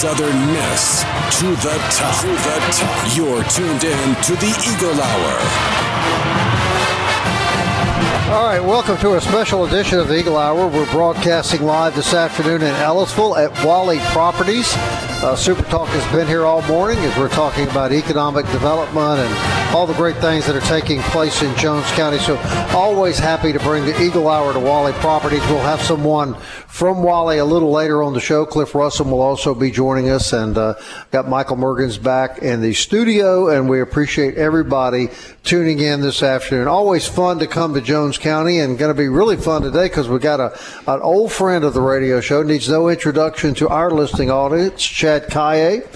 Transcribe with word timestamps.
Southern 0.00 0.46
Miss 0.46 1.02
to 1.40 1.46
the 1.56 1.76
top. 1.90 2.22
To 2.22 2.28
the 2.28 2.58
top. 2.72 3.14
You're 3.14 3.44
tuned 3.44 3.84
in 3.84 4.14
to 4.22 4.32
the 4.36 4.48
Eagle 4.66 4.98
Hour. 4.98 6.49
All 8.30 8.44
right, 8.44 8.60
welcome 8.60 8.96
to 8.98 9.16
a 9.16 9.20
special 9.20 9.64
edition 9.64 9.98
of 9.98 10.06
the 10.06 10.16
Eagle 10.16 10.36
Hour. 10.36 10.68
We're 10.68 10.88
broadcasting 10.92 11.62
live 11.62 11.96
this 11.96 12.14
afternoon 12.14 12.62
in 12.62 12.72
Ellisville 12.74 13.36
at 13.36 13.50
Walley 13.64 13.98
Properties. 14.12 14.72
Uh, 15.22 15.34
Super 15.34 15.64
Talk 15.64 15.88
has 15.88 16.12
been 16.12 16.28
here 16.28 16.44
all 16.44 16.62
morning 16.62 16.96
as 17.00 17.18
we're 17.18 17.28
talking 17.28 17.68
about 17.68 17.92
economic 17.92 18.46
development 18.46 19.18
and 19.18 19.74
all 19.74 19.86
the 19.86 19.94
great 19.94 20.16
things 20.16 20.46
that 20.46 20.54
are 20.56 20.60
taking 20.60 21.00
place 21.02 21.42
in 21.42 21.54
Jones 21.56 21.84
County. 21.90 22.18
So, 22.18 22.38
always 22.72 23.18
happy 23.18 23.52
to 23.52 23.58
bring 23.58 23.84
the 23.84 24.00
Eagle 24.00 24.28
Hour 24.28 24.52
to 24.52 24.60
Walley 24.60 24.92
Properties. 24.94 25.40
We'll 25.48 25.58
have 25.58 25.82
someone 25.82 26.34
from 26.68 27.02
Walley 27.02 27.38
a 27.38 27.44
little 27.44 27.70
later 27.70 28.02
on 28.02 28.14
the 28.14 28.20
show. 28.20 28.46
Cliff 28.46 28.72
Russom 28.72 29.10
will 29.10 29.20
also 29.20 29.54
be 29.54 29.70
joining 29.70 30.08
us, 30.08 30.32
and 30.32 30.56
uh, 30.56 30.74
got 31.10 31.28
Michael 31.28 31.56
Mergens 31.56 32.02
back 32.02 32.38
in 32.38 32.62
the 32.62 32.72
studio. 32.72 33.48
And 33.48 33.68
we 33.68 33.80
appreciate 33.80 34.36
everybody 34.36 35.08
tuning 35.42 35.80
in 35.80 36.00
this 36.00 36.22
afternoon. 36.22 36.68
Always 36.68 37.06
fun 37.06 37.40
to 37.40 37.46
come 37.46 37.74
to 37.74 37.80
Jones 37.80 38.16
County, 38.20 38.60
and 38.60 38.78
going 38.78 38.94
to 38.94 38.98
be 38.98 39.08
really 39.08 39.36
fun 39.36 39.62
today 39.62 39.86
because 39.86 40.08
we 40.08 40.18
got 40.18 40.40
a 40.40 40.58
an 40.86 41.00
old 41.02 41.32
friend 41.32 41.64
of 41.64 41.74
the 41.74 41.80
radio 41.80 42.20
show. 42.20 42.42
Needs 42.42 42.68
no 42.68 42.88
introduction 42.88 43.54
to 43.54 43.68
our 43.68 43.90
listening 43.90 44.30
audience. 44.30 44.82
Chad 44.82 45.28
Caillet, 45.28 45.88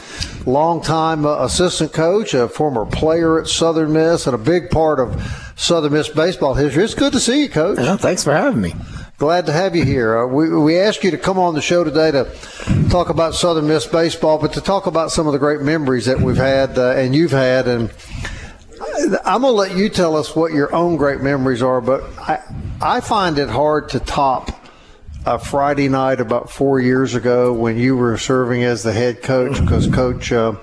longtime 0.46 1.24
uh, 1.24 1.44
assistant 1.44 1.92
coach, 1.92 2.34
a 2.34 2.48
former 2.48 2.84
player 2.86 3.40
at 3.40 3.46
Southern 3.46 3.92
Miss, 3.92 4.26
and 4.26 4.34
a 4.34 4.38
big 4.38 4.70
part 4.70 4.98
of 4.98 5.52
Southern 5.56 5.92
Miss 5.92 6.08
baseball 6.08 6.54
history. 6.54 6.82
It's 6.84 6.94
good 6.94 7.12
to 7.12 7.20
see 7.20 7.42
you, 7.42 7.48
Coach. 7.48 7.78
Well, 7.78 7.96
thanks 7.96 8.24
for 8.24 8.32
having 8.32 8.60
me. 8.60 8.74
Glad 9.16 9.46
to 9.46 9.52
have 9.52 9.76
you 9.76 9.84
here. 9.84 10.18
Uh, 10.18 10.26
we, 10.26 10.50
we 10.50 10.76
asked 10.76 11.04
you 11.04 11.12
to 11.12 11.18
come 11.18 11.38
on 11.38 11.54
the 11.54 11.62
show 11.62 11.84
today 11.84 12.10
to 12.10 12.24
talk 12.90 13.10
about 13.10 13.34
Southern 13.34 13.68
Miss 13.68 13.86
baseball, 13.86 14.38
but 14.38 14.52
to 14.54 14.60
talk 14.60 14.86
about 14.86 15.12
some 15.12 15.28
of 15.28 15.32
the 15.32 15.38
great 15.38 15.60
memories 15.60 16.06
that 16.06 16.20
we've 16.20 16.36
had 16.36 16.76
uh, 16.76 16.90
and 16.92 17.14
you've 17.14 17.30
had. 17.30 17.68
And 17.68 17.90
I'm 19.24 19.42
going 19.42 19.52
to 19.52 19.58
let 19.58 19.76
you 19.76 19.88
tell 19.88 20.16
us 20.16 20.34
what 20.34 20.52
your 20.52 20.74
own 20.74 20.96
great 20.96 21.20
memories 21.20 21.62
are, 21.62 21.80
but 21.80 22.02
I, 22.18 22.42
I 22.80 23.00
find 23.00 23.38
it 23.38 23.48
hard 23.48 23.88
to 23.90 24.00
top 24.00 24.50
a 25.26 25.38
Friday 25.38 25.88
night 25.88 26.20
about 26.20 26.50
four 26.50 26.80
years 26.80 27.14
ago 27.14 27.52
when 27.52 27.78
you 27.78 27.96
were 27.96 28.18
serving 28.18 28.62
as 28.62 28.82
the 28.82 28.92
head 28.92 29.22
coach 29.22 29.60
because 29.60 29.86
Coach. 29.88 30.32
Uh, 30.32 30.54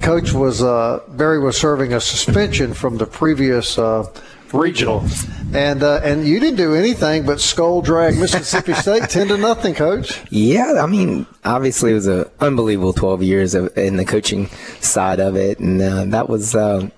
Coach 0.00 0.32
was 0.32 0.62
uh, 0.62 1.00
Berry 1.08 1.40
was 1.40 1.58
serving 1.58 1.92
a 1.92 2.00
suspension 2.00 2.72
from 2.72 2.98
the 2.98 3.06
previous 3.06 3.78
uh, 3.78 4.06
regional, 4.52 5.04
and 5.52 5.82
uh, 5.82 6.00
and 6.04 6.26
you 6.26 6.38
didn't 6.38 6.56
do 6.56 6.74
anything 6.74 7.26
but 7.26 7.40
skull 7.40 7.82
drag 7.82 8.16
Mississippi 8.16 8.74
State 8.74 9.08
ten 9.10 9.28
to 9.28 9.36
nothing, 9.36 9.74
Coach. 9.74 10.22
Yeah, 10.30 10.80
I 10.80 10.86
mean, 10.86 11.26
obviously 11.44 11.90
it 11.90 11.94
was 11.94 12.06
an 12.06 12.26
unbelievable 12.40 12.92
12 12.92 13.22
years 13.24 13.54
of, 13.54 13.76
in 13.76 13.96
the 13.96 14.04
coaching 14.04 14.46
side 14.80 15.18
of 15.18 15.34
it, 15.34 15.58
and 15.58 15.82
uh, 15.82 16.04
that 16.06 16.28
was 16.28 16.54
uh, 16.54 16.88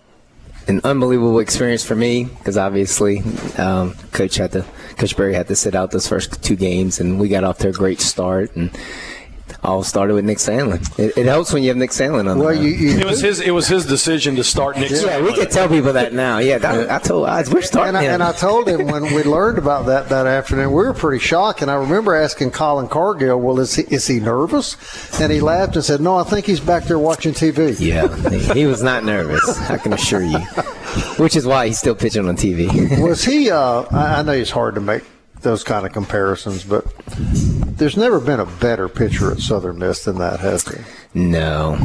an 0.70 0.80
unbelievable 0.84 1.40
experience 1.40 1.84
for 1.84 1.96
me 1.96 2.24
because 2.24 2.56
obviously 2.56 3.22
um, 3.58 3.94
Coach 4.12 4.36
had 4.36 4.52
to, 4.52 4.64
Coach 4.96 5.16
Berry 5.16 5.34
had 5.34 5.48
to 5.48 5.56
sit 5.56 5.74
out 5.74 5.90
those 5.90 6.08
first 6.08 6.42
two 6.42 6.56
games, 6.56 7.00
and 7.00 7.18
we 7.20 7.28
got 7.28 7.44
off 7.44 7.58
to 7.58 7.68
a 7.68 7.72
great 7.72 8.00
start 8.00 8.54
and. 8.56 8.70
All 9.62 9.82
started 9.82 10.14
with 10.14 10.24
Nick 10.24 10.38
Sandlin. 10.38 10.80
It, 10.98 11.18
it 11.18 11.26
helps 11.26 11.52
when 11.52 11.62
you 11.62 11.68
have 11.68 11.76
Nick 11.76 11.90
Sandlin 11.90 12.30
on. 12.30 12.38
Well, 12.38 12.48
the 12.48 12.62
you, 12.62 12.68
you 12.70 12.98
It 12.98 13.04
was 13.04 13.20
his. 13.20 13.40
It 13.40 13.50
was 13.50 13.68
his 13.68 13.84
decision 13.84 14.36
to 14.36 14.44
start 14.44 14.78
Nick. 14.78 14.90
yeah, 14.90 15.20
we 15.20 15.34
can 15.34 15.50
tell 15.50 15.68
people 15.68 15.92
that 15.92 16.14
now. 16.14 16.38
Yeah, 16.38 16.56
that, 16.58 16.90
I 16.90 16.98
told 16.98 17.28
odds 17.28 17.52
we're 17.52 17.60
starting. 17.60 17.88
And 17.88 17.98
I, 17.98 18.02
him. 18.04 18.14
and 18.14 18.22
I 18.22 18.32
told 18.32 18.68
him 18.68 18.86
when 18.86 19.02
we 19.14 19.22
learned 19.22 19.58
about 19.58 19.84
that 19.86 20.08
that 20.08 20.26
afternoon, 20.26 20.68
we 20.68 20.84
were 20.84 20.94
pretty 20.94 21.22
shocked. 21.22 21.60
And 21.60 21.70
I 21.70 21.74
remember 21.74 22.14
asking 22.14 22.52
Colin 22.52 22.88
Cargill, 22.88 23.38
"Well, 23.38 23.60
is 23.60 23.74
he 23.74 23.82
is 23.82 24.06
he 24.06 24.18
nervous?" 24.18 25.20
And 25.20 25.30
he 25.30 25.40
laughed 25.40 25.76
and 25.76 25.84
said, 25.84 26.00
"No, 26.00 26.16
I 26.16 26.24
think 26.24 26.46
he's 26.46 26.60
back 26.60 26.84
there 26.84 26.98
watching 26.98 27.34
TV." 27.34 27.76
Yeah, 27.78 28.08
he 28.54 28.64
was 28.64 28.82
not 28.82 29.04
nervous. 29.04 29.58
I 29.68 29.76
can 29.76 29.92
assure 29.92 30.22
you. 30.22 30.38
Which 31.18 31.36
is 31.36 31.46
why 31.46 31.66
he's 31.66 31.78
still 31.78 31.94
pitching 31.94 32.26
on 32.26 32.36
TV. 32.36 32.98
Was 33.02 33.24
he? 33.24 33.50
Uh, 33.50 33.84
I 33.90 34.20
I 34.20 34.22
know 34.22 34.32
it's 34.32 34.50
hard 34.50 34.74
to 34.76 34.80
make 34.80 35.02
those 35.42 35.64
kind 35.64 35.86
of 35.86 35.92
comparisons, 35.92 36.64
but 36.64 36.84
there's 37.80 37.96
never 37.96 38.20
been 38.20 38.38
a 38.38 38.46
better 38.46 38.90
pitcher 38.90 39.32
at 39.32 39.38
Southern 39.38 39.78
Miss 39.78 40.04
than 40.04 40.18
that, 40.18 40.38
has 40.40 40.64
there? 40.64 40.84
no, 41.14 41.76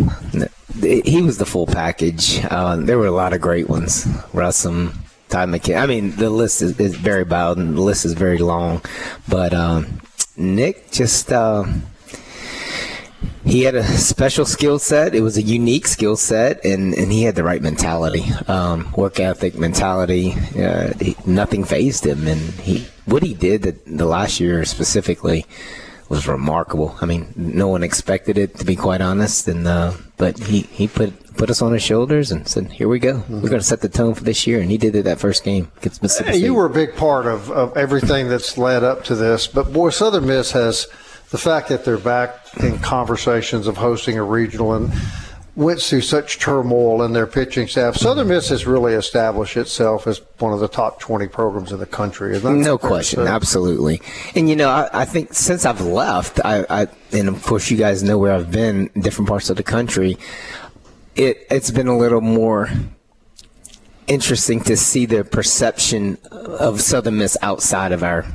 he 0.81 1.21
was 1.21 1.37
the 1.37 1.45
full 1.45 1.65
package. 1.65 2.43
Uh, 2.43 2.75
there 2.75 2.97
were 2.97 3.07
a 3.07 3.11
lot 3.11 3.31
of 3.31 3.39
great 3.39 3.69
ones. 3.69 4.03
Russom, 4.33 4.93
Ty 5.29 5.45
McKay. 5.45 5.81
I 5.81 5.85
mean, 5.85 6.13
the 6.17 6.29
list 6.29 6.61
is, 6.61 6.77
is 6.81 6.97
very 6.97 7.23
Bowden. 7.23 7.75
The 7.75 7.81
list 7.81 8.03
is 8.03 8.11
very 8.11 8.39
long, 8.39 8.81
but 9.27 9.53
um, 9.53 10.01
Nick 10.35 10.91
just. 10.91 11.31
Uh, 11.31 11.63
he 13.45 13.61
had 13.61 13.75
a 13.75 13.83
special 13.83 14.43
skill 14.43 14.79
set. 14.79 15.13
It 15.13 15.21
was 15.21 15.37
a 15.37 15.41
unique 15.41 15.85
skill 15.85 16.15
set, 16.15 16.65
and, 16.65 16.95
and 16.95 17.11
he 17.11 17.23
had 17.23 17.35
the 17.35 17.43
right 17.43 17.61
mentality, 17.61 18.25
um, 18.47 18.91
work 18.97 19.19
ethic, 19.19 19.55
mentality. 19.55 20.33
Uh, 20.57 20.93
he, 20.99 21.15
nothing 21.27 21.63
phased 21.63 22.05
him, 22.05 22.27
and 22.27 22.39
he 22.39 22.87
what 23.05 23.21
he 23.21 23.35
did 23.35 23.61
the, 23.61 23.71
the 23.85 24.05
last 24.05 24.39
year 24.39 24.65
specifically 24.65 25.45
was 26.09 26.27
remarkable. 26.27 26.95
I 27.01 27.05
mean, 27.05 27.33
no 27.35 27.67
one 27.67 27.83
expected 27.83 28.37
it 28.37 28.57
to 28.57 28.65
be 28.65 28.75
quite 28.75 29.01
honest, 29.01 29.47
and 29.47 29.67
uh, 29.67 29.93
but 30.17 30.37
he, 30.37 30.61
he 30.61 30.87
put 30.87 31.35
put 31.35 31.49
us 31.49 31.61
on 31.61 31.73
his 31.73 31.83
shoulders 31.83 32.31
and 32.31 32.47
said, 32.47 32.71
"Here 32.71 32.87
we 32.87 32.99
go. 32.99 33.23
We're 33.27 33.49
going 33.49 33.59
to 33.59 33.63
set 33.63 33.81
the 33.81 33.89
tone 33.89 34.13
for 34.13 34.23
this 34.23 34.45
year." 34.45 34.59
And 34.59 34.69
he 34.69 34.77
did 34.77 34.95
it 34.95 35.03
that 35.03 35.19
first 35.19 35.43
game 35.43 35.71
against 35.77 36.01
Mississippi. 36.01 36.31
State. 36.31 36.43
you 36.43 36.53
were 36.53 36.65
a 36.65 36.69
big 36.69 36.95
part 36.95 37.25
of, 37.25 37.51
of 37.51 37.75
everything 37.75 38.29
that's 38.29 38.57
led 38.57 38.83
up 38.83 39.03
to 39.05 39.15
this. 39.15 39.47
But 39.47 39.73
boy, 39.73 39.89
Southern 39.89 40.27
Miss 40.27 40.51
has 40.51 40.87
the 41.31 41.37
fact 41.37 41.69
that 41.69 41.85
they're 41.85 41.97
back 41.97 42.39
in 42.59 42.79
conversations 42.79 43.67
of 43.67 43.77
hosting 43.77 44.17
a 44.17 44.23
regional 44.23 44.73
and 44.73 44.93
went 45.55 45.81
through 45.81 46.01
such 46.01 46.39
turmoil 46.39 47.01
in 47.03 47.13
their 47.13 47.27
pitching 47.27 47.67
staff. 47.67 47.95
Southern 47.95 48.27
Miss 48.27 48.49
has 48.49 48.65
really 48.65 48.93
established 48.93 49.55
itself 49.55 50.05
as 50.05 50.21
one 50.39 50.51
of 50.51 50.59
the 50.59 50.67
top 50.67 50.99
20 50.99 51.27
programs 51.27 51.71
in 51.71 51.79
the 51.79 51.85
country. 51.85 52.39
No 52.41 52.77
question, 52.77 53.21
absolutely. 53.21 54.01
And 54.35 54.49
you 54.49 54.55
know, 54.55 54.69
I, 54.69 54.89
I 55.01 55.05
think 55.05 55.33
since 55.33 55.65
I've 55.65 55.81
left, 55.81 56.39
I, 56.43 56.65
I 56.69 56.87
and 57.13 57.29
of 57.29 57.41
course 57.43 57.71
you 57.71 57.77
guys 57.77 58.03
know 58.03 58.17
where 58.17 58.33
I've 58.33 58.51
been 58.51 58.89
different 58.99 59.29
parts 59.29 59.49
of 59.49 59.57
the 59.57 59.63
country. 59.63 60.17
It 61.15 61.47
it's 61.49 61.71
been 61.71 61.87
a 61.87 61.97
little 61.97 62.21
more 62.21 62.69
interesting 64.07 64.61
to 64.61 64.75
see 64.75 65.05
the 65.05 65.23
perception 65.23 66.17
of 66.31 66.81
Southern 66.81 67.17
Miss 67.17 67.37
outside 67.41 67.91
of 67.91 68.03
our 68.03 68.25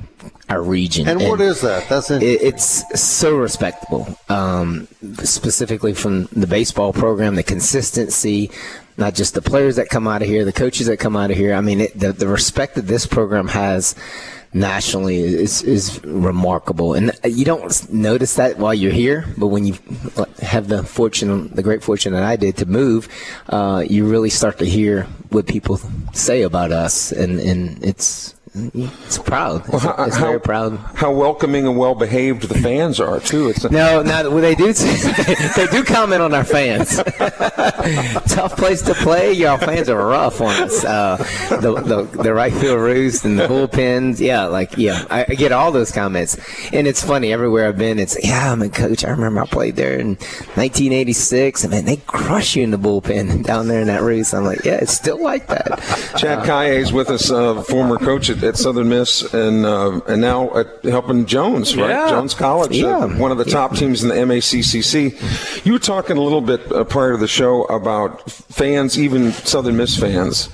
our 0.51 0.63
region. 0.63 1.09
And 1.09 1.21
what 1.23 1.41
is 1.41 1.61
that? 1.61 1.89
That's 1.89 2.11
It, 2.11 2.23
it's 2.23 3.01
so 3.01 3.37
respectable, 3.37 4.19
um, 4.29 4.89
specifically 5.23 5.95
from 5.95 6.25
the 6.27 6.47
baseball 6.47 6.93
program, 6.93 7.37
the 7.37 7.45
consistency, 7.45 8.51
not 8.97 9.15
just 9.15 9.35
the 9.35 9.43
players 9.43 9.77
that 9.77 9.89
come 9.89 10.09
out 10.09 10.23
of 10.23 10.29
here, 10.29 10.45
the 10.45 10.53
coaches 10.53 10.89
that 10.89 10.99
come 10.99 11.17
out 11.17 11.31
of 11.31 11.37
here. 11.37 11.55
I 11.55 11.61
mean, 11.61 11.83
it, 11.83 11.99
the, 11.99 12.13
the 12.13 12.27
respect 12.27 12.75
that 12.75 12.87
this 12.89 13.07
program 13.07 13.47
has 13.49 13.95
nationally 14.53 15.21
is 15.21 15.63
is 15.63 16.03
remarkable, 16.05 16.95
and 16.95 17.13
you 17.25 17.45
don't 17.45 17.93
notice 17.93 18.35
that 18.35 18.59
while 18.59 18.75
you're 18.75 18.93
here. 18.93 19.25
But 19.39 19.47
when 19.47 19.65
you 19.65 19.75
have 20.43 20.67
the 20.67 20.83
fortune, 20.83 21.55
the 21.55 21.63
great 21.63 21.85
fortune 21.85 22.13
that 22.15 22.25
I 22.25 22.35
did 22.35 22.57
to 22.57 22.67
move, 22.67 23.09
uh, 23.49 23.85
you 23.89 24.09
really 24.11 24.31
start 24.31 24.59
to 24.59 24.67
hear 24.67 25.05
what 25.31 25.47
people 25.47 25.79
say 26.13 26.43
about 26.43 26.73
us, 26.73 27.13
and 27.13 27.39
and 27.39 27.83
it's 27.85 28.35
it's 28.53 29.19
proud. 29.19 29.61
It's, 29.61 29.69
well, 29.69 29.79
how, 29.97 30.05
it's 30.05 30.19
very 30.19 30.41
proud. 30.41 30.77
How 30.95 31.13
welcoming 31.13 31.69
and 31.69 31.79
well 31.79 31.95
behaved 31.95 32.43
the 32.43 32.59
fans 32.59 32.99
are 32.99 33.21
too. 33.21 33.49
It's 33.49 33.65
a- 33.65 33.71
no, 33.71 34.03
now 34.03 34.29
well, 34.29 34.41
they 34.41 34.57
do. 34.57 34.73
they 35.57 35.67
do 35.71 35.85
comment 35.85 36.21
on 36.21 36.35
our 36.35 36.43
fans. 36.43 36.97
Tough 38.33 38.57
place 38.57 38.83
to 38.83 38.95
play. 38.95 39.33
Y'all 39.33 39.57
fans 39.57 39.89
are 39.89 40.05
rough 40.05 40.41
on 40.41 40.51
us. 40.63 40.85
Uh, 40.85 41.17
the, 41.61 41.81
the, 41.81 42.23
the 42.23 42.35
right 42.35 42.53
field 42.53 42.81
roost 42.81 43.25
and 43.25 43.39
the 43.39 43.47
bullpens. 43.47 44.19
Yeah, 44.19 44.47
like 44.47 44.77
yeah, 44.77 45.05
I, 45.11 45.27
I, 45.29 45.35
get 45.35 45.53
all 45.53 45.71
those 45.71 45.93
comments, 45.93 46.37
and 46.73 46.89
it's 46.89 47.05
funny 47.05 47.33
everywhere 47.33 47.69
I've 47.69 47.79
been. 47.79 48.01
It's 48.01 48.17
yeah, 48.25 48.53
I'm 48.53 48.63
a 48.63 48.69
coach. 48.69 49.05
I 49.05 49.11
remember 49.11 49.43
I 49.43 49.47
played 49.47 49.77
there 49.77 49.97
in 49.97 50.17
1986, 50.57 51.63
and 51.63 51.71
man, 51.71 51.85
they 51.85 51.97
crush 51.99 52.57
you 52.57 52.65
in 52.65 52.73
the 52.73 52.79
bullpen 52.79 53.45
down 53.47 53.69
there 53.69 53.81
in 53.81 53.87
that 53.87 54.03
roost. 54.03 54.35
I'm 54.35 54.45
like, 54.45 54.65
yeah, 54.65 54.79
it's 54.83 54.93
still 54.93 55.23
like 55.23 55.47
that. 55.47 55.79
Chad 56.19 56.41
uh, 56.41 56.45
Caillet 56.45 56.81
is 56.81 56.93
with 56.93 57.11
us, 57.11 57.31
uh, 57.31 57.63
former 57.63 57.97
coach 57.97 58.29
at, 58.29 58.40
at 58.43 58.57
Southern 58.57 58.89
Miss, 58.89 59.23
and 59.35 59.65
uh, 59.65 60.01
and 60.07 60.21
now 60.21 60.57
at 60.57 60.85
helping 60.85 61.27
Jones, 61.27 61.77
right? 61.77 61.91
Yeah. 61.91 62.09
Jones 62.09 62.35
College, 62.35 62.81
uh, 62.83 63.09
one 63.09 63.33
of 63.33 63.39
the 63.39 63.45
top 63.45 63.77
teams 63.77 64.03
in 64.03 64.09
the 64.09 64.15
MACJC. 64.15 65.65
You 65.65 65.73
were 65.73 65.79
talking 65.79 66.17
a 66.17 66.21
little 66.21 66.41
bit 66.41 66.71
uh, 66.73 66.85
prior 66.85 67.13
to 67.13 67.19
the 67.19 67.29
show 67.29 67.65
about 67.65 68.31
fans, 68.31 68.99
even 68.99 69.33
Southern 69.33 69.77
Miss 69.77 69.99
fans. 69.99 70.49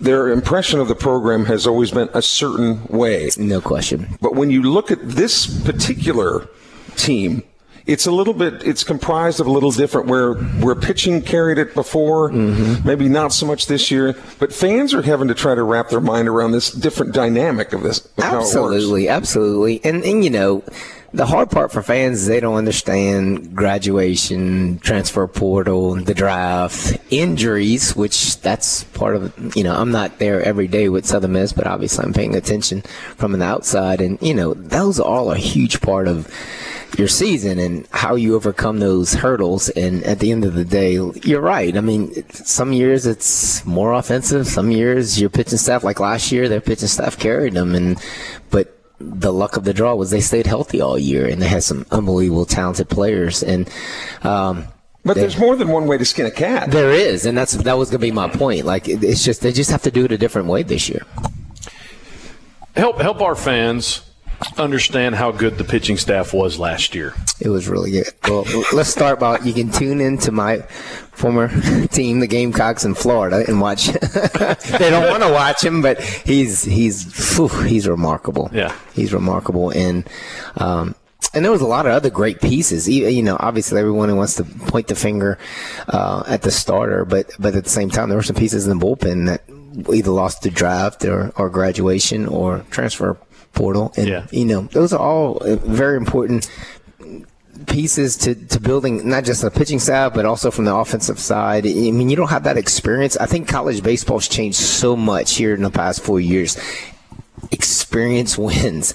Their 0.00 0.28
impression 0.28 0.80
of 0.80 0.88
the 0.88 0.94
program 0.94 1.44
has 1.46 1.66
always 1.66 1.90
been 1.90 2.10
a 2.14 2.20
certain 2.20 2.84
way. 2.88 3.30
No 3.38 3.60
question. 3.60 4.18
But 4.20 4.34
when 4.34 4.50
you 4.50 4.62
look 4.62 4.90
at 4.90 4.98
this 5.02 5.46
particular 5.64 6.48
team, 6.96 7.42
it's 7.86 8.06
a 8.06 8.10
little 8.10 8.34
bit 8.34 8.62
it's 8.64 8.82
comprised 8.82 9.40
of 9.40 9.46
a 9.46 9.50
little 9.50 9.70
different 9.70 10.06
where 10.08 10.34
where 10.34 10.74
pitching 10.74 11.20
carried 11.20 11.58
it 11.58 11.74
before 11.74 12.30
mm-hmm. 12.30 12.86
maybe 12.86 13.08
not 13.08 13.32
so 13.32 13.46
much 13.46 13.66
this 13.66 13.90
year 13.90 14.14
but 14.38 14.52
fans 14.52 14.94
are 14.94 15.02
having 15.02 15.28
to 15.28 15.34
try 15.34 15.54
to 15.54 15.62
wrap 15.62 15.90
their 15.90 16.00
mind 16.00 16.28
around 16.28 16.52
this 16.52 16.70
different 16.70 17.12
dynamic 17.12 17.72
of 17.72 17.82
this 17.82 18.04
of 18.04 18.24
absolutely 18.24 19.08
absolutely 19.08 19.84
and 19.84 20.02
and 20.04 20.24
you 20.24 20.30
know 20.30 20.62
the 21.14 21.26
hard 21.26 21.48
part 21.48 21.70
for 21.70 21.80
fans 21.80 22.22
is 22.22 22.26
they 22.26 22.40
don't 22.40 22.56
understand 22.56 23.54
graduation, 23.54 24.80
transfer 24.80 25.28
portal, 25.28 25.94
the 25.94 26.12
draft, 26.12 26.98
injuries, 27.08 27.94
which 27.94 28.40
that's 28.40 28.82
part 28.82 29.14
of, 29.14 29.56
you 29.56 29.62
know, 29.62 29.76
I'm 29.76 29.92
not 29.92 30.18
there 30.18 30.42
every 30.42 30.66
day 30.66 30.88
with 30.88 31.06
Southern 31.06 31.34
Miss, 31.34 31.52
but 31.52 31.68
obviously 31.68 32.04
I'm 32.04 32.12
paying 32.12 32.34
attention 32.34 32.82
from 33.16 33.32
an 33.32 33.42
outside. 33.42 34.00
And, 34.00 34.20
you 34.20 34.34
know, 34.34 34.54
those 34.54 34.98
are 34.98 35.06
all 35.06 35.30
a 35.30 35.38
huge 35.38 35.80
part 35.80 36.08
of 36.08 36.28
your 36.98 37.08
season 37.08 37.58
and 37.58 37.86
how 37.90 38.14
you 38.14 38.34
overcome 38.34 38.78
those 38.78 39.14
hurdles. 39.14 39.68
And 39.70 40.04
at 40.04 40.20
the 40.20 40.32
end 40.32 40.44
of 40.44 40.54
the 40.54 40.64
day, 40.64 40.92
you're 40.92 41.40
right. 41.40 41.76
I 41.76 41.80
mean, 41.80 42.28
some 42.30 42.72
years 42.72 43.06
it's 43.06 43.64
more 43.64 43.92
offensive. 43.92 44.46
Some 44.46 44.70
years 44.70 45.20
your 45.20 45.30
pitching 45.30 45.58
staff, 45.58 45.84
like 45.84 46.00
last 46.00 46.32
year, 46.32 46.48
their 46.48 46.60
pitching 46.60 46.88
staff 46.88 47.18
carried 47.18 47.54
them. 47.54 47.74
And 47.74 47.98
but 48.50 48.78
the 48.98 49.32
luck 49.32 49.56
of 49.56 49.64
the 49.64 49.74
draw 49.74 49.94
was 49.94 50.10
they 50.10 50.20
stayed 50.20 50.46
healthy 50.46 50.80
all 50.80 50.98
year 50.98 51.26
and 51.26 51.42
they 51.42 51.48
had 51.48 51.62
some 51.62 51.86
unbelievable 51.90 52.46
talented 52.46 52.88
players. 52.88 53.42
And 53.42 53.68
um, 54.22 54.66
but 55.04 55.16
there's 55.16 55.38
more 55.38 55.54
than 55.54 55.68
one 55.68 55.86
way 55.86 55.98
to 55.98 56.04
skin 56.04 56.24
a 56.24 56.30
cat. 56.30 56.70
There 56.70 56.92
is, 56.92 57.26
and 57.26 57.36
that's 57.36 57.52
that 57.52 57.76
was 57.76 57.90
going 57.90 58.00
to 58.00 58.06
be 58.06 58.10
my 58.10 58.28
point. 58.28 58.64
Like 58.64 58.88
it's 58.88 59.22
just 59.22 59.42
they 59.42 59.52
just 59.52 59.70
have 59.70 59.82
to 59.82 59.90
do 59.90 60.04
it 60.04 60.12
a 60.12 60.18
different 60.18 60.48
way 60.48 60.62
this 60.62 60.88
year. 60.88 61.04
Help 62.74 63.00
help 63.00 63.20
our 63.20 63.34
fans 63.34 64.02
understand 64.58 65.14
how 65.14 65.30
good 65.30 65.58
the 65.58 65.64
pitching 65.64 65.96
staff 65.96 66.32
was 66.32 66.58
last 66.58 66.94
year. 66.94 67.14
It 67.40 67.48
was 67.48 67.68
really 67.68 67.90
good. 67.90 68.06
Well, 68.28 68.44
let's 68.72 68.90
start 68.90 69.20
by 69.20 69.38
you 69.40 69.52
can 69.52 69.70
tune 69.70 70.00
into 70.00 70.32
my 70.32 70.58
former 71.12 71.48
team, 71.88 72.20
the 72.20 72.26
Gamecocks 72.26 72.84
in 72.84 72.94
Florida, 72.94 73.44
and 73.46 73.60
watch. 73.60 73.86
they 73.88 74.90
don't 74.90 75.10
want 75.10 75.22
to 75.22 75.32
watch 75.32 75.62
him, 75.62 75.82
but 75.82 76.00
he's 76.00 76.64
he's 76.64 77.36
whew, 77.36 77.48
he's 77.48 77.88
remarkable. 77.88 78.50
Yeah, 78.52 78.76
he's 78.94 79.12
remarkable, 79.12 79.70
and 79.70 80.08
um, 80.56 80.94
and 81.32 81.44
there 81.44 81.52
was 81.52 81.62
a 81.62 81.66
lot 81.66 81.86
of 81.86 81.92
other 81.92 82.10
great 82.10 82.40
pieces. 82.40 82.88
You 82.88 83.22
know, 83.22 83.36
obviously 83.40 83.80
everyone 83.80 84.14
wants 84.16 84.36
to 84.36 84.44
point 84.44 84.88
the 84.88 84.94
finger 84.94 85.38
uh, 85.88 86.22
at 86.26 86.42
the 86.42 86.50
starter, 86.50 87.04
but 87.04 87.30
but 87.38 87.54
at 87.54 87.64
the 87.64 87.70
same 87.70 87.90
time, 87.90 88.08
there 88.08 88.18
were 88.18 88.22
some 88.22 88.36
pieces 88.36 88.66
in 88.66 88.78
the 88.78 88.84
bullpen 88.84 89.26
that 89.26 89.42
either 89.92 90.10
lost 90.10 90.42
the 90.42 90.50
draft 90.50 91.04
or, 91.04 91.32
or 91.36 91.50
graduation 91.50 92.26
or 92.26 92.64
transfer 92.70 93.14
portal. 93.54 93.92
And, 93.96 94.08
yeah. 94.08 94.26
you 94.30 94.44
know, 94.44 94.62
those 94.72 94.92
are 94.92 95.00
all 95.00 95.38
uh, 95.38 95.56
very 95.56 95.96
important 95.96 96.50
pieces 97.66 98.16
to, 98.18 98.34
to 98.34 98.60
building 98.60 99.08
not 99.08 99.24
just 99.24 99.42
the 99.42 99.50
pitching 99.50 99.78
side, 99.78 100.12
but 100.14 100.24
also 100.24 100.50
from 100.50 100.64
the 100.64 100.74
offensive 100.74 101.18
side. 101.18 101.66
I 101.66 101.70
mean, 101.70 102.10
you 102.10 102.16
don't 102.16 102.30
have 102.30 102.44
that 102.44 102.56
experience. 102.56 103.16
I 103.16 103.26
think 103.26 103.48
college 103.48 103.82
baseball's 103.82 104.28
changed 104.28 104.58
so 104.58 104.96
much 104.96 105.36
here 105.36 105.54
in 105.54 105.62
the 105.62 105.70
past 105.70 106.02
four 106.02 106.20
years. 106.20 106.58
Experience 107.50 108.36
wins. 108.36 108.94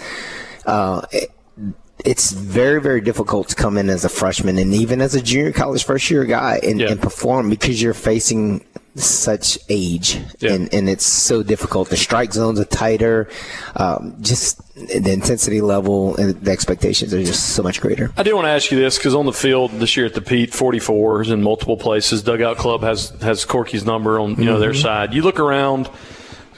Uh, 0.65 1.01
it, 1.12 1.31
it's 2.05 2.31
very, 2.31 2.81
very 2.81 3.01
difficult 3.01 3.50
to 3.50 3.55
come 3.55 3.77
in 3.77 3.89
as 3.89 4.05
a 4.05 4.09
freshman 4.09 4.57
and 4.57 4.73
even 4.73 5.01
as 5.01 5.15
a 5.15 5.21
junior 5.21 5.51
college 5.51 5.83
first 5.83 6.09
year 6.09 6.23
guy 6.23 6.59
and, 6.63 6.79
yeah. 6.79 6.91
and 6.91 7.01
perform 7.01 7.50
because 7.50 7.81
you're 7.81 7.94
facing 7.94 8.63
such 9.04 9.57
age 9.69 10.19
yeah. 10.40 10.54
and, 10.54 10.74
and 10.74 10.90
it's 10.90 11.06
so 11.06 11.44
difficult. 11.44 11.90
The 11.90 11.98
strike 11.98 12.34
zones 12.34 12.60
are 12.60 12.66
tighter. 12.66 13.30
Um, 13.75 14.16
just 14.22 14.62
the 14.75 15.12
intensity 15.12 15.62
level 15.62 16.16
and 16.16 16.34
the 16.42 16.51
expectations 16.51 17.13
are 17.13 17.24
just 17.24 17.50
so 17.56 17.63
much 17.63 17.81
greater. 17.81 18.12
I 18.18 18.24
do 18.24 18.36
want 18.36 18.46
to 18.46 18.50
ask 18.50 18.72
you 18.72 18.80
this 18.80 18.98
because 18.98 19.16
on 19.16 19.25
the 19.25 19.34
field 19.34 19.72
this 19.72 19.98
year 19.98 20.06
at 20.06 20.13
the 20.13 20.22
Pete, 20.22 20.51
44s 20.51 21.31
in 21.31 21.42
multiple 21.42 21.78
places. 21.78 22.24
Dugout 22.24 22.57
Club 22.57 22.81
has 22.81 23.10
has 23.22 23.46
Corky's 23.46 23.86
number 23.86 24.19
on 24.19 24.36
you 24.36 24.46
know 24.46 24.54
mm-hmm. 24.54 24.62
their 24.62 24.74
side. 24.74 25.13
You 25.13 25.22
look 25.22 25.40
around. 25.40 25.90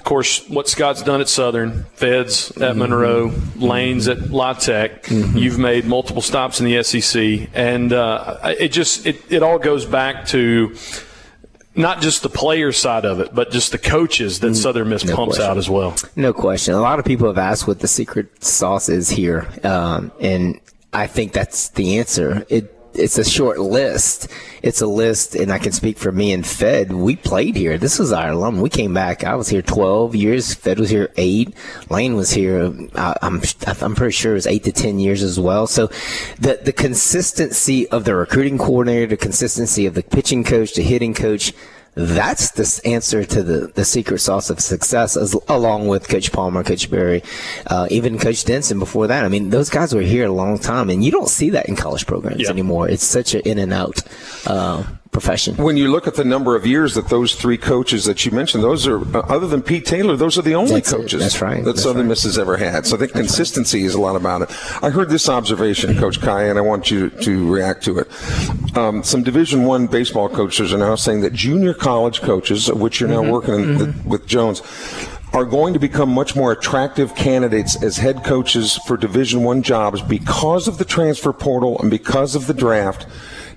Of 0.02 0.06
course, 0.06 0.50
what 0.50 0.68
Scott's 0.68 1.04
done 1.04 1.22
at 1.22 1.30
Southern, 1.30 1.84
Feds 1.94 2.50
at 2.50 2.58
mm-hmm. 2.58 2.80
Monroe, 2.80 3.32
Lanes 3.58 4.08
at 4.08 4.32
La 4.32 4.54
Tech. 4.54 5.04
Mm-hmm. 5.04 5.38
You've 5.38 5.60
made 5.60 5.86
multiple 5.86 6.24
stops 6.24 6.60
in 6.60 6.66
the 6.66 6.82
SEC, 6.82 7.50
and 7.54 7.94
uh, 7.94 8.40
it 8.60 8.70
just 8.70 9.06
it, 9.06 9.22
it 9.32 9.44
all 9.44 9.60
goes 9.60 9.86
back 9.86 10.26
to 10.30 10.76
not 11.76 12.02
just 12.02 12.24
the 12.24 12.30
player 12.30 12.72
side 12.72 13.06
of 13.06 13.20
it, 13.20 13.34
but 13.34 13.52
just 13.52 13.72
the 13.72 13.78
coaches 13.78 14.40
that 14.42 14.50
mm, 14.50 14.56
Southern 14.56 14.90
Miss 14.90 15.06
no 15.06 15.16
pumps 15.16 15.36
question. 15.38 15.52
out 15.52 15.58
as 15.58 15.70
well. 15.70 15.96
No 16.16 16.34
question. 16.34 16.74
A 16.74 16.82
lot 16.82 17.00
of 17.00 17.06
people 17.06 17.28
have 17.28 17.38
asked 17.38 17.68
what 17.68 17.80
the 17.80 17.88
secret 17.88 18.44
sauce 18.44 18.90
is 18.90 19.10
here, 19.10 19.48
um, 19.64 20.12
and 20.20 20.60
I 20.94 21.08
think 21.08 21.34
that's 21.34 21.70
the 21.70 21.98
answer. 22.00 22.46
It 22.50 22.78
it's 22.94 23.18
a 23.18 23.24
short 23.24 23.60
list. 23.60 24.28
It's 24.62 24.82
a 24.82 24.88
list, 24.88 25.36
and 25.36 25.52
I 25.52 25.60
can 25.60 25.72
speak 25.72 25.98
for 25.98 26.12
me 26.12 26.34
and 26.34 26.46
Fed. 26.46 26.92
We 26.92 27.16
played 27.16 27.56
here. 27.56 27.78
This 27.78 27.98
was 27.98 28.12
our 28.12 28.30
alum. 28.30 28.62
We 28.62 28.70
came 28.70 28.94
back. 28.94 29.24
I 29.24 29.36
was 29.36 29.50
here 29.50 29.62
12 29.62 30.16
years. 30.16 30.54
Fed 30.54 30.80
was 30.80 30.90
here 30.90 31.12
eight. 31.18 31.54
Lane 31.90 32.16
was 32.16 32.32
here. 32.32 32.74
Uh, 32.94 33.14
I'm 33.22 33.42
I'm 33.82 33.96
pretty 33.96 34.12
sure 34.12 34.34
it 34.34 34.36
was 34.36 34.48
eight 34.48 34.64
to 34.66 34.72
10 34.72 35.00
years 35.00 35.24
as 35.24 35.40
well. 35.40 35.68
So, 35.68 35.88
the 36.40 36.60
the 36.62 36.74
consistency 36.74 37.88
of 37.90 38.06
the 38.06 38.16
recruiting 38.16 38.58
coordinator, 38.58 39.08
the 39.08 39.18
consistency 39.18 39.86
of 39.86 39.94
the 39.94 40.04
pitching 40.04 40.44
coach, 40.44 40.74
the 40.74 40.84
hitting 40.84 41.14
coach 41.14 41.54
that's 41.94 42.52
the 42.52 42.82
answer 42.88 43.26
to 43.26 43.44
the, 43.44 43.68
the 43.68 43.84
secret 43.84 44.20
sauce 44.20 44.50
of 44.50 44.60
success, 44.60 45.18
as, 45.18 45.34
along 45.50 45.88
with 45.88 46.08
Coach 46.08 46.32
Palmer, 46.32 46.64
Coach 46.64 46.90
Berry, 46.90 47.22
uh, 47.68 47.88
even 47.92 48.18
Coach 48.18 48.46
Denson 48.46 48.80
before 48.80 49.08
that. 49.08 49.26
I 49.26 49.28
mean, 49.28 49.50
those 49.50 49.70
guys 49.70 49.94
were 49.94 50.02
here 50.02 50.28
a 50.28 50.32
long 50.32 50.58
time, 50.58 50.90
and 50.90 51.04
you 51.04 51.12
don't 51.12 51.30
see 51.30 51.50
that 51.52 51.68
in 51.68 51.76
college 51.76 52.08
programs 52.08 52.50
anymore. 52.50 52.88
It's 52.88 53.04
such 53.04 53.36
an 53.36 53.42
in 53.42 53.58
and 53.58 53.74
out. 53.74 54.02
Uh, 54.46 54.84
profession. 55.12 55.56
When 55.58 55.78
you 55.78 55.92
look 55.92 56.08
at 56.08 56.16
the 56.16 56.24
number 56.24 56.56
of 56.56 56.66
years 56.66 56.96
that 56.96 57.10
those 57.10 57.36
three 57.36 57.58
coaches 57.58 58.06
that 58.06 58.26
you 58.26 58.32
mentioned, 58.32 58.64
those 58.64 58.88
are 58.88 59.00
uh, 59.16 59.22
other 59.28 59.48
than 59.48 59.62
Pete 59.62 59.86
Taylor, 59.86 60.16
those 60.16 60.38
are 60.38 60.42
the 60.42 60.56
only 60.56 60.76
That's 60.76 60.92
coaches 60.92 61.22
That's 61.22 61.42
right. 61.42 61.58
that 61.58 61.74
That's 61.74 61.84
Southern 61.84 62.04
right. 62.04 62.10
Miss 62.10 62.24
has 62.24 62.38
ever 62.38 62.58
had. 62.58 62.86
So 62.86 62.96
I 62.96 63.00
think 63.00 63.12
That's 63.12 63.28
consistency 63.28 63.82
right. 63.82 63.88
is 63.88 63.94
a 63.94 64.02
lot 64.02 64.16
about 64.16 64.44
it. 64.44 64.50
I 64.84 64.90
heard 64.90 65.10
this 65.10 65.28
observation, 65.28 65.98
Coach 65.98 66.22
Caillet, 66.22 66.50
and 66.50 66.58
I 66.58 66.62
want 66.62 66.90
you 66.90 67.10
to 67.10 67.54
react 67.54 67.84
to 67.86 68.00
it. 68.00 68.78
Um, 68.78 69.04
some 69.04 69.24
Division 69.24 69.66
One 69.66 69.88
baseball 69.88 70.30
coaches 70.30 70.74
are 70.74 70.78
now 70.78 70.96
saying 70.96 71.22
that 71.22 71.34
junior 71.34 71.74
college 71.74 72.22
coaches, 72.22 72.70
of 72.70 72.80
which 72.80 73.00
you're 73.00 73.10
now 73.10 73.22
mm-hmm. 73.22 73.32
working 73.32 73.54
mm-hmm. 73.56 73.78
the, 73.78 74.10
with 74.10 74.28
Jones, 74.28 74.62
are 75.34 75.46
going 75.46 75.74
to 75.74 75.80
become 75.80 76.10
much 76.10 76.36
more 76.36 76.52
attractive 76.52 77.16
candidates 77.16 77.82
as 77.82 77.98
head 77.98 78.24
coaches 78.24 78.78
for 78.86 78.98
division 78.98 79.44
1 79.44 79.64
jobs 79.64 80.02
because 80.02 80.68
of 80.68 80.78
the 80.78 80.84
transfer 80.84 81.32
portal 81.32 81.80
and 81.80 81.90
because 81.90 82.36
of 82.36 82.48
the 82.48 82.54
draft 82.54 83.08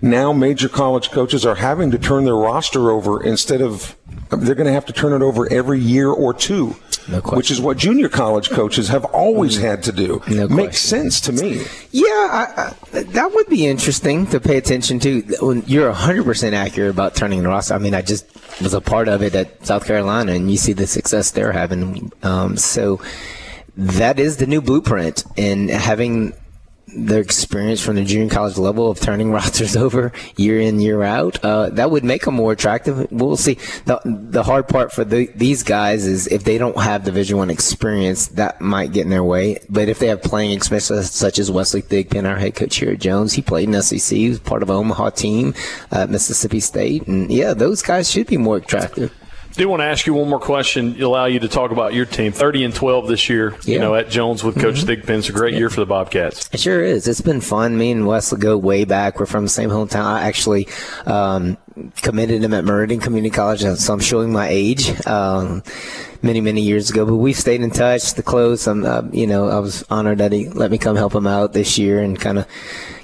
now 0.04 0.32
major 0.32 0.68
college 0.68 1.11
coaches 1.11 1.46
are 1.46 1.54
having 1.54 1.90
to 1.90 1.99
turn 1.99 2.25
their 2.25 2.37
roster 2.37 2.90
over 2.90 3.23
instead 3.23 3.62
of 3.62 3.96
they're 4.30 4.54
going 4.54 4.66
to 4.66 4.73
have 4.73 4.87
to 4.87 4.92
turn 4.92 5.12
it 5.12 5.25
over 5.25 5.50
every 5.50 5.80
year 5.80 6.11
or 6.11 6.34
two, 6.34 6.76
no 7.08 7.20
which 7.20 7.50
is 7.50 7.61
what 7.61 7.78
junior 7.78 8.08
college 8.08 8.50
coaches 8.50 8.88
have 8.88 9.04
always 9.06 9.56
had 9.56 9.82
to 9.84 9.92
do. 9.92 10.23
No 10.28 10.49
Makes 10.49 10.80
sense 10.80 11.20
to 11.23 11.32
me. 11.32 11.62
Yeah, 11.90 12.04
I, 12.04 12.75
I, 12.92 13.02
that 13.02 13.32
would 13.32 13.49
be 13.49 13.66
interesting 13.66 14.26
to 14.28 14.40
pay 14.40 14.56
attention 14.56 14.99
to. 15.00 15.23
When 15.40 15.62
you're 15.66 15.92
100% 15.92 16.52
accurate 16.52 16.90
about 16.90 17.14
turning 17.14 17.42
the 17.42 17.49
roster. 17.49 17.75
I 17.75 17.78
mean, 17.78 17.94
I 17.94 18.02
just 18.02 18.26
was 18.61 18.75
a 18.75 18.80
part 18.80 19.08
of 19.08 19.23
it 19.23 19.34
at 19.34 19.64
South 19.64 19.87
Carolina, 19.87 20.32
and 20.32 20.50
you 20.50 20.56
see 20.56 20.73
the 20.73 20.87
success 20.87 21.30
they're 21.30 21.52
having. 21.52 22.12
Um, 22.23 22.56
so 22.56 23.00
that 23.76 24.18
is 24.18 24.37
the 24.37 24.46
new 24.46 24.61
blueprint, 24.61 25.25
and 25.37 25.70
having 25.70 26.34
their 26.87 27.21
experience 27.21 27.81
from 27.81 27.97
the 27.97 28.05
junior 28.05 28.33
college 28.33 28.57
level 28.57 28.91
of 28.91 29.00
turning 29.00 29.31
rosters 29.38 29.76
over 29.76 30.12
year 30.37 30.61
in 30.61 30.81
year 30.81 31.03
out 31.03 31.43
uh, 31.45 31.71
that 31.71 31.91
would 31.91 32.05
make 32.05 32.23
them 32.23 32.35
more 32.35 32.53
attractive. 32.53 33.11
We'll 33.11 33.37
see. 33.37 33.55
The, 33.87 34.00
the 34.05 34.43
hard 34.43 34.69
part 34.69 34.93
for 34.93 35.05
the, 35.05 35.26
these 35.35 35.62
guys 35.62 36.07
is 36.07 36.26
if 36.29 36.45
they 36.45 36.59
don't 36.59 36.79
have 36.79 37.05
division 37.05 37.38
one 37.38 37.50
experience 37.50 38.29
that 38.29 38.61
might 38.61 38.93
get 38.93 39.03
in 39.03 39.11
their 39.11 39.25
way. 39.25 39.59
But 39.69 39.88
if 39.88 39.99
they 39.99 40.09
have 40.09 40.23
playing 40.23 40.53
experience 40.53 41.11
such 41.11 41.38
as 41.38 41.50
wesley 41.50 41.83
thigpen 41.83 42.29
our 42.29 42.37
head 42.37 42.55
coach 42.55 42.76
here 42.76 42.93
at 42.93 42.99
jones 42.99 43.33
he 43.33 43.43
played 43.43 43.69
in 43.69 43.83
sec 43.83 44.00
he 44.00 44.29
was 44.29 44.38
part 44.38 44.62
of 44.62 44.71
omaha 44.71 45.11
team 45.11 45.55
at 45.91 46.11
mississippi 46.11 46.61
state. 46.61 47.07
And 47.07 47.31
yeah 47.31 47.55
those 47.55 47.83
guys 47.83 48.11
should 48.11 48.26
be 48.26 48.37
more 48.37 48.57
attractive 48.57 49.12
do 49.56 49.68
want 49.68 49.80
to 49.80 49.84
ask 49.84 50.06
you 50.06 50.14
one 50.14 50.28
more 50.28 50.40
question. 50.40 51.00
Allow 51.02 51.26
you 51.26 51.38
to 51.40 51.49
talk 51.49 51.70
about 51.70 51.94
your 51.94 52.06
team. 52.06 52.32
Thirty 52.32 52.64
and 52.64 52.75
twelve 52.75 53.06
this 53.08 53.28
year. 53.28 53.54
Yeah. 53.64 53.75
You 53.75 53.78
know, 53.78 53.94
at 53.94 54.08
Jones 54.11 54.42
with 54.42 54.58
Coach 54.61 54.84
Mhm. 54.84 55.02
Thigpen. 55.02 55.18
It's 55.18 55.28
a 55.28 55.32
great 55.32 55.54
year 55.54 55.70
for 55.70 55.80
the 55.80 55.87
Bobcats. 55.87 56.49
It 56.52 56.61
sure 56.61 56.82
is. 56.82 57.06
It's 57.06 57.20
been 57.20 57.40
fun. 57.40 57.76
Me 57.78 57.90
and 57.92 58.06
Wesley 58.06 58.38
go 58.40 58.56
way 58.58 58.84
back. 58.84 59.20
We're 59.20 59.26
from 59.26 59.44
the 59.44 59.50
same 59.50 59.70
hometown. 59.70 60.04
I 60.04 60.23
actually 60.23 60.68
um, 61.06 61.56
committed 62.02 62.42
him 62.42 62.52
at 62.54 62.64
Meridian 62.64 63.00
Community 63.00 63.34
College, 63.34 63.61
so 63.62 63.92
I'm 63.92 64.00
showing 64.00 64.32
my 64.32 64.49
age. 64.49 64.90
Um, 65.06 65.62
many 66.25 66.40
many 66.40 66.62
years 66.62 66.90
ago, 66.90 67.04
but 67.07 67.16
we've 67.16 67.37
stayed 67.38 67.61
in 67.61 67.71
touch. 67.71 68.14
The 68.14 68.23
close. 68.23 68.66
I'm, 68.66 68.85
uh, 68.85 69.02
you 69.12 69.26
know, 69.26 69.49
I 69.49 69.59
was 69.61 69.85
honored 69.90 70.19
that 70.19 70.33
he 70.33 70.49
let 70.49 70.71
me 70.73 70.78
come 70.78 70.97
help 70.97 71.14
him 71.14 71.26
out 71.26 71.52
this 71.52 71.78
year 71.78 72.02
and 72.02 72.19
kind 72.19 72.38
of. 72.38 72.47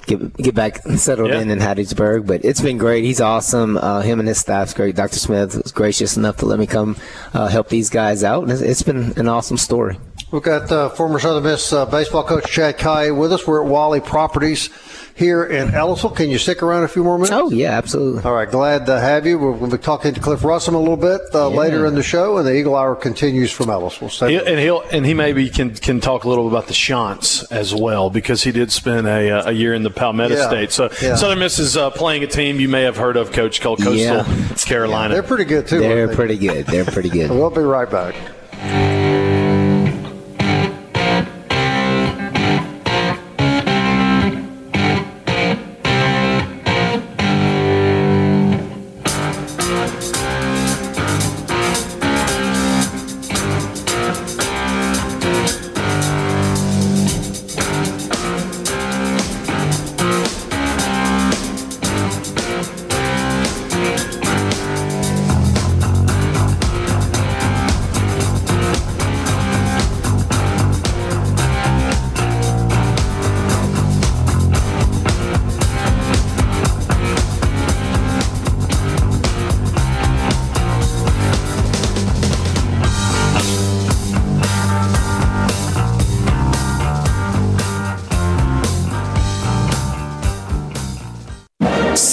Get, 0.07 0.35
get 0.35 0.55
back 0.55 0.81
settled 0.97 1.29
Yeah. 1.29 1.41
in 1.41 1.51
in 1.51 1.59
Hattiesburg, 1.59 2.25
but 2.25 2.43
it's 2.43 2.59
been 2.59 2.79
great. 2.79 3.03
He's 3.03 3.21
awesome. 3.21 3.77
Uh, 3.77 4.01
him 4.01 4.19
and 4.19 4.27
his 4.27 4.39
staff's 4.39 4.73
great. 4.73 4.95
Dr. 4.95 5.19
Smith 5.19 5.55
was 5.61 5.71
gracious 5.71 6.17
enough 6.17 6.37
to 6.37 6.47
let 6.47 6.57
me 6.57 6.65
come 6.65 6.97
uh, 7.35 7.47
help 7.47 7.69
these 7.69 7.91
guys 7.91 8.23
out, 8.23 8.41
and 8.41 8.51
it's, 8.51 8.61
it's 8.63 8.81
been 8.81 9.13
an 9.15 9.27
awesome 9.27 9.57
story. 9.57 9.99
We've 10.31 10.41
got 10.41 10.71
uh, 10.71 10.87
former 10.89 11.19
Southern 11.19 11.43
Miss 11.43 11.73
uh, 11.73 11.85
baseball 11.85 12.23
coach 12.23 12.45
Chad 12.49 12.77
Caillet 12.77 13.13
with 13.15 13.33
us. 13.33 13.45
We're 13.45 13.63
at 13.65 13.69
Walley 13.69 13.99
Properties 13.99 14.69
here 15.13 15.43
in 15.43 15.71
Ellisville. 15.73 16.15
Can 16.15 16.29
you 16.29 16.37
stick 16.37 16.63
around 16.63 16.83
a 16.83 16.87
few 16.87 17.03
more 17.03 17.17
minutes? 17.17 17.33
Oh 17.33 17.51
yeah, 17.51 17.71
absolutely. 17.77 18.23
All 18.23 18.33
right, 18.33 18.49
glad 18.49 18.85
to 18.85 18.97
have 18.97 19.25
you. 19.27 19.37
We'll, 19.37 19.51
we'll 19.51 19.69
be 19.69 19.77
talking 19.77 20.13
to 20.13 20.21
Cliff 20.21 20.39
Russom 20.39 20.73
a 20.73 20.77
little 20.77 20.95
bit 20.95 21.19
uh, 21.35 21.49
Yeah. 21.49 21.57
later 21.57 21.85
in 21.85 21.95
the 21.95 22.01
show, 22.03 22.37
and 22.37 22.47
the 22.47 22.55
Eagle 22.55 22.77
Hour 22.77 22.95
continues 22.95 23.51
from 23.51 23.69
Ellisville. 23.69 24.09
Stay 24.09 24.31
He, 24.31 24.37
with 24.37 24.47
and 24.47 24.57
he'll 24.57 24.81
and 24.93 25.05
he 25.05 25.13
maybe 25.13 25.49
can 25.49 25.75
can 25.75 25.99
talk 25.99 26.23
a 26.23 26.29
little 26.29 26.45
bit 26.45 26.53
about 26.53 26.67
the 26.67 26.73
Chants 26.75 27.43
as 27.51 27.75
well 27.75 28.09
because 28.09 28.41
he 28.41 28.53
did 28.53 28.71
spend 28.71 29.07
a, 29.07 29.31
uh, 29.31 29.49
a 29.49 29.51
year 29.51 29.73
in 29.73 29.83
the 29.83 29.89
Palmetto 29.91 30.35
Yeah. 30.35 30.47
State. 30.47 30.71
So 30.71 30.89
Yeah. 31.01 31.15
Southern 31.15 31.39
Miss 31.39 31.59
is 31.59 31.75
uh, 31.75 31.89
playing 31.89 32.23
a 32.23 32.27
team 32.27 32.57
you 32.61 32.69
may 32.69 32.83
have 32.83 32.95
heard 32.95 33.17
of, 33.17 33.33
Coach, 33.33 33.59
called 33.59 33.79
Coastal 33.79 33.95
Yeah. 33.97 34.55
Carolina. 34.65 35.13
They're 35.13 35.23
pretty 35.23 35.43
good 35.43 35.67
too. 35.67 35.81
They're 35.81 36.07
they? 36.07 36.15
pretty 36.15 36.37
good. 36.37 36.67
They're 36.67 36.85
pretty 36.85 37.09
good. 37.09 37.29
We'll 37.41 37.49
be 37.49 37.59
right 37.59 37.89
back. 37.91 38.15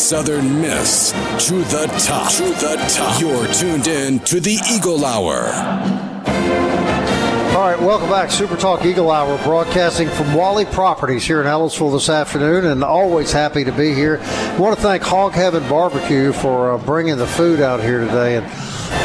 Southern 0.08 0.62
Miss 0.62 1.10
to 1.46 1.56
the 1.64 1.84
top. 1.98 2.32
To 2.32 2.44
the 2.44 2.82
top. 2.88 3.20
You're 3.20 3.46
tuned 3.52 3.86
in 3.88 4.18
to 4.20 4.40
the 4.40 4.58
Eagle 4.72 5.04
Hour. 5.04 5.48
All 7.54 7.68
right, 7.68 7.78
welcome 7.78 8.08
back. 8.08 8.30
Super 8.30 8.56
Talk 8.56 8.86
Eagle 8.86 9.10
Hour, 9.10 9.36
broadcasting 9.44 10.08
from 10.08 10.32
Walley 10.32 10.64
Properties 10.64 11.26
here 11.26 11.42
in 11.42 11.46
Ellisville 11.46 11.92
this 11.92 12.08
afternoon, 12.08 12.64
and 12.64 12.82
always 12.82 13.32
happy 13.32 13.64
to 13.64 13.72
be 13.72 13.92
here. 13.92 14.18
I 14.22 14.56
want 14.58 14.74
to 14.76 14.80
thank 14.80 15.02
Hog 15.02 15.32
Heaven 15.32 15.68
Barbecue 15.68 16.32
for 16.32 16.72
uh, 16.72 16.78
bringing 16.78 17.18
the 17.18 17.26
food 17.26 17.60
out 17.60 17.82
here 17.82 18.00
today. 18.00 18.36
And 18.36 18.46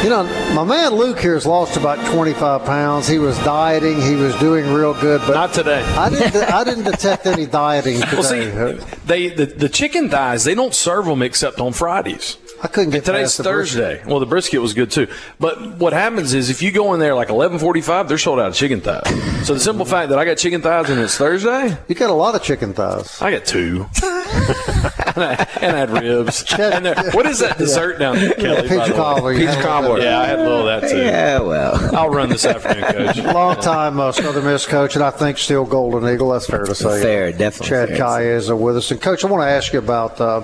you 0.02 0.10
know, 0.10 0.24
my 0.54 0.64
man 0.64 0.94
Luke 0.94 1.18
here 1.18 1.34
has 1.34 1.46
lost 1.46 1.76
about 1.76 2.04
25 2.12 2.64
pounds. 2.64 3.08
He 3.08 3.18
was 3.18 3.36
dieting, 3.38 4.00
he 4.00 4.14
was 4.14 4.34
doing 4.38 4.72
real 4.72 4.94
good, 4.94 5.20
but 5.26 5.34
Not 5.34 5.52
today. 5.52 5.82
I 5.82 6.10
didn't. 6.10 6.36
I 6.36 6.64
didn't 6.64 6.84
detect 6.84 7.26
any 7.26 7.46
dieting 7.46 8.00
today. 8.00 8.12
Well, 8.12 8.78
see, 8.78 8.96
they 9.06 9.28
the, 9.28 9.46
the 9.46 9.68
chicken 9.68 10.10
thighs 10.10 10.44
they 10.44 10.54
don't 10.54 10.74
serve 10.74 11.06
them 11.06 11.22
except 11.22 11.60
on 11.60 11.72
Fridays. 11.72 12.36
I 12.64 12.68
couldn't 12.68 12.92
get 12.92 13.04
Today's 13.04 13.24
past 13.24 13.36
the 13.38 13.42
brisket. 13.44 13.78
Thursday. 13.82 14.10
Well, 14.10 14.20
the 14.20 14.26
brisket 14.26 14.58
was 14.60 14.72
good 14.72 14.90
too. 14.90 15.06
But 15.38 15.76
what 15.76 15.92
happens 15.92 16.32
is 16.32 16.48
if 16.48 16.62
you 16.62 16.72
go 16.72 16.94
in 16.94 17.00
there 17.00 17.14
like 17.14 17.28
eleven 17.28 17.58
forty-five, 17.58 18.08
they're 18.08 18.16
sold 18.16 18.40
out 18.40 18.48
of 18.48 18.54
chicken 18.54 18.80
thighs. 18.80 19.06
So 19.46 19.52
the 19.52 19.60
simple 19.60 19.84
fact 19.84 20.08
that 20.08 20.18
I 20.18 20.24
got 20.24 20.38
chicken 20.38 20.62
thighs 20.62 20.88
and 20.88 20.98
it's 20.98 21.16
Thursday, 21.18 21.76
You 21.88 21.94
got 21.94 22.08
a 22.08 22.14
lot 22.14 22.34
of 22.34 22.42
chicken 22.42 22.72
thighs. 22.72 23.20
I 23.20 23.30
got 23.32 23.44
two. 23.44 23.86
and, 24.02 24.04
I, 25.24 25.48
and 25.60 25.76
I 25.76 25.78
had 25.78 25.90
ribs. 25.90 26.44
And 26.74 26.86
there, 26.86 26.94
what 27.12 27.26
is 27.26 27.40
that 27.40 27.58
dessert 27.58 27.98
down 27.98 28.16
there, 28.16 28.32
Kelly? 28.32 28.62
peach 28.68 28.70
by 28.78 28.86
the 28.88 28.92
way? 28.92 28.96
cobbler. 28.96 29.32
You 29.32 29.38
Peach 29.40 29.54
had 29.54 29.62
cobbler. 29.64 30.00
Yeah, 30.00 30.20
I 30.20 30.26
had 30.26 30.38
a 30.38 30.42
little 30.42 30.66
of 30.68 30.80
that 30.80 30.90
too. 30.90 30.96
Yeah, 30.98 31.40
well. 31.40 31.94
I'll 31.94 32.08
run 32.08 32.30
this 32.30 32.46
afternoon, 32.46 32.84
Coach. 33.12 33.18
Long 33.34 33.56
time 33.56 34.00
uh, 34.00 34.10
Southern 34.12 34.44
Miss 34.46 34.64
coach, 34.66 34.94
and 34.94 35.04
I 35.04 35.10
think 35.10 35.36
still 35.36 35.66
Golden 35.66 36.08
Eagle. 36.12 36.30
That's 36.30 36.46
fair 36.46 36.64
to 36.64 36.74
say. 36.74 37.02
Fair, 37.02 37.32
definitely 37.32 37.68
Chad 37.68 37.88
fair 37.88 37.96
to 37.98 38.02
Caillet 38.02 38.36
is 38.36 38.50
uh, 38.50 38.56
with 38.56 38.76
us, 38.78 38.90
and 38.90 39.00
coach, 39.02 39.22
I 39.24 39.28
want 39.28 39.42
to 39.42 39.48
ask 39.48 39.72
you 39.74 39.78
about 39.78 40.18
uh, 40.20 40.42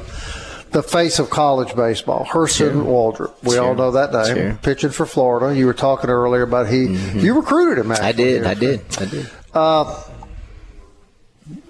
the 0.73 0.83
face 0.83 1.19
of 1.19 1.31
college 1.31 1.75
baseball, 1.75 2.25
Hurston 2.25 2.85
Waldrep. 2.85 3.33
We 3.43 3.57
all 3.59 3.75
know 3.75 3.91
that 3.93 4.12
name. 4.12 4.37
Sure. 4.37 4.59
Pitching 4.62 4.91
for 4.91 5.07
Florida. 5.07 5.57
You 5.57 5.67
were 5.67 5.75
talking 5.75 6.11
earlier 6.11 6.43
about 6.43 6.69
he. 6.69 6.87
You 6.87 7.35
recruited 7.35 7.79
him. 7.85 7.91
Actually, 7.93 8.07
I 8.09 8.12
did. 8.12 8.47
I 8.47 8.55
did. 8.55 8.81
I 8.99 9.05
did. 9.07 9.31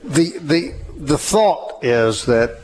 The 0.05 0.39
the 0.41 0.75
the 0.97 1.19
thought 1.19 1.85
is 1.85 2.27
that 2.27 2.59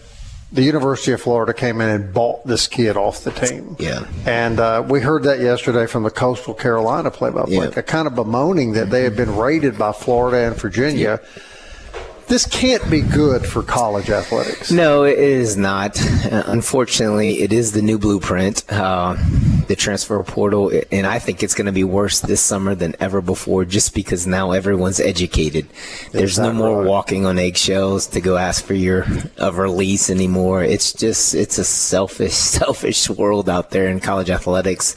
the 0.53 0.63
University 0.63 1.13
of 1.13 1.21
Florida 1.21 1.53
came 1.53 1.81
in 1.81 1.89
and 1.89 2.15
bought 2.15 2.47
this 2.47 2.67
kid 2.69 2.97
off 2.97 3.25
the 3.25 3.33
team. 3.33 3.77
Yeah. 3.79 4.07
And 4.27 4.61
uh, 4.61 4.85
we 4.89 5.01
heard 5.01 5.25
that 5.25 5.41
yesterday 5.41 5.87
from 5.87 6.03
the 6.05 6.11
Coastal 6.11 6.55
Carolina 6.55 7.11
play-by-play, 7.11 7.53
Yeah. 7.55 7.71
a 7.77 7.83
kind 7.83 8.07
of 8.07 8.15
bemoaning 8.15 8.73
that 8.73 8.89
they 8.91 9.03
had 9.03 9.17
been 9.17 9.35
raided 9.37 9.77
by 9.77 9.93
Florida 9.93 10.47
and 10.47 10.57
Virginia. 10.57 11.21
This 12.29 12.45
can't 12.45 12.91
be 12.91 13.03
good 13.03 13.47
for 13.47 13.63
college 13.63 14.11
athletics. 14.11 14.73
No, 14.73 15.05
it 15.05 15.19
is 15.19 15.57
not. 15.57 16.01
Uh, 16.25 16.43
unfortunately, 16.47 17.41
it 17.41 17.53
is 17.53 17.71
the 17.71 17.83
new 17.83 17.99
blueprint, 17.99 18.65
uh, 18.69 19.15
the 19.69 19.77
transfer 19.77 20.21
portal, 20.25 20.73
and 20.91 21.07
I 21.07 21.21
think 21.21 21.45
it's 21.45 21.55
going 21.55 21.67
to 21.67 21.73
be 21.73 21.85
worse 21.85 22.21
this 22.21 22.41
summer 22.41 22.75
than 22.75 22.97
ever 22.99 23.21
before 23.21 23.65
just 23.65 23.95
because 23.95 24.27
now 24.27 24.51
everyone's 24.51 24.99
educated. 24.99 25.69
There's 26.11 26.37
no 26.37 26.53
more 26.53 26.81
right? 26.81 26.89
walking 26.89 27.27
on 27.27 27.39
eggshells 27.39 28.09
to 28.09 28.21
go 28.21 28.37
ask 28.37 28.65
for 28.65 28.75
your 28.75 29.07
a 29.39 29.53
release 29.53 30.11
anymore. 30.11 30.65
It's 30.65 30.93
just, 30.93 31.33
it's 31.33 31.59
a 31.59 31.65
selfish, 31.65 32.33
selfish 32.35 33.09
world 33.09 33.49
out 33.49 33.71
there 33.71 33.87
in 33.89 34.01
college 34.01 34.31
athletics. 34.31 34.97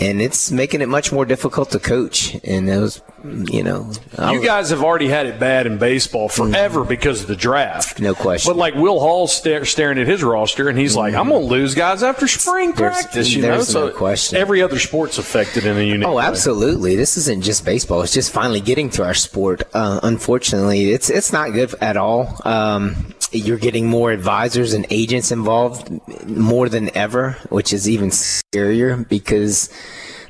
And 0.00 0.22
it's 0.22 0.52
making 0.52 0.80
it 0.80 0.88
much 0.88 1.10
more 1.12 1.24
difficult 1.24 1.70
to 1.72 1.80
coach. 1.80 2.36
And 2.44 2.68
those, 2.68 3.02
you 3.24 3.64
know, 3.64 3.90
I 4.16 4.32
You 4.32 4.38
was- 4.38 4.46
guys 4.46 4.70
have 4.70 4.84
already 4.84 5.08
had 5.08 5.26
it 5.26 5.40
bad 5.40 5.66
in 5.66 5.76
baseball 5.78 6.28
forever 6.28 6.84
because 6.84 7.22
of 7.22 7.26
the 7.26 7.34
draft. 7.34 7.96
Mm-hmm. 7.96 8.04
No 8.04 8.14
question. 8.14 8.48
But 8.52 8.56
like 8.56 8.74
Will 8.76 9.00
Hall's 9.00 9.32
stare, 9.34 9.64
staring 9.64 9.98
at 9.98 10.06
his 10.06 10.22
roster, 10.22 10.68
and 10.68 10.78
he's 10.78 10.94
like, 10.94 11.14
"I'm 11.14 11.28
going 11.30 11.42
to 11.42 11.48
lose 11.48 11.74
guys 11.74 12.04
after 12.04 12.28
spring 12.28 12.70
Mm-hmm. 12.70 12.78
There's- 12.78 13.02
practice." 13.02 13.32
You 13.34 13.42
know, 13.42 13.60
so 13.62 13.88
no 13.88 13.92
question. 13.92 14.38
every 14.38 14.62
other 14.62 14.78
sport's 14.78 15.18
affected 15.18 15.66
in 15.66 15.76
a 15.76 15.82
unique. 15.82 16.06
Oh, 16.06 16.14
way. 16.14 16.24
absolutely. 16.24 16.94
This 16.94 17.16
isn't 17.16 17.42
just 17.42 17.64
baseball. 17.64 18.02
It's 18.02 18.14
just 18.14 18.30
finally 18.32 18.60
getting 18.60 18.90
to 18.90 19.04
our 19.04 19.14
sport. 19.14 19.64
Uh, 19.74 19.98
unfortunately, 20.04 20.92
it's 20.92 21.10
it's 21.10 21.32
not 21.32 21.52
good 21.52 21.74
at 21.80 21.96
all. 21.96 22.40
Um, 22.44 23.14
you're 23.32 23.58
getting 23.58 23.86
more 23.86 24.10
advisors 24.10 24.72
and 24.72 24.86
agents 24.90 25.30
involved 25.30 25.90
more 26.26 26.68
than 26.68 26.94
ever, 26.96 27.32
which 27.50 27.72
is 27.72 27.88
even 27.88 28.10
scarier 28.10 29.08
because 29.08 29.70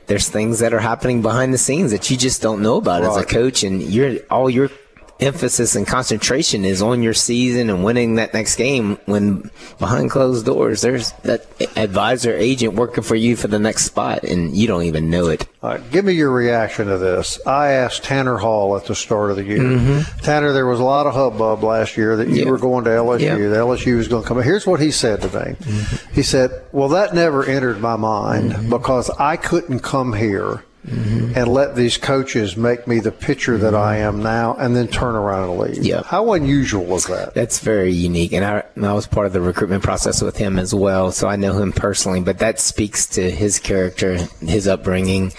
there's 0.07 0.29
things 0.29 0.59
that 0.61 0.73
are 0.73 0.81
happening 0.81 1.23
behind 1.23 1.53
the 1.53 1.59
scenes 1.59 1.91
that 1.93 2.11
you 2.11 2.17
just 2.17 2.43
don't 2.43 2.63
know 2.63 2.77
about 2.77 3.05
as 3.05 3.17
a 3.17 3.25
coach, 3.25 3.63
and 3.63 3.83
you're 3.83 4.19
all 4.31 4.49
you're 4.49 4.71
emphasis 5.21 5.75
and 5.75 5.87
concentration 5.87 6.65
is 6.65 6.81
on 6.81 7.03
your 7.03 7.15
season 7.15 7.71
and 7.71 7.83
winning 7.85 8.15
that 8.17 8.33
next 8.33 8.55
game 8.57 8.97
when 9.07 9.51
behind 9.79 10.11
closed 10.11 10.47
doors 10.47 10.81
there's 10.81 11.11
that 11.25 11.45
advisor 11.77 12.33
agent 12.37 12.75
working 12.75 13.03
for 13.03 13.17
you 13.17 13.35
for 13.35 13.49
the 13.49 13.59
next 13.59 13.85
spot 13.85 14.23
and 14.23 14.57
you 14.57 14.67
don't 14.69 14.85
even 14.85 15.11
know 15.11 15.27
it 15.29 15.47
right, 15.61 15.91
give 15.91 16.05
me 16.05 16.13
your 16.13 16.31
reaction 16.31 16.87
to 16.87 16.99
this. 16.99 17.41
I 17.47 17.71
asked 17.71 18.05
Tanner 18.05 18.37
Hall 18.37 18.77
at 18.77 18.85
the 18.85 18.95
start 18.95 19.31
of 19.31 19.37
the 19.37 19.45
year. 19.45 19.59
Mm-hmm. 19.59 20.21
Tanner, 20.21 20.53
there 20.53 20.67
was 20.67 20.79
a 20.79 20.85
lot 20.85 21.07
of 21.09 21.15
hubbub 21.15 21.65
last 21.65 21.97
year 21.97 22.15
that 22.17 22.29
you 22.29 22.45
Yeah. 22.45 22.51
were 22.51 22.59
going 22.59 22.85
to 22.85 22.91
LSU. 22.91 23.21
Yeah. 23.21 23.35
The 23.37 23.57
LSU 23.57 23.97
was 23.97 24.07
going 24.07 24.23
to 24.23 24.29
come. 24.29 24.41
Here's 24.41 24.69
what 24.69 24.79
he 24.79 24.93
said 24.93 25.21
to 25.23 25.27
me. 25.27 25.57
Mm-hmm. 25.57 26.15
He 26.15 26.23
said, 26.23 26.51
"Well, 26.71 26.89
that 26.91 27.13
never 27.13 27.45
entered 27.45 27.81
my 27.81 27.97
mind 27.97 28.71
because 28.71 29.11
I 29.19 29.37
couldn't 29.37 29.81
come 29.81 30.13
here." 30.13 30.63
Mm-hmm. 30.87 31.33
And 31.37 31.49
let 31.49 31.75
these 31.75 31.97
coaches 31.97 32.57
make 32.57 32.87
me 32.87 33.01
the 33.01 33.11
pitcher 33.11 33.59
that 33.59 33.75
I 33.75 33.97
am 33.97 34.23
now, 34.23 34.55
and 34.55 34.77
then 34.77 34.89
turn 34.89 35.17
around 35.17 35.51
and 35.51 35.59
leave. 35.59 35.85
Yeah. 35.85 36.03
How 36.05 36.33
unusual 36.33 36.95
is 36.95 37.07
that? 37.07 37.35
That's 37.35 37.59
very 37.59 37.93
unique, 37.93 38.33
and 38.33 38.45
I, 38.45 38.63
I 38.81 38.93
was 38.93 39.07
part 39.07 39.27
of 39.27 39.33
the 39.33 39.41
recruitment 39.41 39.83
process 39.83 40.23
with 40.23 40.37
him 40.37 40.59
as 40.59 40.73
well, 40.73 41.11
so 41.13 41.29
I 41.29 41.37
know 41.37 41.61
him 41.61 41.73
personally. 41.73 42.21
But 42.21 42.39
that 42.39 42.61
speaks 42.61 43.07
to 43.09 43.31
his 43.31 43.59
character, 43.59 44.19
his 44.41 44.69
upbringing, 44.69 45.33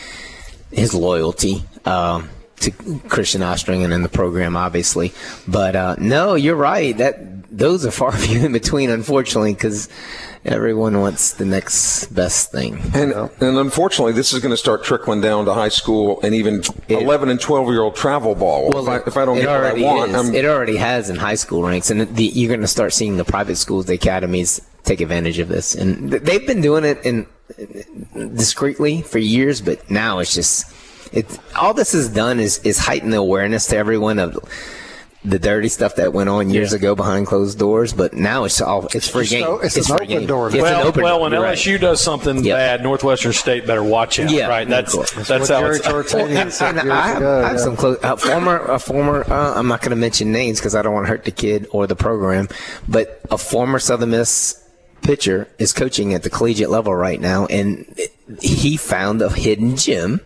his 0.71 0.93
loyalty 0.93 1.63
um, 1.85 2.29
to 2.57 2.71
Christian 3.07 3.41
Ostrander 3.41 3.85
and 3.85 3.93
in 3.93 4.03
the 4.03 4.09
program, 4.09 4.55
obviously. 4.55 5.13
But 5.47 5.75
uh, 5.75 5.95
no, 5.99 6.35
you're 6.35 6.55
right. 6.55 6.95
That 6.97 7.57
those 7.57 7.85
are 7.85 7.91
far 7.91 8.11
few 8.17 8.45
in 8.45 8.51
between, 8.51 8.89
unfortunately, 8.89 9.53
because 9.53 9.89
everyone 10.45 10.99
wants 10.99 11.33
the 11.33 11.45
next 11.45 12.07
best 12.07 12.51
thing. 12.51 12.79
And, 12.93 13.13
and 13.13 13.57
unfortunately, 13.57 14.13
this 14.13 14.33
is 14.33 14.39
going 14.39 14.51
to 14.51 14.57
start 14.57 14.83
trickling 14.83 15.21
down 15.21 15.45
to 15.45 15.53
high 15.53 15.69
school 15.69 16.19
and 16.21 16.33
even 16.33 16.63
11 16.87 17.29
and 17.29 17.39
12 17.39 17.67
year 17.69 17.81
old 17.81 17.95
travel 17.95 18.35
ball. 18.35 18.77
if, 18.77 18.87
I, 18.87 18.97
if 19.07 19.17
I 19.17 19.25
don't 19.25 19.37
it 19.37 19.41
get 19.41 19.47
what 19.47 19.55
I 19.55 19.59
already 19.59 19.83
want, 19.83 20.11
is. 20.11 20.29
It 20.29 20.45
already 20.45 20.77
has 20.77 21.09
in 21.09 21.15
high 21.15 21.35
school 21.35 21.63
ranks, 21.63 21.89
and 21.89 22.01
the, 22.15 22.25
you're 22.25 22.49
going 22.49 22.61
to 22.61 22.67
start 22.67 22.93
seeing 22.93 23.17
the 23.17 23.25
private 23.25 23.57
schools, 23.57 23.85
the 23.85 23.93
academies, 23.93 24.61
take 24.83 25.01
advantage 25.01 25.39
of 25.39 25.47
this. 25.47 25.75
And 25.75 26.11
they've 26.11 26.45
been 26.45 26.61
doing 26.61 26.85
it 26.85 27.03
in 27.05 27.27
discreetly 28.35 29.01
for 29.01 29.19
years, 29.19 29.61
but 29.61 29.89
now 29.89 30.19
it's 30.19 30.33
just 30.33 30.73
it. 31.13 31.39
All 31.59 31.73
this 31.73 31.91
has 31.93 32.09
done 32.09 32.39
is 32.39 32.59
is 32.59 32.77
heighten 32.77 33.09
the 33.09 33.17
awareness 33.17 33.67
to 33.67 33.77
everyone 33.77 34.19
of 34.19 34.37
the 35.25 35.37
dirty 35.37 35.67
stuff 35.67 35.95
that 35.97 36.13
went 36.13 36.29
on 36.29 36.49
years 36.49 36.71
ago 36.71 36.95
behind 36.95 37.27
closed 37.27 37.59
doors. 37.59 37.91
But 37.91 38.13
now 38.13 38.45
it's 38.45 38.61
all 38.61 38.85
it's 38.93 39.07
free 39.09 39.23
It's 39.23 39.31
game. 39.31 39.41
no- 39.41 39.59
it's 39.59 39.75
an 39.75 39.91
open 39.95 40.07
game. 40.07 40.25
door. 40.27 40.47
It's 40.47 40.55
an 40.55 40.61
well, 40.61 40.87
open 40.87 41.03
well, 41.03 41.15
door. 41.17 41.23
when 41.23 41.31
You're 41.33 41.41
right. 41.41 41.57
LSU 41.57 41.77
does 41.79 41.99
something 41.99 42.43
Yeah. 42.43 42.55
bad, 42.55 42.83
Northwestern 42.83 43.33
State 43.33 43.67
better 43.67 43.83
watch 43.83 44.17
out. 44.19 44.29
Yeah, 44.31 44.47
right. 44.47 44.63
of 44.63 44.69
That's 44.69 44.93
course. 44.95 45.11
that's, 45.27 45.49
how 45.49 45.59
Jerry 45.59 45.75
it's. 45.77 45.87
Tortini 45.87 46.51
said 46.51 46.77
And 46.77 46.91
I 46.93 47.07
have, 47.09 47.17
ago, 47.17 47.39
I 47.43 47.47
have 47.49 47.57
yeah. 47.57 47.63
some 47.63 47.75
close, 47.75 47.97
a 48.01 48.15
former, 48.15 48.57
a 48.59 48.79
former. 48.79 49.29
Uh, 49.29 49.53
I'm 49.59 49.67
not 49.67 49.81
going 49.81 49.89
to 49.91 49.97
mention 49.97 50.31
names 50.31 50.59
because 50.59 50.73
I 50.73 50.81
don't 50.81 50.93
want 50.93 51.05
to 51.07 51.09
hurt 51.09 51.25
the 51.25 51.31
kid 51.31 51.67
or 51.71 51.85
the 51.85 51.95
program, 51.97 52.47
but 52.87 53.19
a 53.29 53.37
former 53.37 53.79
Southern 53.79 54.11
Miss 54.11 54.55
pitcher 55.01 55.47
is 55.59 55.73
coaching 55.73 56.13
at 56.13 56.23
the 56.23 56.29
collegiate 56.29 56.69
level 56.69 56.95
right 56.95 57.19
now, 57.19 57.45
and 57.47 57.85
he 58.41 58.77
found 58.77 59.21
a 59.21 59.29
hidden 59.29 59.75
gem 59.75 60.21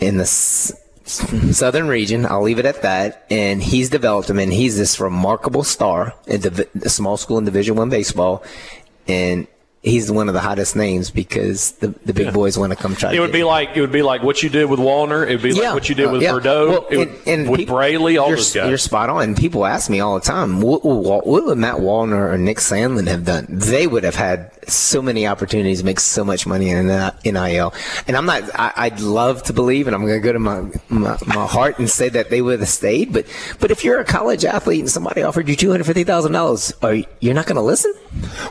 in 0.00 0.16
the 0.18 0.22
s- 0.24 0.72
southern 1.52 1.88
region. 1.88 2.26
I'll 2.26 2.42
leave 2.42 2.58
it 2.58 2.66
at 2.66 2.82
that. 2.82 3.26
And 3.30 3.62
he's 3.62 3.90
developed 3.90 4.30
him, 4.30 4.38
and 4.38 4.52
he's 4.52 4.76
this 4.76 5.00
remarkable 5.00 5.64
star 5.64 6.14
in 6.26 6.40
the, 6.40 6.68
the 6.74 6.90
small 6.90 7.16
school 7.16 7.38
in 7.38 7.44
Division 7.44 7.76
One 7.76 7.90
baseball, 7.90 8.44
and. 9.06 9.46
He's 9.84 10.12
one 10.12 10.28
of 10.28 10.34
the 10.34 10.40
hottest 10.40 10.76
names 10.76 11.10
because 11.10 11.72
the, 11.72 11.88
the 12.06 12.14
big 12.14 12.32
boys 12.32 12.56
want 12.56 12.70
to 12.72 12.76
come 12.76 12.94
try. 12.94 13.10
It 13.10 13.14
to 13.16 13.20
would 13.22 13.26
get 13.28 13.32
be 13.32 13.40
him. 13.40 13.46
like 13.48 13.76
it 13.76 13.80
would 13.80 13.90
be 13.90 14.02
like 14.02 14.22
what 14.22 14.40
you 14.40 14.48
did 14.48 14.66
with 14.70 14.78
Wallner. 14.78 15.26
It 15.28 15.32
would 15.32 15.42
be 15.42 15.52
like 15.54 15.74
what 15.74 15.88
you 15.88 15.96
did 15.96 16.10
with 16.12 16.22
yeah. 16.22 16.30
Bordeaux. 16.30 16.68
Well, 16.70 16.86
it 16.88 16.96
would, 16.98 17.08
and- 17.08 17.18
and 17.26 17.50
with 17.50 17.58
people- 17.60 17.74
Braley, 17.76 18.16
all 18.16 18.28
you're, 18.28 18.36
those 18.36 18.54
guys. 18.54 18.68
You're 18.68 18.78
spot 18.78 19.10
on. 19.10 19.22
And 19.24 19.36
people 19.36 19.66
ask 19.66 19.90
me 19.90 19.98
all 19.98 20.14
the 20.14 20.20
time, 20.24 20.60
what, 20.60 20.84
what, 20.84 21.26
what 21.26 21.44
would 21.46 21.58
Matt 21.58 21.78
Wallner 21.78 22.32
or 22.32 22.38
Nick 22.38 22.58
Sandlin 22.58 23.08
have 23.08 23.24
done? 23.24 23.46
They 23.48 23.88
would 23.88 24.04
have 24.04 24.14
had 24.14 24.52
so 24.68 25.02
many 25.02 25.26
opportunities 25.26 25.80
to 25.80 25.84
make 25.84 25.98
so 25.98 26.24
much 26.24 26.46
money 26.46 26.70
in 26.70 26.86
NIL. 26.86 27.74
And 28.06 28.16
I'm 28.16 28.26
not, 28.26 28.44
I, 28.54 28.72
I'd 28.76 29.00
love 29.00 29.42
to 29.44 29.52
believe, 29.52 29.88
and 29.88 29.96
I'm 29.96 30.02
going 30.02 30.14
to 30.14 30.20
go 30.20 30.32
to 30.32 30.38
my, 30.38 30.62
my, 30.90 31.18
my 31.26 31.44
heart 31.46 31.80
and 31.80 31.90
say 31.90 32.08
that 32.10 32.30
they 32.30 32.40
would 32.40 32.60
have 32.60 32.68
stayed. 32.68 33.12
But, 33.12 33.26
but 33.58 33.72
if 33.72 33.82
you're 33.82 33.98
a 33.98 34.04
college 34.04 34.44
athlete 34.44 34.78
and 34.78 34.88
somebody 34.90 35.22
offered 35.22 35.48
you 35.48 35.56
$250,000, 35.56 36.84
are 36.84 36.94
you, 36.94 37.04
you're 37.18 37.34
not 37.34 37.46
going 37.46 37.56
to 37.56 37.62
listen? 37.62 37.92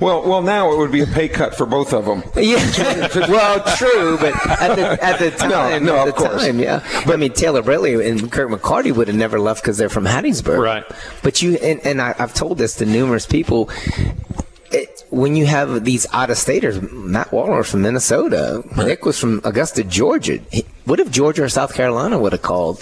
well, 0.01 0.27
well, 0.27 0.41
now 0.41 0.73
it 0.73 0.77
would 0.77 0.91
be 0.91 0.99
a 1.01 1.05
pay 1.21 1.29
cut 1.29 1.55
for 1.55 1.65
both 1.65 1.93
of 1.93 2.05
them. 2.05 2.23
Yeah. 2.35 2.57
well, 3.29 3.63
true, 3.77 4.17
but 4.17 4.33
at 4.61 4.75
the 4.75 5.03
at 5.03 5.19
the 5.19 5.31
time, 5.31 5.85
no, 5.85 5.95
at 5.97 6.07
of 6.07 6.15
the 6.15 6.21
course. 6.21 6.45
time, 6.45 6.59
yeah. 6.59 6.79
But 7.05 7.13
I 7.13 7.17
mean, 7.17 7.33
Taylor 7.33 7.61
Braley 7.61 8.07
and 8.09 8.31
Kirk 8.31 8.49
McCarty 8.49 8.93
would 8.95 9.07
have 9.07 9.17
never 9.17 9.39
left 9.39 9.61
because 9.61 9.77
they're 9.77 9.89
from 9.89 10.05
Hattiesburg, 10.05 10.59
Right. 10.59 10.83
But 11.23 11.41
you 11.41 11.55
and, 11.55 11.79
and 11.85 12.01
I, 12.01 12.15
I've 12.17 12.33
told 12.33 12.57
this 12.57 12.75
to 12.77 12.85
numerous 12.85 13.25
people. 13.25 13.69
It, 14.73 15.03
when 15.09 15.35
you 15.35 15.45
have 15.47 15.83
these 15.83 16.07
out 16.13 16.29
of 16.29 16.37
staters, 16.37 16.81
Matt 16.81 17.31
Wallner 17.31 17.65
from 17.65 17.81
Minnesota, 17.81 18.63
Nick 18.77 19.03
was 19.03 19.19
from 19.19 19.41
Augusta, 19.43 19.83
Georgia. 19.83 20.39
He- 20.49 20.65
What 20.85 21.01
if 21.01 21.11
Georgia 21.11 21.43
or 21.43 21.49
South 21.49 21.73
Carolina 21.73 22.17
would 22.17 22.31
have 22.31 22.41
called? 22.41 22.81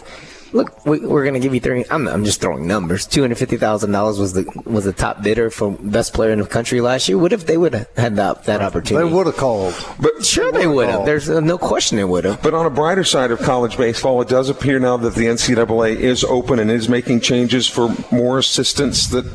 Look, 0.52 0.86
we, 0.86 1.00
we're 1.00 1.24
going 1.24 1.36
to 1.36 1.40
give 1.40 1.54
you 1.54 1.60
three. 1.60 1.86
I'm, 1.92 2.08
I'm 2.08 2.26
just 2.26 2.42
throwing 2.42 2.66
numbers. 2.66 3.06
Two 3.06 3.22
hundred 3.22 3.38
fifty 3.38 3.58
thousand 3.58 3.92
dollars 3.92 4.18
was 4.20 4.34
the 4.34 4.46
was 4.66 4.86
the 4.86 4.94
top 4.94 5.22
bidder 5.22 5.50
for 5.50 5.72
best 5.72 6.14
player 6.14 6.32
in 6.32 6.40
the 6.40 6.46
country 6.48 6.82
last 6.82 7.08
year. 7.08 7.18
What 7.18 7.34
if 7.34 7.46
they 7.46 7.58
would 7.58 7.74
have 7.74 7.88
had 7.96 8.16
that, 8.16 8.46
that 8.46 8.62
opportunity? 8.62 9.08
They 9.08 9.14
would 9.16 9.28
have 9.28 9.38
called. 9.38 9.76
But 10.00 10.26
Sure, 10.26 10.52
they 10.52 10.68
would 10.68 10.90
have. 10.90 11.06
There's 11.06 11.30
uh, 11.30 11.40
no 11.40 11.58
question 11.58 11.98
they 11.98 12.04
would 12.04 12.26
have. 12.26 12.42
But 12.42 12.54
on 12.54 12.66
a 12.66 12.70
brighter 12.70 13.04
side 13.04 13.32
of 13.32 13.40
college 13.40 13.78
baseball, 13.78 14.22
it 14.22 14.28
does 14.28 14.50
appear 14.50 14.80
now 14.80 14.98
that 14.98 15.16
the 15.16 15.26
NCAA 15.26 15.96
is 15.98 16.24
open 16.24 16.60
and 16.60 16.70
is 16.72 16.90
making 16.90 17.22
changes 17.22 17.68
for 17.68 17.96
more 18.12 18.40
assistants 18.40 19.08
that 19.08 19.26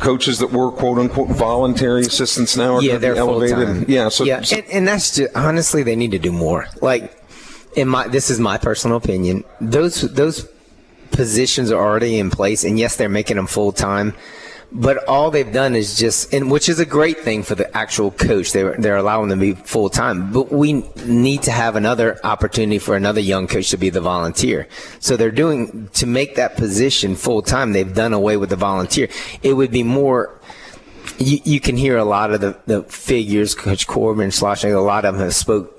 coaches 0.00 0.38
that 0.38 0.50
were 0.52 0.70
quote 0.72 0.98
unquote 0.98 1.28
voluntary 1.30 2.02
assistants 2.02 2.56
now 2.56 2.74
are 2.74 2.82
Yeah, 2.82 2.92
going 2.92 3.00
to 3.00 3.06
they're 3.06 3.14
be 3.14 3.20
full 3.20 3.42
elevated. 3.42 3.66
time. 3.66 3.84
Yeah, 3.88 4.08
so, 4.08 4.24
yeah, 4.24 4.42
and, 4.52 4.64
and 4.72 4.88
that's 4.88 5.16
just 5.16 5.34
honestly, 5.36 5.82
they 5.82 5.96
need 5.96 6.10
to 6.12 6.18
do 6.18 6.32
more. 6.32 6.66
Like, 6.80 7.12
in 7.76 7.88
my 7.88 8.08
this 8.08 8.30
is 8.30 8.40
my 8.40 8.58
personal 8.58 8.96
opinion. 8.96 9.44
Those 9.60 10.00
those 10.12 10.48
positions 11.12 11.70
are 11.70 11.80
already 11.80 12.18
in 12.18 12.30
place, 12.30 12.64
and 12.64 12.78
yes, 12.78 12.96
they're 12.96 13.08
making 13.08 13.36
them 13.36 13.46
full 13.46 13.72
time. 13.72 14.14
But 14.72 15.06
all 15.06 15.30
they've 15.30 15.52
done 15.52 15.76
is 15.76 15.96
just, 15.96 16.34
and 16.34 16.50
which 16.50 16.68
is 16.68 16.80
a 16.80 16.84
great 16.84 17.20
thing 17.20 17.44
for 17.44 17.54
the 17.54 17.74
actual 17.76 18.10
coach. 18.10 18.52
They're 18.52 18.74
they're 18.76 18.96
allowing 18.96 19.28
them 19.28 19.38
to 19.38 19.54
be 19.54 19.60
full 19.62 19.88
time. 19.88 20.32
But 20.32 20.50
we 20.50 20.84
need 21.04 21.42
to 21.42 21.52
have 21.52 21.76
another 21.76 22.18
opportunity 22.24 22.78
for 22.78 22.96
another 22.96 23.20
young 23.20 23.46
coach 23.46 23.70
to 23.70 23.76
be 23.76 23.90
the 23.90 24.00
volunteer. 24.00 24.66
So 24.98 25.16
they're 25.16 25.30
doing 25.30 25.88
to 25.94 26.06
make 26.06 26.34
that 26.34 26.56
position 26.56 27.14
full 27.14 27.42
time. 27.42 27.72
They've 27.72 27.94
done 27.94 28.12
away 28.12 28.36
with 28.38 28.50
the 28.50 28.56
volunteer. 28.56 29.08
It 29.42 29.52
would 29.52 29.70
be 29.70 29.84
more 29.84 30.40
you, 31.18 31.38
you 31.44 31.60
can 31.60 31.76
hear 31.76 31.96
a 31.96 32.04
lot 32.04 32.32
of 32.32 32.40
the, 32.40 32.58
the 32.66 32.82
figures, 32.82 33.54
Coach 33.54 33.86
Corbin, 33.86 34.30
Schlossnagle, 34.30 34.76
a 34.76 34.80
lot 34.80 35.04
of 35.04 35.14
them 35.14 35.22
have 35.22 35.34
spoke 35.34 35.75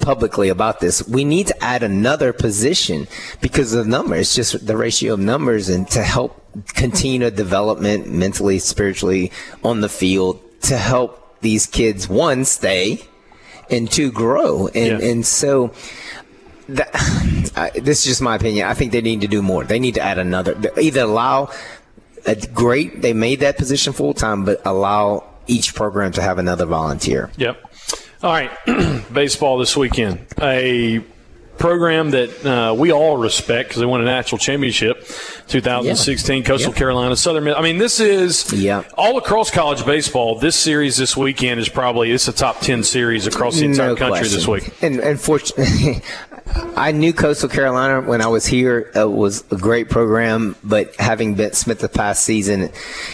publicly 0.00 0.48
about 0.48 0.80
this. 0.80 1.06
We 1.08 1.24
need 1.24 1.46
to 1.48 1.64
add 1.64 1.82
another 1.82 2.32
position 2.32 3.06
because 3.40 3.72
of 3.72 3.84
the 3.84 3.90
numbers, 3.90 4.34
just 4.34 4.66
the 4.66 4.76
ratio 4.76 5.14
of 5.14 5.20
numbers 5.20 5.68
and 5.68 5.88
to 5.90 6.02
help 6.02 6.40
continue 6.74 7.26
a 7.26 7.30
development 7.30 8.06
mentally, 8.08 8.58
spiritually 8.58 9.32
on 9.62 9.80
the 9.80 9.88
field 9.88 10.40
to 10.62 10.76
help 10.76 11.40
these 11.40 11.66
kids, 11.66 12.08
one, 12.08 12.44
stay 12.44 13.00
and 13.70 13.90
two, 13.90 14.12
grow. 14.12 14.68
And, 14.68 15.00
Yeah. 15.00 15.08
and 15.08 15.26
so 15.26 15.72
that, 16.68 16.90
I, 17.56 17.70
this 17.78 18.00
is 18.00 18.04
just 18.04 18.22
my 18.22 18.36
opinion. 18.36 18.66
I 18.68 18.74
think 18.74 18.92
they 18.92 19.00
need 19.00 19.22
to 19.22 19.28
do 19.28 19.42
more. 19.42 19.64
They 19.64 19.78
need 19.78 19.94
to 19.94 20.00
add 20.02 20.18
another, 20.18 20.60
either 20.80 21.02
allow 21.02 21.50
a 22.26 22.34
great, 22.34 23.02
they 23.02 23.12
made 23.12 23.40
that 23.40 23.56
position 23.56 23.92
full 23.92 24.14
time, 24.14 24.44
but 24.44 24.60
allow 24.66 25.24
each 25.46 25.74
program 25.74 26.12
to 26.12 26.22
have 26.22 26.38
another 26.38 26.64
volunteer. 26.66 27.30
Yep. 27.36 27.73
All 28.24 28.30
right, 28.32 28.50
baseball 29.12 29.58
this 29.58 29.76
weekend. 29.76 30.24
A 30.40 31.00
program 31.58 32.12
that 32.12 32.46
uh, 32.46 32.72
we 32.74 32.90
all 32.90 33.18
respect 33.18 33.68
because 33.68 33.80
they 33.80 33.86
won 33.86 34.00
a 34.00 34.04
national 34.06 34.38
championship, 34.38 35.06
2016, 35.48 36.42
Coastal 36.42 36.72
Yeah. 36.72 36.78
Carolina, 36.78 37.16
Southern. 37.16 37.46
I 37.48 37.60
mean, 37.60 37.76
this 37.76 38.00
is 38.00 38.50
Yeah. 38.50 38.84
all 38.96 39.18
across 39.18 39.50
college 39.50 39.84
baseball. 39.84 40.38
This 40.38 40.56
series 40.56 40.96
this 40.96 41.14
weekend 41.18 41.60
is 41.60 41.68
probably 41.68 42.12
it's 42.12 42.26
a 42.26 42.32
top 42.32 42.60
10 42.60 42.82
series 42.82 43.26
across 43.26 43.58
the 43.58 43.66
entire 43.66 43.88
No 43.88 43.96
country 43.96 44.26
this 44.26 44.48
week. 44.48 44.72
And 44.80 45.00
unfortunately, 45.00 46.00
I 46.76 46.92
knew 46.92 47.12
Coastal 47.12 47.50
Carolina 47.50 48.00
when 48.00 48.22
I 48.22 48.28
was 48.28 48.46
here. 48.46 48.90
It 48.94 49.10
was 49.10 49.44
a 49.50 49.56
great 49.56 49.90
program, 49.90 50.56
but 50.64 50.96
having 50.96 51.34
been 51.34 51.52
Smith 51.52 51.80
the 51.80 51.90
past 51.90 52.22
season 52.22 52.70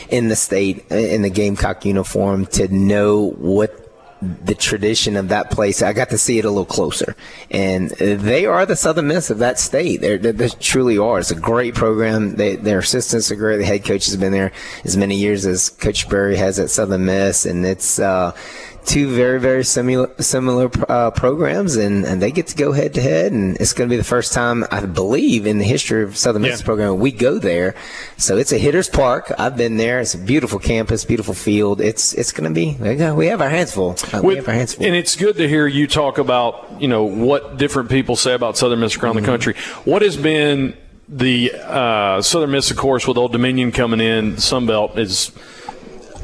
in 0.09 0.29
the 0.29 0.37
state 0.37 0.87
in 0.89 1.23
the 1.23 1.31
Gamecock 1.31 1.85
uniform, 1.85 2.47
to 2.47 2.69
know 2.69 3.31
what 3.39 3.80
the 4.21 4.55
tradition 4.55 5.17
of 5.17 5.29
that 5.29 5.51
place, 5.51 5.83
I 5.83 5.93
got 5.93 6.11
to 6.11 6.19
see 6.19 6.39
it 6.39 6.45
a 6.45 6.51
little 6.51 6.65
closer. 6.65 7.17
And 7.51 7.91
they 7.91 8.45
are 8.47 8.67
the 8.67 8.77
Southern 8.77 9.09
Miss 9.09 9.31
of 9.31 9.39
that 9.39 9.59
state. 9.59 10.01
They're, 10.01 10.19
they 10.19 10.49
truly 10.49 10.99
are. 10.99 11.19
It's 11.19 11.31
a 11.31 11.35
great 11.35 11.75
program. 11.75 12.37
They, 12.37 12.57
their 12.57 12.81
assistants 12.81 13.31
are 13.31 13.37
great. 13.37 13.59
The 13.59 13.65
head 13.65 13.85
coach 13.85 14.07
has 14.07 14.17
been 14.17 14.33
there 14.33 14.53
as 14.85 14.97
many 14.97 15.17
years 15.17 15.47
as 15.47 15.71
Coach 15.71 16.09
Berry 16.09 16.37
has 16.37 16.59
at 16.59 16.71
Southern 16.71 17.07
Miss, 17.07 17.47
and 17.47 17.65
it's. 17.65 17.99
Uh, 17.99 18.37
two 18.85 19.09
very 19.15 19.39
very 19.41 19.65
similar 19.65 20.11
similar 20.21 20.71
uh, 20.89 21.11
programs, 21.11 21.77
and, 21.77 22.05
and 22.05 22.21
they 22.23 22.31
get 22.31 22.47
to 22.49 22.57
go 22.57 22.73
head 22.73 22.95
to 22.95 23.01
head, 23.03 23.33
and 23.33 23.57
it's 23.59 23.73
going 23.73 23.89
to 23.89 23.93
be 23.93 23.97
the 23.97 24.05
first 24.05 24.33
time 24.33 24.65
I 24.71 24.85
believe 24.87 25.47
in 25.47 25.59
the 25.59 25.65
history 25.65 26.03
of 26.03 26.17
Southern 26.17 26.43
Miss 26.43 26.61
Yeah. 26.61 26.65
program 26.67 26.99
we 26.99 27.13
go 27.13 27.39
there. 27.39 27.75
So 28.17 28.37
it's 28.37 28.53
a 28.53 28.59
hitters 28.59 28.89
park. 28.89 29.33
I've 29.39 29.57
been 29.57 29.77
there. 29.77 30.01
It's 30.01 30.15
a 30.15 30.19
beautiful 30.19 30.59
campus, 30.59 31.05
beautiful 31.05 31.35
field. 31.35 31.81
It's 31.81 32.13
it's 32.15 32.33
going 32.33 32.53
to 32.53 32.55
be 32.55 32.77
we 33.15 33.27
have 33.27 33.41
our 33.41 33.51
hands 33.51 33.73
full. 33.73 33.97
Uh, 34.13 34.21
we 34.23 34.37
have 34.37 34.49
our 34.49 34.55
hands 34.55 34.75
full. 34.75 34.87
and 34.87 34.95
it's 34.97 35.17
good 35.17 35.37
to 35.37 35.49
hear 35.49 35.67
you 35.67 35.87
talk 35.87 36.19
about 36.19 36.81
you 36.81 36.89
know 36.89 37.05
what 37.05 37.57
different 37.59 37.91
people 37.91 38.17
say 38.17 38.35
about 38.35 38.57
Southern 38.57 38.81
Miss 38.81 38.97
around 38.97 39.15
Mm-hmm. 39.17 39.23
the 39.25 39.27
country. 39.27 39.55
What 39.85 40.03
has 40.03 40.17
been 40.17 40.77
the 41.09 41.53
uh, 41.65 42.23
Southern 42.23 42.53
Miss, 42.53 42.71
of 42.71 42.77
course, 42.77 43.07
with 43.07 43.17
Old 43.19 43.33
Dominion 43.33 43.73
coming 43.73 44.01
in, 44.01 44.39
Sun 44.39 44.67
Belt 44.67 44.97
is 44.97 45.33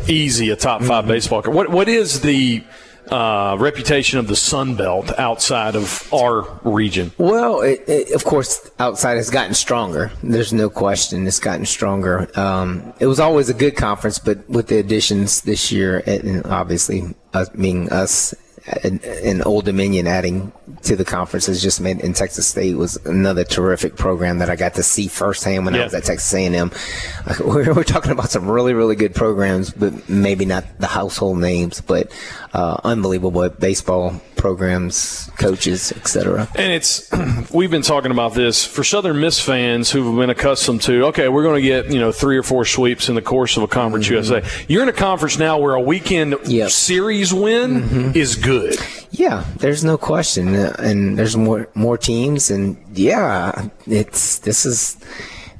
easy 0.09 0.51
a 0.51 0.57
top 0.57 0.81
5 0.83 0.88
Mm-hmm. 0.90 1.09
baseball. 1.09 1.42
co- 1.42 1.51
What 1.51 1.71
what 1.71 1.88
is 1.88 2.21
the 2.21 2.62
uh, 3.11 3.57
reputation 3.61 4.19
of 4.19 4.27
the 4.27 4.35
Sun 4.35 4.75
Belt 4.75 5.12
outside 5.19 5.77
of 5.77 6.09
our 6.12 6.42
region? 6.64 7.12
Well, 7.19 7.61
it, 7.61 7.85
it, 7.87 8.11
of 8.12 8.25
course, 8.25 8.69
outside 8.81 9.14
has 9.16 9.31
gotten 9.31 9.55
stronger. 9.55 10.11
There's 10.25 10.53
no 10.53 10.69
question 10.69 11.25
it's 11.27 11.38
gotten 11.38 11.66
stronger. 11.66 12.29
Um, 12.38 12.92
it 12.99 13.07
was 13.07 13.21
always 13.21 13.49
a 13.49 13.55
good 13.55 13.77
conference, 13.77 14.19
but 14.19 14.49
with 14.51 14.66
the 14.66 14.79
additions 14.79 15.42
this 15.42 15.71
year, 15.71 16.03
and 16.07 16.45
obviously 16.47 17.14
us, 17.33 17.49
being 17.51 17.90
us 17.92 18.35
and, 18.83 19.01
and 19.05 19.47
Old 19.47 19.64
Dominion 19.66 20.09
adding 20.09 20.53
to 20.83 20.96
the 20.96 21.05
conference 21.05 21.46
has 21.46 21.62
just 21.62 21.81
made. 21.81 22.00
in 22.00 22.12
Texas 22.12 22.46
State 22.46 22.76
was 22.76 22.96
another 23.07 23.44
terrific 23.44 23.96
program 23.96 24.38
that 24.38 24.50
I 24.50 24.57
got 24.57 24.74
to 24.74 24.83
see 24.83 25.09
firsthand 25.09 25.64
when 25.64 25.74
I 25.74 25.85
was 25.85 25.94
at 25.94 26.05
Texas 26.05 26.33
A&M. 26.35 26.70
We're, 27.40 27.74
we're 27.74 27.85
talking 27.85 28.12
about 28.12 28.31
some 28.31 28.48
really, 28.48 28.72
really 28.72 28.94
good 28.96 29.14
programs, 29.14 29.70
but 29.70 30.09
maybe 30.09 30.44
not 30.44 30.64
the 30.79 30.87
household 30.87 31.38
names, 31.38 31.81
but 31.81 32.11
uh, 32.52 32.81
unbelievable 32.85 33.48
baseball 33.48 34.20
programs, 34.37 35.29
coaches, 35.38 35.92
etc. 35.92 36.48
And 36.55 36.72
it's 36.72 37.11
we've 37.52 37.70
been 37.70 37.83
talking 37.83 38.11
about 38.11 38.35
this 38.35 38.64
for 38.64 38.85
Southern 38.85 39.20
Miss 39.20 39.40
fans 39.40 39.90
who've 39.90 40.16
been 40.16 40.31
accustomed 40.31 40.83
to 40.83 41.07
okay, 41.07 41.29
we're 41.29 41.42
going 41.42 41.61
to 41.61 41.66
get 41.66 41.92
you 41.92 41.98
know 41.98 42.12
three 42.12 42.37
or 42.37 42.42
four 42.42 42.64
sweeps 42.64 43.09
in 43.09 43.14
the 43.14 43.22
course 43.22 43.57
of 43.57 43.62
a 43.62 43.68
conference 43.68 44.09
USA. 44.09 44.42
You're 44.68 44.83
in 44.83 44.88
a 44.88 44.92
conference 44.92 45.38
now 45.38 45.59
where 45.59 45.74
a 45.74 45.81
weekend 45.81 46.16
Mm-hmm. 46.16 46.50
Yep. 46.50 46.66
Mm-hmm. 46.66 46.70
series 46.70 47.35
win 47.35 48.14
is 48.14 48.37
good. 48.37 48.79
Yeah, 49.18 49.44
there's 49.59 49.83
no 49.83 49.96
question, 49.96 50.55
Uh, 50.55 50.76
and 50.79 51.18
there's 51.18 51.37
more 51.37 51.68
more 51.74 51.96
teams, 51.98 52.50
and 52.50 52.76
yeah, 52.94 53.68
it's 53.87 54.38
this 54.40 54.66
is 54.66 54.96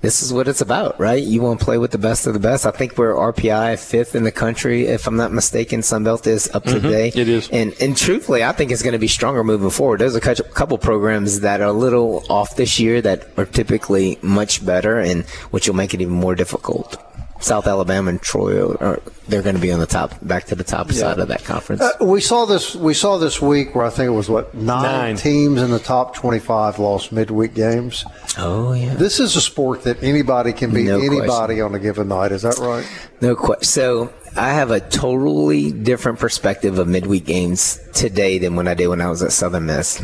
this 0.03 0.23
is 0.23 0.31
what 0.33 0.47
it's 0.47 0.61
about, 0.61 1.01
right? 1.01 1.23
You 1.23 1.41
want 1.43 1.59
to 1.59 1.65
play 1.65 1.79
with 1.79 1.91
the 1.91 1.99
best 1.99 2.27
of 2.27 2.35
the 2.35 2.39
best. 2.39 2.67
I 2.67 2.71
think 2.71 2.99
we're 2.99 3.15
RPI 3.15 3.79
fifth 3.79 4.15
in 4.15 4.25
the 4.25 4.31
country, 4.31 4.87
if 4.87 5.07
I'm 5.09 5.17
not 5.17 5.33
mistaken. 5.33 5.81
Sunbelt 5.81 6.27
is 6.27 6.51
up 6.55 6.65
to 6.65 6.79
date. 6.79 7.17
it 7.17 7.29
is. 7.29 7.49
and 7.51 7.75
and 7.81 7.97
truthfully, 7.97 8.45
I 8.45 8.53
think 8.53 8.71
it's 8.71 8.83
going 8.83 8.93
to 8.93 8.99
be 9.09 9.09
stronger 9.09 9.43
moving 9.43 9.71
forward. 9.71 10.01
There's 10.01 10.15
a 10.15 10.21
couple 10.21 10.77
programs 10.79 11.41
that 11.41 11.61
are 11.63 11.69
a 11.69 11.79
little 11.87 12.25
off 12.29 12.57
this 12.57 12.79
year 12.79 13.01
that 13.03 13.27
are 13.39 13.47
typically 13.47 14.19
much 14.23 14.65
better, 14.65 15.01
and 15.01 15.25
which 15.51 15.67
will 15.67 15.77
make 15.77 15.95
it 15.95 16.01
even 16.03 16.15
more 16.15 16.35
difficult. 16.35 16.99
South 17.41 17.67
Alabama 17.67 18.11
and 18.11 18.21
Troy 18.23 18.75
are 18.77 19.01
they're 19.29 19.43
going 19.43 19.57
to 19.57 19.61
be 19.61 19.73
on 19.73 19.81
the 19.81 19.87
top, 19.87 20.15
back 20.23 20.45
to 20.47 20.55
the 20.55 20.63
top 20.65 20.91
side 20.93 21.19
of 21.19 21.29
that 21.29 21.45
conference. 21.45 21.83
Uh, 21.83 21.91
we 22.01 22.21
saw 22.21 22.45
this. 22.47 22.75
We 22.77 22.95
saw 22.95 23.19
this 23.19 23.43
week 23.43 23.75
where 23.75 23.85
I 23.85 23.91
think 23.91 24.07
it 24.09 24.13
was 24.13 24.29
what 24.31 24.55
nine, 24.55 24.83
Nine. 24.83 25.17
teams 25.17 25.61
in 25.61 25.71
the 25.71 25.79
top 25.79 26.15
twenty-five 26.15 26.79
lost 26.79 27.13
midweek 27.13 27.55
games. 27.55 28.05
oh 28.39 28.73
yeah. 28.73 28.95
This 28.95 29.21
is 29.21 29.37
a 29.37 29.41
sport 29.41 29.83
that 29.83 30.03
anybody 30.03 30.53
can 30.53 30.73
beat 30.73 30.87
No 30.87 30.99
anybody 31.01 31.61
on 31.61 31.75
a 31.75 31.79
given 31.79 32.09
night. 32.09 32.33
Is 32.33 32.43
that 32.43 32.59
right? 32.59 32.87
No 33.21 33.35
question. 33.35 33.65
So 33.65 34.13
I 34.39 34.53
have 34.53 34.71
a 34.71 34.81
totally 34.81 35.73
different 35.73 36.19
perspective 36.19 36.79
of 36.79 36.87
midweek 36.87 37.25
games 37.25 37.81
today 37.95 38.37
than 38.37 38.55
when 38.55 38.69
I 38.69 38.75
did 38.75 38.89
when 38.89 39.01
I 39.01 39.09
was 39.09 39.23
at 39.23 39.33
Southern 39.33 39.65
Miss. 39.65 39.99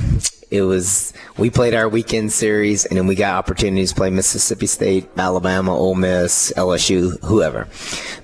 It 0.50 0.62
was 0.62 1.12
we 1.36 1.50
played 1.50 1.74
our 1.74 1.86
weekend 1.86 2.32
series, 2.32 2.86
and 2.86 2.96
then 2.96 3.06
we 3.06 3.14
got 3.14 3.34
opportunities 3.34 3.90
to 3.90 3.96
play 3.96 4.08
Mississippi 4.08 4.66
State, 4.66 5.06
Alabama, 5.18 5.76
Ole 5.76 5.96
Miss, 5.96 6.50
LSU, 6.56 7.22
whoever, 7.22 7.68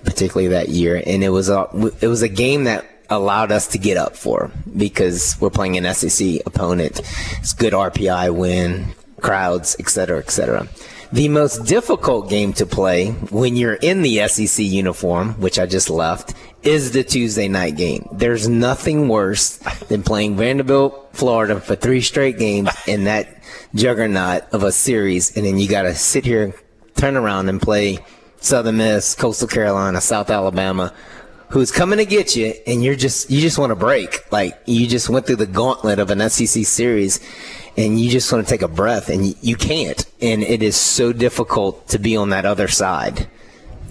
particularly 0.05 0.49
that 0.49 0.71
year. 0.71 1.03
And 1.07 1.23
it 1.23 1.29
was 1.29 1.51
a 1.51 1.69
it 2.01 2.09
was 2.09 2.23
a 2.23 2.29
game 2.29 2.65
that 2.65 2.87
allowed 3.11 3.53
us 3.53 3.69
to 3.69 3.79
get 3.79 3.99
up 3.99 4.17
for 4.17 4.51
because 4.79 5.37
we're 5.41 5.51
playing 5.51 5.77
an 5.77 5.95
SEC 5.95 6.41
opponent. 6.47 7.01
It's 7.41 7.53
good 7.53 7.75
RPI 7.75 8.35
win, 8.35 8.95
crowds, 9.21 9.77
et 9.79 9.91
cetera, 9.91 10.21
et 10.21 10.31
cetera. 10.31 10.69
The 11.11 11.29
most 11.31 11.65
difficult 11.65 12.29
game 12.29 12.53
to 12.55 12.67
play 12.67 13.13
when 13.31 13.57
you're 13.57 13.75
in 13.75 14.03
the 14.03 14.29
SEC 14.29 14.63
uniform, 14.63 15.41
which 15.41 15.59
I 15.59 15.65
just 15.65 15.89
left, 15.89 16.35
is 16.63 16.93
the 16.93 17.03
Tuesday 17.03 17.49
night 17.49 17.77
game. 17.77 18.07
There's 18.13 18.47
nothing 18.47 19.09
worse 19.09 19.57
than 19.89 20.03
playing 20.03 20.37
Vanderbilt, 20.37 21.09
Florida 21.15 21.61
for 21.61 21.77
three 21.77 22.03
straight 22.03 22.39
games 22.39 22.69
in 22.87 23.05
that 23.05 23.43
juggernaut 23.75 24.53
of 24.53 24.63
a 24.63 24.71
series, 24.71 25.35
and 25.35 25.47
then 25.47 25.59
you 25.59 25.67
got 25.67 25.83
to 25.83 25.95
sit 25.95 26.27
here, 26.27 26.55
turn 26.97 27.17
around, 27.17 27.49
and 27.49 27.63
play 27.63 28.01
Southern 28.37 28.77
Miss, 28.77 29.15
Coastal 29.15 29.49
Carolina, 29.49 30.03
South 30.03 30.29
Alabama, 30.29 30.93
who's 31.49 31.73
coming 31.73 31.99
to 31.99 32.05
get 32.05 32.37
you, 32.37 32.53
and 32.67 32.85
you're 32.85 32.97
just 32.97 33.31
you 33.31 33.41
just 33.41 33.59
want 33.59 33.71
to 33.71 33.77
break. 33.77 34.31
Like 34.31 34.61
you 34.67 34.87
just 34.87 35.09
went 35.09 35.27
through 35.27 35.37
the 35.37 35.47
gauntlet 35.47 35.99
of 35.99 36.11
an 36.11 36.29
SEC 36.29 36.67
series, 36.67 37.21
and 37.79 38.01
you 38.01 38.11
just 38.11 38.31
want 38.33 38.45
to 38.45 38.51
take 38.51 38.63
a 38.63 38.69
breath, 38.69 39.09
and 39.09 39.25
you, 39.25 39.35
you 39.41 39.57
can't. 39.57 40.05
And 40.21 40.43
it 40.43 40.63
is 40.63 40.77
so 40.77 41.13
difficult 41.13 41.89
to 41.89 41.99
be 41.99 42.17
on 42.17 42.31
that 42.31 42.45
other 42.45 42.67
side 42.67 43.29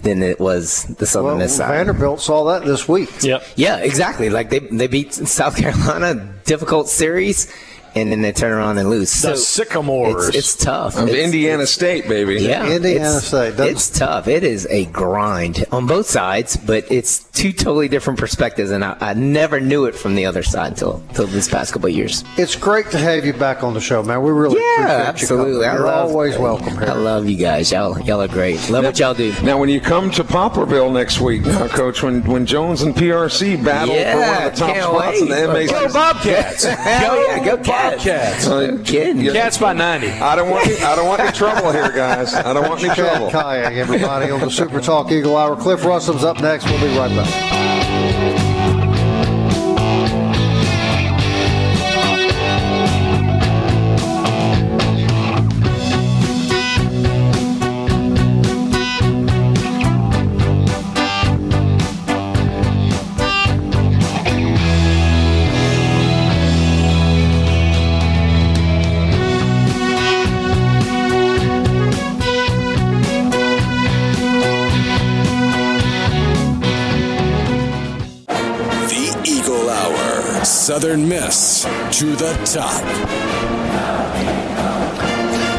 than 0.02 0.22
it 0.22 0.38
was 0.38 0.84
the 0.84 1.06
Southern 1.06 1.26
Well, 1.26 1.38
Miss 1.38 1.56
side. 1.56 1.70
Vanderbilt 1.70 2.20
saw 2.20 2.44
that 2.44 2.66
this 2.66 2.86
week. 2.86 3.10
Yep. 3.22 3.42
Yeah, 3.56 3.78
exactly. 3.78 4.28
Like 4.30 4.50
they 4.50 4.60
they 4.60 4.86
beat 4.86 5.14
South 5.14 5.56
Carolina, 5.56 6.34
difficult 6.44 6.88
series, 6.88 7.52
and 7.98 8.10
then 8.12 8.22
they 8.22 8.32
turn 8.32 8.52
around 8.52 8.78
and 8.78 8.88
lose. 8.90 9.10
The 9.12 9.34
So 9.34 9.34
Sycamores. 9.34 10.28
It's, 10.28 10.36
it's 10.36 10.56
tough. 10.56 10.96
Of 10.96 11.08
It's- 11.08 11.24
Indiana 11.24 11.66
State, 11.66 12.08
baby. 12.08 12.36
yeah, 12.42 12.66
Indiana 12.70 13.16
it's, 13.16 13.26
State 13.26 13.56
doesn't- 13.56 13.66
It's 13.76 13.90
tough. 13.90 14.28
It 14.28 14.44
is 14.44 14.66
a 14.70 14.86
grind 14.86 15.64
on 15.72 15.86
both 15.86 16.06
sides, 16.06 16.56
but 16.56 16.84
it's 16.90 17.20
two 17.32 17.52
totally 17.52 17.88
different 17.88 18.18
perspectives, 18.18 18.70
and 18.70 18.84
I, 18.84 18.96
I 19.00 19.14
never 19.14 19.60
knew 19.60 19.84
it 19.84 19.94
from 19.94 20.14
the 20.14 20.26
other 20.26 20.42
side 20.42 20.76
till 20.76 21.02
till 21.14 21.26
this 21.26 21.48
past 21.48 21.72
couple 21.72 21.88
of 21.88 21.94
years. 21.94 22.24
It's 22.36 22.56
great 22.56 22.90
to 22.90 22.98
have 22.98 23.24
you 23.24 23.32
back 23.32 23.62
on 23.62 23.74
the 23.74 23.80
show, 23.80 24.02
man. 24.02 24.22
We 24.22 24.30
really 24.30 24.60
Yeah, 24.60 24.82
appreciate 25.08 25.08
absolutely. 25.08 25.52
you 25.52 25.64
I 25.64 25.66
coming. 25.68 25.78
You're 25.82 25.86
love- 25.86 26.10
always 26.10 26.38
welcome 26.38 26.78
I 26.78 26.92
love 26.94 27.28
you 27.28 27.36
guys. 27.36 27.70
Y'all 27.72 27.98
y'all 28.00 28.20
are 28.22 28.28
great. 28.28 28.68
Love 28.70 28.84
what 28.84 28.98
y'all 28.98 29.14
do. 29.14 29.32
Now, 29.42 29.58
when 29.58 29.68
you 29.68 29.80
come 29.80 30.10
to 30.12 30.24
Poplarville 30.24 30.92
next 30.92 31.20
week, 31.20 31.42
now, 31.44 31.68
Coach, 31.68 32.02
when, 32.02 32.22
when 32.24 32.46
Jones 32.46 32.82
and 32.82 32.94
PRC 32.94 33.62
battle 33.64 33.94
for 33.94 34.18
one 34.18 34.42
of 34.46 34.52
the 34.52 34.58
top 34.58 34.74
can't 34.74 34.84
spots 34.84 35.20
in 35.20 35.28
the 35.28 35.52
wait. 35.54 35.70
MAC. 35.70 35.70
Go 35.70 35.92
Bobcats! 35.92 36.64
Hell 36.64 37.26
yeah, 37.26 37.44
go 37.44 37.56
Cats. 37.58 37.87
Bobcats! 37.96 38.46
No 38.46 38.78
kidding. 38.78 39.22
Yeah. 39.22 39.32
Cats 39.32 39.58
by 39.58 39.72
ninety. 39.72 40.08
I 40.08 40.36
don't 40.36 40.50
want 40.50 40.66
any, 40.66 40.76
I 40.82 40.96
don't 40.96 41.06
want 41.06 41.20
any 41.20 41.32
trouble 41.32 41.72
here, 41.72 41.90
guys. 41.92 42.34
I 42.34 42.52
don't 42.52 42.68
want 42.68 42.82
any 42.82 42.94
trouble. 42.94 43.30
Kayak, 43.30 43.72
everybody 43.74 44.30
on 44.30 44.40
the 44.40 44.50
Super 44.50 44.80
Talk 44.80 45.10
Eagle 45.10 45.36
Hour. 45.36 45.56
Cliff 45.56 45.84
Russom's 45.84 46.24
up 46.24 46.40
next. 46.40 46.64
We'll 46.66 46.80
be 46.80 46.96
right 46.98 47.10
back. 47.10 47.67
Southern 80.88 81.06
Miss 81.06 81.64
to 81.98 82.16
the 82.16 82.32
top. 82.46 82.82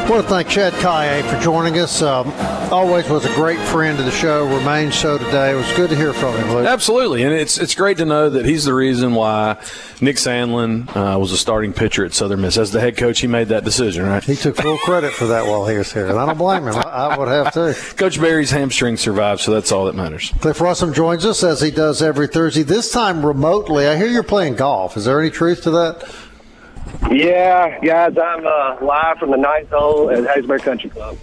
I 0.09 0.11
want 0.13 0.23
to 0.23 0.29
thank 0.29 0.47
Chad 0.47 0.73
Caillet 0.73 1.23
for 1.23 1.39
joining 1.39 1.77
us. 1.77 2.01
Um, 2.01 2.33
always 2.71 3.07
was 3.07 3.25
a 3.25 3.33
great 3.35 3.59
friend 3.59 3.99
of 3.99 4.05
the 4.05 4.11
show. 4.11 4.43
Remains 4.47 4.95
so 4.95 5.19
today. 5.19 5.51
It 5.51 5.55
was 5.55 5.71
good 5.73 5.91
to 5.91 5.95
hear 5.95 6.13
from 6.13 6.35
him, 6.35 6.49
Luke. 6.49 6.65
Absolutely, 6.65 7.21
and 7.21 7.31
it's 7.31 7.59
it's 7.59 7.75
great 7.75 7.97
to 7.97 8.05
know 8.05 8.27
that 8.27 8.43
he's 8.43 8.65
the 8.65 8.73
reason 8.73 9.13
why 9.13 9.63
Nick 10.01 10.15
Sandlin 10.15 10.89
uh, 10.95 11.19
was 11.19 11.31
a 11.31 11.37
starting 11.37 11.73
pitcher 11.73 12.05
at 12.05 12.15
Southern 12.15 12.41
Miss. 12.41 12.57
As 12.57 12.71
the 12.71 12.79
head 12.79 12.97
coach, 12.97 13.19
he 13.19 13.27
made 13.27 13.49
that 13.49 13.63
decision, 13.63 14.03
right? 14.03 14.23
He 14.23 14.35
took 14.35 14.55
full 14.55 14.79
credit 14.79 15.13
for 15.13 15.27
that 15.27 15.45
while 15.45 15.67
he 15.67 15.77
was 15.77 15.93
here, 15.93 16.07
and 16.07 16.17
I 16.17 16.25
don't 16.25 16.39
blame 16.39 16.63
him. 16.63 16.73
I, 16.73 16.81
I 16.81 17.15
would 17.15 17.27
have 17.27 17.53
too. 17.53 17.75
Coach 17.95 18.19
Berry's 18.19 18.49
hamstring 18.49 18.97
survived, 18.97 19.41
so 19.41 19.51
that's 19.51 19.71
all 19.71 19.85
that 19.85 19.93
matters. 19.93 20.33
Cliff 20.39 20.57
Russom 20.57 20.91
joins 20.91 21.23
us 21.23 21.43
as 21.43 21.61
he 21.61 21.69
does 21.69 22.01
every 22.01 22.27
Thursday. 22.27 22.63
This 22.63 22.91
time 22.91 23.23
remotely. 23.23 23.85
I 23.85 23.95
hear 23.95 24.07
you're 24.07 24.23
playing 24.23 24.55
golf. 24.55 24.97
Is 24.97 25.05
there 25.05 25.21
any 25.21 25.29
truth 25.29 25.61
to 25.65 25.69
that? 25.69 26.03
Yeah, 27.11 27.79
guys, 27.79 28.15
I'm 28.17 28.45
uh, 28.45 28.77
live 28.85 29.17
from 29.17 29.31
the 29.31 29.37
ninth 29.37 29.69
hole 29.69 30.09
at 30.09 30.23
Hattiesburg 30.23 30.61
Country 30.61 30.89
Club. 30.89 31.17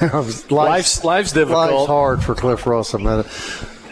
Life's 0.50 1.04
life's 1.04 1.32
difficult. 1.32 1.70
Life's 1.72 1.86
hard 1.86 2.22
for 2.22 2.34
Cliff 2.34 2.64
Russom. 2.64 3.02
man. 3.02 3.24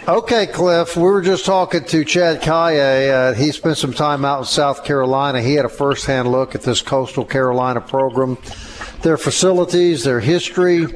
Okay, 0.09 0.47
Cliff. 0.47 0.97
We 0.97 1.03
were 1.03 1.21
just 1.21 1.45
talking 1.45 1.85
to 1.85 2.05
Chad 2.05 2.41
Caillet. 2.41 3.11
Uh, 3.11 3.33
he 3.35 3.51
spent 3.51 3.77
some 3.77 3.93
time 3.93 4.25
out 4.25 4.39
in 4.41 4.45
South 4.45 4.85
Carolina. 4.85 5.43
He 5.43 5.55
had 5.55 5.65
a 5.65 5.69
firsthand 5.69 6.31
look 6.31 6.55
at 6.55 6.63
this 6.63 6.81
Coastal 6.81 7.25
Carolina 7.25 7.81
program, 7.81 8.39
their 9.03 9.17
facilities, 9.17 10.05
their 10.05 10.21
history. 10.21 10.87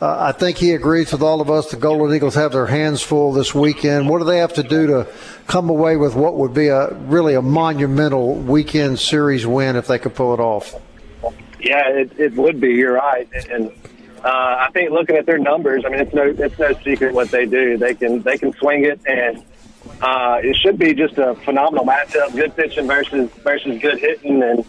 Uh, 0.00 0.28
I 0.28 0.32
think 0.32 0.58
he 0.58 0.72
agrees 0.72 1.12
with 1.12 1.22
all 1.22 1.40
of 1.40 1.50
us. 1.50 1.70
The 1.70 1.76
Golden 1.76 2.14
Eagles 2.14 2.34
have 2.34 2.52
their 2.52 2.66
hands 2.66 3.02
full 3.02 3.32
this 3.32 3.54
weekend. 3.54 4.08
What 4.08 4.18
do 4.18 4.24
they 4.24 4.38
have 4.38 4.52
to 4.54 4.62
do 4.62 4.86
to 4.88 5.08
come 5.46 5.70
away 5.70 5.96
with 5.96 6.14
what 6.14 6.36
would 6.36 6.54
be 6.54 6.68
a 6.68 6.92
really 6.94 7.34
a 7.34 7.42
monumental 7.42 8.34
weekend 8.34 8.98
series 8.98 9.46
win 9.46 9.76
if 9.76 9.86
they 9.86 9.98
could 9.98 10.14
pull 10.14 10.34
it 10.34 10.40
off? 10.40 10.74
Yeah, 11.60 11.88
it, 11.88 12.18
it 12.18 12.34
would 12.34 12.60
be. 12.60 12.70
You're 12.70 12.94
right, 12.94 13.28
and 13.50 13.70
uh, 14.24 14.66
I 14.68 14.70
think 14.72 14.90
looking 14.90 15.16
at 15.16 15.26
their 15.26 15.38
numbers, 15.38 15.84
I 15.84 15.90
mean, 15.90 16.00
it's 16.00 16.14
no 16.14 16.34
it's 16.36 16.58
no 16.58 16.72
secret 16.84 17.14
what 17.14 17.30
they 17.30 17.46
do. 17.46 17.76
They 17.76 17.94
can 17.94 18.22
they 18.22 18.38
can 18.38 18.52
swing 18.54 18.84
it, 18.84 19.00
and 19.06 19.44
uh, 20.00 20.40
it 20.42 20.56
should 20.56 20.78
be 20.78 20.94
just 20.94 21.18
a 21.18 21.34
phenomenal 21.44 21.84
matchup. 21.84 22.34
Good 22.34 22.56
pitching 22.56 22.86
versus 22.86 23.30
versus 23.42 23.80
good 23.80 23.98
hitting, 23.98 24.42
and 24.42 24.64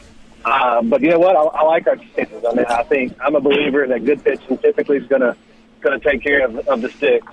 uh, 0.45 0.81
but 0.81 1.01
you 1.01 1.09
know 1.09 1.19
what? 1.19 1.35
I, 1.35 1.41
I 1.41 1.63
like 1.63 1.87
our 1.87 1.95
chances. 1.95 2.43
I 2.45 2.53
mean, 2.53 2.65
I 2.65 2.83
think 2.83 3.15
I'm 3.21 3.35
a 3.35 3.41
believer 3.41 3.87
that 3.87 4.05
good 4.05 4.23
pitching 4.23 4.57
typically 4.57 4.97
is 4.97 5.07
gonna 5.07 5.35
gonna 5.81 5.99
take 5.99 6.23
care 6.23 6.45
of, 6.45 6.57
of 6.67 6.81
the 6.81 6.89
stick. 6.89 7.23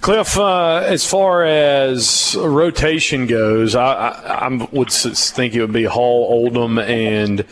Cliff, 0.00 0.38
uh, 0.38 0.84
as 0.86 1.04
far 1.04 1.44
as 1.44 2.36
rotation 2.38 3.26
goes, 3.26 3.74
I, 3.74 3.92
I, 3.92 4.46
I 4.46 4.68
would 4.70 4.92
think 4.92 5.54
it 5.54 5.60
would 5.60 5.72
be 5.72 5.82
Hall, 5.82 6.28
Oldham, 6.30 6.78
and 6.78 7.44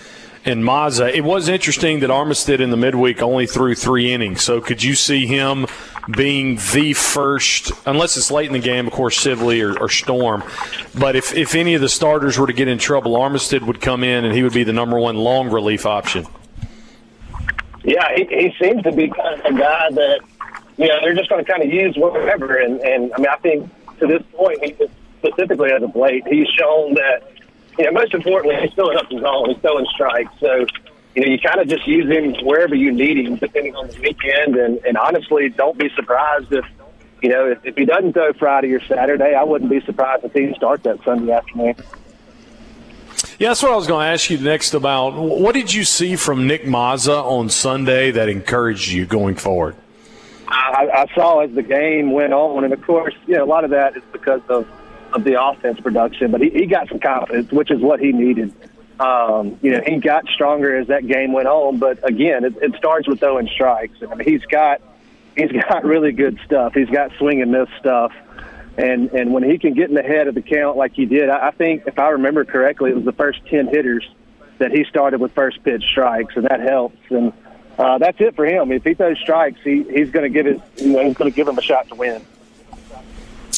and 0.45 0.63
Mazza. 0.63 1.13
It 1.13 1.23
was 1.23 1.49
interesting 1.49 2.01
that 2.01 2.11
Armistead 2.11 2.61
in 2.61 2.71
the 2.71 2.77
midweek 2.77 3.23
only 3.23 3.47
threw 3.47 3.75
three 3.75 4.13
innings. 4.13 4.43
So 4.43 4.61
could 4.61 4.83
you 4.83 4.95
see 4.95 5.27
him 5.27 5.67
being 6.11 6.57
the 6.73 6.93
first, 6.93 7.73
unless 7.87 8.17
it's 8.17 8.31
late 8.31 8.47
in 8.47 8.53
the 8.53 8.59
game, 8.59 8.87
of 8.87 8.93
course, 8.93 9.17
Sibley 9.19 9.61
or, 9.61 9.79
or 9.79 9.89
Storm. 9.89 10.43
But 10.99 11.17
if, 11.17 11.35
if 11.35 11.55
any 11.55 11.75
of 11.75 11.81
the 11.81 11.89
starters 11.89 12.39
were 12.39 12.47
to 12.47 12.53
get 12.53 12.69
in 12.69 12.79
trouble, 12.79 13.15
Armistead 13.15 13.63
would 13.63 13.81
come 13.81 14.05
in 14.05 14.25
and 14.25 14.35
he 14.35 14.43
would 14.43 14.53
be 14.53 14.65
the 14.65 14.73
number 14.73 14.99
one 14.99 15.17
long 15.17 15.51
relief 15.51 15.87
option. 15.87 16.27
Yeah, 17.85 18.15
he, 18.15 18.25
he 18.25 18.55
seems 18.61 18.83
to 18.83 18.93
be 18.93 19.09
kind 19.09 19.41
of 19.41 19.45
a 19.45 19.59
guy 19.59 19.91
that, 19.91 20.21
you 20.77 20.89
know, 20.89 20.99
they're 21.03 21.15
just 21.15 21.29
going 21.29 21.45
to 21.45 21.51
kind 21.51 21.63
of 21.63 21.73
use 21.73 21.97
whatever. 21.97 22.57
And, 22.57 22.81
and 22.81 23.13
I 23.15 23.19
mean, 23.19 23.29
I 23.29 23.37
think 23.37 23.71
to 23.99 24.07
this 24.07 24.23
point, 24.33 24.65
he 24.65 24.75
specifically 25.19 25.71
as 25.73 25.83
of 25.83 25.95
late, 25.97 26.27
he's 26.27 26.49
shown 26.49 26.95
that 26.95 27.23
you 27.79 27.85
know, 27.85 27.93
most 27.93 28.15
importantly, 28.15 28.61
he's 28.61 28.73
filling 28.75 28.97
up 28.97 29.11
his 29.11 29.21
zone. 29.21 29.51
He's 29.51 29.59
throwing 29.59 29.87
strikes. 29.87 30.33
So, 30.39 30.67
you 31.15 31.25
know, 31.25 31.33
you 31.33 31.39
kind 31.39 31.61
of 31.61 31.69
just 31.69 31.87
use 31.87 32.11
him 32.11 32.35
wherever 32.45 32.75
you 32.75 32.93
need 32.93 33.19
him, 33.19 33.37
depending 33.37 33.75
on 33.77 33.89
the 33.89 34.01
weekend. 34.01 34.57
And, 34.57 34.85
and 34.85 34.97
honestly, 34.97 35.49
don't 35.49 35.79
be 35.79 35.91
surprised 35.95 36.53
if, 36.53 36.65
you 37.23 37.29
know, 37.29 37.51
if, 37.51 37.65
if 37.65 37.77
he 37.77 37.85
doesn't 37.85 38.13
throw 38.13 38.33
Friday 38.33 38.73
or 38.73 38.85
Saturday, 38.85 39.35
I 39.35 39.45
wouldn't 39.45 39.71
be 39.71 39.81
surprised 39.81 40.25
if 40.25 40.33
he 40.33 40.53
starts 40.55 40.85
that 40.85 41.03
Sunday 41.05 41.33
afternoon. 41.33 41.75
Yeah, 43.39 43.49
that's 43.49 43.63
what 43.63 43.73
I 43.73 43.77
was 43.77 43.87
going 43.87 44.05
to 44.05 44.13
ask 44.13 44.31
you 44.31 44.39
next 44.39 44.75
about. 44.75 45.15
What 45.15 45.55
did 45.55 45.73
you 45.73 45.85
see 45.85 46.17
from 46.17 46.47
Nick 46.47 46.65
Mazza 46.65 47.23
on 47.25 47.49
Sunday 47.49 48.11
that 48.11 48.29
encouraged 48.29 48.91
you 48.91 49.07
going 49.07 49.37
forward? 49.37 49.77
I, 50.49 50.89
I 50.93 51.15
saw 51.15 51.41
as 51.41 51.53
the 51.53 51.63
game 51.63 52.13
went 52.13 52.33
on, 52.33 52.65
and 52.65 52.73
of 52.73 52.83
course, 52.83 53.15
you 53.27 53.37
know, 53.37 53.45
a 53.45 53.47
lot 53.47 53.65
of 53.65 53.71
that 53.71 53.97
is 53.97 54.03
because 54.13 54.43
of– 54.49 54.69
of 55.15 55.23
the 55.23 55.41
offense 55.41 55.79
production, 55.79 56.33
but 56.33 56.41
he, 56.41 56.51
he 56.51 56.67
got 56.67 56.89
some 56.89 56.99
confidence, 56.99 57.53
which 57.53 57.71
is 57.71 57.81
what 57.81 58.01
he 58.01 58.11
needed. 58.11 58.53
Um, 59.01 59.59
you 59.61 59.73
know, 59.73 59.81
he 59.85 59.99
got 59.99 60.27
stronger 60.29 60.77
as 60.77 60.89
that 60.89 61.07
game 61.07 61.33
went 61.33 61.49
on, 61.49 61.79
but 61.79 62.09
again, 62.09 62.45
it, 62.45 62.55
it 62.63 62.77
starts 62.77 63.09
with 63.09 63.21
throwing 63.21 63.49
strikes. 63.49 63.99
I 64.03 64.15
mean, 64.15 64.29
he's 64.29 64.45
got 64.47 64.81
he's 65.37 65.51
got 65.69 65.85
really 65.85 66.13
good 66.13 66.39
stuff. 66.45 66.75
He's 66.75 66.91
got 66.91 67.13
swing 67.19 67.43
and 67.43 67.51
miss 67.51 67.69
stuff, 67.81 68.13
and 68.77 69.11
and 69.11 69.33
when 69.33 69.43
he 69.43 69.59
can 69.59 69.75
get 69.75 69.89
in 69.89 69.95
the 69.95 70.03
head 70.03 70.29
of 70.29 70.35
the 70.35 70.43
count 70.43 70.77
like 70.77 70.93
he 70.95 71.07
did, 71.07 71.29
I, 71.29 71.49
I 71.49 71.51
think 71.51 71.87
if 71.87 71.99
I 71.99 72.11
remember 72.11 72.45
correctly, 72.45 72.91
it 72.91 72.97
was 72.97 73.05
the 73.05 73.13
first 73.13 73.45
ten 73.47 73.67
hitters 73.67 74.09
that 74.59 74.71
he 74.71 74.85
started 74.85 75.21
with 75.21 75.33
first 75.33 75.63
pitch 75.65 75.83
strikes, 75.83 76.37
and 76.37 76.45
that 76.45 76.61
helps. 76.61 76.99
And 77.11 77.33
uh, 77.77 77.99
that's 77.99 78.21
it 78.21 78.37
for 78.37 78.47
him. 78.47 78.71
If 78.71 78.85
he 78.85 78.95
throws 78.95 79.19
strikes, 79.19 79.61
he 79.65 79.83
he's 79.83 80.11
going 80.11 80.23
to 80.23 80.29
give 80.31 80.47
his 80.47 80.61
you 80.77 80.93
know, 80.93 81.05
he's 81.05 81.17
going 81.17 81.31
to 81.31 81.35
give 81.35 81.49
him 81.49 81.59
a 81.59 81.63
shot 81.63 81.89
to 81.89 81.97
win. 81.97 82.25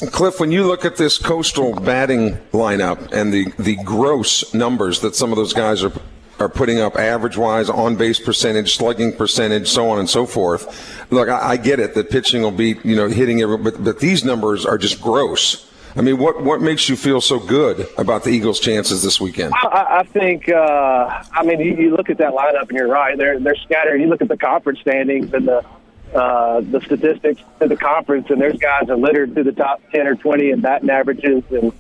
Cliff, 0.01 0.41
when 0.41 0.51
you 0.51 0.67
look 0.67 0.85
at 0.85 0.97
this 0.97 1.19
coastal 1.19 1.75
batting 1.75 2.35
lineup 2.53 3.13
and 3.13 3.33
the, 3.33 3.53
the 3.59 3.77
gross 3.85 4.53
numbers 4.53 5.01
that 5.01 5.15
some 5.15 5.31
of 5.31 5.37
those 5.37 5.53
guys 5.53 5.83
are 5.83 5.93
are 6.39 6.49
putting 6.49 6.81
up 6.81 6.97
average 6.97 7.37
wise, 7.37 7.71
on 7.71 7.97
base 7.97 8.21
percentage, 8.21 8.77
slugging 8.77 9.11
percentage, 9.11 9.69
so 9.69 9.89
on 9.89 9.99
and 9.99 10.09
so 10.09 10.27
forth. 10.27 11.11
Look, 11.11 11.29
I, 11.29 11.53
I 11.53 11.57
get 11.57 11.81
it 11.81 11.95
that 11.95 12.11
pitching 12.11 12.43
will 12.43 12.51
be, 12.51 12.77
you 12.85 12.95
know, 12.95 13.09
hitting 13.09 13.41
every, 13.41 13.57
but, 13.57 13.83
but 13.83 14.01
these 14.01 14.25
numbers 14.25 14.67
are 14.67 14.77
just 14.77 15.01
gross. 15.01 15.71
I 15.97 16.03
mean, 16.03 16.19
what, 16.19 16.43
what 16.43 16.61
makes 16.61 16.91
you 16.91 16.97
feel 16.97 17.23
so 17.23 17.39
good 17.39 17.89
about 17.97 18.23
the 18.25 18.31
Eagles' 18.31 18.61
chances 18.61 19.03
this 19.03 19.19
weekend? 19.19 19.55
I, 19.55 20.01
I 20.01 20.03
think, 20.03 20.51
uh, 20.51 21.25
I 21.33 21.43
mean, 21.43 21.59
you, 21.59 21.75
you 21.75 21.97
look 21.97 22.11
at 22.11 22.19
that 22.19 22.35
lineup 22.35 22.69
and 22.69 22.73
you're 22.73 22.87
right. 22.87 23.17
They're, 23.17 23.41
they're 23.41 23.57
scattered. 23.57 23.99
You 23.99 24.09
look 24.09 24.21
at 24.21 24.29
the 24.29 24.37
conference 24.37 24.81
standings 24.81 25.33
and 25.33 25.49
the, 25.49 25.65
uh, 26.15 26.61
the 26.61 26.81
statistics 26.81 27.43
to 27.61 27.69
the 27.69 27.77
conference, 27.77 28.31
and 28.31 28.41
there's 28.41 28.59
guys 28.59 28.89
are 28.89 28.97
littered 28.97 29.35
to 29.35 29.43
the 29.43 29.53
top 29.53 29.83
ten 29.91 30.07
or 30.07 30.15
twenty 30.15 30.51
in 30.51 30.61
batting 30.61 30.91
averages. 30.91 31.43
And 31.51 31.73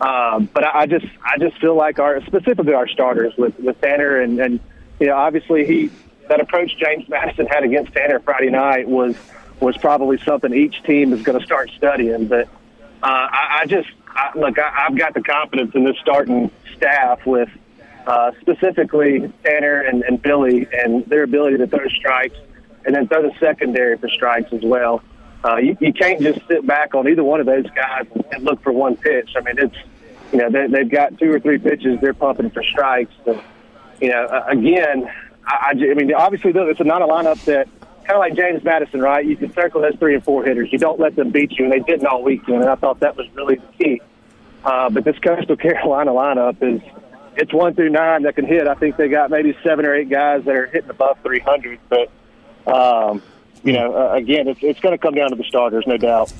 um, 0.00 0.48
but 0.52 0.64
I, 0.64 0.80
I 0.80 0.86
just 0.86 1.06
I 1.24 1.38
just 1.38 1.58
feel 1.58 1.74
like 1.74 1.98
our 1.98 2.20
specifically 2.26 2.74
our 2.74 2.88
starters 2.88 3.34
with 3.36 3.58
with 3.58 3.80
Tanner 3.80 4.20
and 4.20 4.38
and 4.40 4.60
you 5.00 5.06
know 5.06 5.16
obviously 5.16 5.66
he 5.66 5.90
that 6.28 6.40
approach 6.40 6.76
James 6.76 7.08
Madison 7.08 7.46
had 7.46 7.64
against 7.64 7.92
Tanner 7.92 8.20
Friday 8.20 8.50
night 8.50 8.88
was 8.88 9.16
was 9.60 9.76
probably 9.76 10.18
something 10.18 10.52
each 10.52 10.82
team 10.82 11.12
is 11.12 11.22
going 11.22 11.38
to 11.38 11.44
start 11.44 11.70
studying. 11.76 12.26
But 12.26 12.48
uh, 13.02 13.06
I, 13.06 13.60
I 13.62 13.66
just 13.66 13.88
I, 14.08 14.36
look 14.36 14.58
I, 14.58 14.86
I've 14.86 14.98
got 14.98 15.14
the 15.14 15.22
confidence 15.22 15.74
in 15.74 15.84
this 15.84 15.96
starting 15.98 16.50
staff 16.76 17.24
with. 17.26 17.48
Uh, 18.06 18.32
specifically 18.40 19.30
Tanner 19.44 19.82
and, 19.82 20.02
and 20.02 20.22
Billy 20.22 20.66
and 20.72 21.04
their 21.04 21.24
ability 21.24 21.58
to 21.58 21.66
throw 21.66 21.86
strikes 21.88 22.38
and 22.88 22.96
then 22.96 23.06
throw 23.06 23.20
the 23.20 23.38
secondary 23.38 23.98
for 23.98 24.08
strikes 24.08 24.50
as 24.50 24.62
well. 24.62 25.02
Uh, 25.44 25.56
you, 25.58 25.76
you 25.78 25.92
can't 25.92 26.22
just 26.22 26.40
sit 26.48 26.66
back 26.66 26.94
on 26.94 27.06
either 27.06 27.22
one 27.22 27.38
of 27.38 27.44
those 27.44 27.66
guys 27.70 28.06
and, 28.32 28.42
look 28.44 28.62
for 28.62 28.72
one 28.72 28.96
pitch. 28.96 29.34
I 29.36 29.40
mean, 29.42 29.58
it's 29.58 29.76
you 30.32 30.38
know 30.38 30.50
they, 30.50 30.66
they've 30.68 30.90
got 30.90 31.18
two 31.18 31.30
or 31.30 31.38
three 31.38 31.58
pitches 31.58 32.00
they're 32.00 32.14
pumping 32.14 32.48
for 32.50 32.62
strikes. 32.62 33.12
And, 33.26 33.40
you 34.00 34.08
know, 34.08 34.24
uh, 34.24 34.46
again, 34.48 35.06
I, 35.46 35.74
I, 35.74 35.90
I 35.90 35.94
mean, 35.94 36.14
obviously 36.14 36.52
it's 36.54 36.80
not 36.80 37.02
a 37.02 37.06
lineup 37.06 37.44
that 37.44 37.68
kind 38.04 38.12
of 38.12 38.20
like 38.20 38.34
James 38.34 38.64
Madison, 38.64 39.00
right? 39.02 39.24
You 39.24 39.36
can 39.36 39.52
circle 39.52 39.82
those 39.82 39.96
three 39.96 40.14
and 40.14 40.24
four 40.24 40.44
hitters. 40.44 40.72
You 40.72 40.78
don't 40.78 40.98
let 40.98 41.14
them 41.14 41.30
beat 41.30 41.52
you, 41.58 41.64
and 41.64 41.72
they 41.72 41.80
didn't 41.80 42.06
all 42.06 42.22
weekend. 42.22 42.62
And 42.62 42.70
I 42.70 42.76
thought 42.76 43.00
that 43.00 43.18
was 43.18 43.26
really 43.34 43.56
the 43.56 43.84
key. 43.84 44.02
Uh, 44.64 44.88
but 44.88 45.04
this 45.04 45.18
Coastal 45.18 45.56
Carolina 45.58 46.12
lineup 46.12 46.56
is 46.62 46.80
it's 47.36 47.52
one 47.52 47.74
through 47.74 47.90
nine 47.90 48.22
that 48.22 48.34
can 48.34 48.46
hit. 48.46 48.66
I 48.66 48.74
think 48.74 48.96
they 48.96 49.08
got 49.08 49.30
maybe 49.30 49.54
seven 49.62 49.84
or 49.84 49.94
eight 49.94 50.08
guys 50.08 50.44
that 50.44 50.56
are 50.56 50.66
hitting 50.66 50.90
above 50.90 51.18
300, 51.22 51.78
but 51.88 52.10
um, 52.66 53.22
you 53.62 53.72
know, 53.72 53.94
uh, 53.94 54.14
again, 54.14 54.48
it's, 54.48 54.60
it's 54.62 54.80
going 54.80 54.96
to 54.96 54.98
come 54.98 55.14
down 55.14 55.30
to 55.30 55.36
the 55.36 55.44
starters, 55.44 55.84
no 55.86 55.96
doubt. 55.96 56.32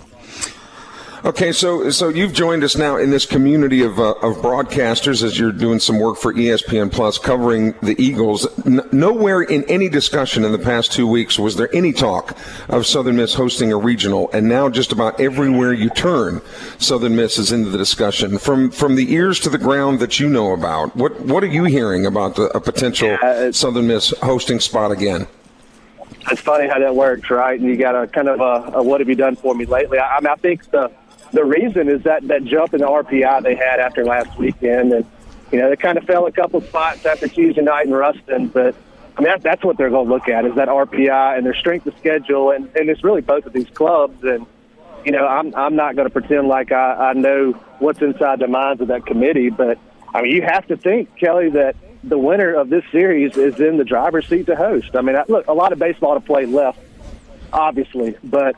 Okay, 1.24 1.50
so 1.50 1.90
so 1.90 2.09
you've 2.09 2.33
joined 2.33 2.62
us 2.62 2.76
now 2.76 2.96
in 2.96 3.11
this 3.11 3.26
community 3.26 3.83
of, 3.83 3.98
uh, 3.98 4.12
of 4.22 4.37
broadcasters 4.37 5.24
as 5.24 5.37
you're 5.37 5.50
doing 5.50 5.81
some 5.81 5.98
work 5.98 6.16
for 6.16 6.33
ESPN 6.33 6.92
Plus 6.92 7.18
covering 7.18 7.74
the 7.83 8.00
Eagles. 8.00 8.46
N- 8.64 8.88
nowhere 8.92 9.42
in 9.42 9.64
any 9.64 9.88
discussion 9.88 10.44
in 10.44 10.52
the 10.52 10.59
past 10.61 10.92
two 10.92 11.09
weeks 11.09 11.37
was 11.37 11.57
there 11.57 11.74
any 11.74 11.92
talk 11.92 12.38
of 12.68 12.87
Southern 12.87 13.16
Miss 13.16 13.35
hosting 13.35 13.72
a 13.72 13.76
regional, 13.76 14.31
and 14.33 14.48
now 14.48 14.68
just 14.68 14.92
about 14.92 15.20
everywhere 15.20 15.72
you 15.72 15.90
turn, 15.90 16.40
Southern 16.78 17.16
Miss 17.16 17.37
is 17.37 17.50
into 17.50 17.70
the 17.70 17.78
discussion. 17.78 18.38
From 18.38 18.70
from 18.70 18.94
the 18.94 19.12
ears 19.12 19.40
to 19.40 19.48
the 19.48 19.59
ground 19.59 19.98
that 19.98 20.20
you 20.20 20.28
know 20.28 20.52
about, 20.52 20.94
what 20.94 21.20
what 21.22 21.42
are 21.42 21.48
you 21.48 21.64
hearing 21.64 22.07
about 22.07 22.37
the, 22.37 22.44
a 22.57 22.61
potential 22.61 23.09
yeah, 23.09 23.50
Southern 23.50 23.88
Miss 23.88 24.14
hosting 24.22 24.61
spot 24.61 24.92
again? 24.92 25.26
It's 26.31 26.41
funny 26.41 26.69
how 26.69 26.79
that 26.79 26.95
works, 26.95 27.31
right? 27.31 27.59
And 27.59 27.69
you 27.69 27.77
got 27.77 27.95
a 27.95 28.07
kind 28.07 28.29
of 28.29 28.41
a, 28.41 28.79
a 28.79 28.83
what 28.83 29.01
have 29.01 29.09
you 29.09 29.14
done 29.14 29.37
for 29.37 29.55
me 29.55 29.64
lately? 29.64 29.99
I, 29.99 30.17
I 30.17 30.21
mean, 30.21 30.29
I 30.31 30.37
think 30.37 30.71
the 30.71 30.91
the 31.33 31.45
reason 31.45 31.88
is 31.88 32.03
that 32.05 32.27
that 32.29 32.45
jump 32.45 32.75
in 32.75 32.81
the 32.81 32.87
RPI 32.87 33.43
they 33.43 33.55
had 33.55 33.81
after 33.81 34.05
last 34.05 34.38
weekend, 34.38 34.93
and 34.93 35.07
you 35.53 35.59
know 35.59 35.69
they 35.69 35.77
kind 35.77 35.99
of 35.99 36.05
fell 36.05 36.27
a 36.27 36.33
couple 36.33 36.61
spots 36.61 37.05
after 37.07 37.29
Tuesday 37.29 37.62
night 37.62 37.87
in 37.87 37.93
Ruston, 37.93 38.49
but. 38.49 38.75
I 39.17 39.21
mean, 39.21 39.33
that, 39.33 39.43
that's 39.43 39.64
what 39.64 39.77
they're 39.77 39.91
going 39.91 40.07
to 40.07 40.14
look 40.14 40.29
at 40.29 40.45
is 40.45 40.55
that 40.55 40.69
RPI 40.69 41.37
and 41.37 41.45
their 41.45 41.57
strength 41.57 41.88
of 41.88 41.99
schedule, 41.99 42.53
and, 42.53 42.71
and 42.77 42.88
it's 42.88 43.03
really 43.03 43.21
both 43.21 43.47
of 43.47 43.53
these 43.53 43.69
clubs. 43.69 44.23
And 44.23 44.47
you 45.05 45.11
know, 45.11 45.27
I'm 45.27 45.53
I'm 45.57 45.75
not 45.75 45.97
going 45.97 46.07
to 46.07 46.12
pretend 46.12 46.47
like 46.47 46.71
I, 46.71 47.11
I 47.11 47.12
know 47.14 47.51
what's 47.81 48.01
inside 48.01 48.38
the 48.38 48.47
minds 48.47 48.81
of 48.81 48.87
that 48.88 49.07
committee, 49.07 49.51
but 49.51 49.77
I 50.14 50.23
mean, 50.23 50.33
you 50.33 50.42
have 50.42 50.66
to 50.68 50.77
think, 50.77 51.16
Kelly, 51.16 51.51
that 51.51 51.77
the 52.03 52.18
winner 52.18 52.55
of 52.55 52.71
this 52.71 52.85
series 52.90 53.37
is 53.37 53.61
in 53.61 53.77
the 53.77 53.85
driver's 53.85 54.29
seat 54.29 54.47
to 54.47 54.57
host. 54.57 54.94
I 54.94 55.03
mean, 55.03 55.16
look, 55.29 55.49
a 55.49 55.53
lot 55.53 55.73
of 55.73 55.79
baseball 55.79 56.14
to 56.14 56.21
play 56.21 56.47
left, 56.47 56.79
obviously, 57.53 58.16
but 58.25 58.57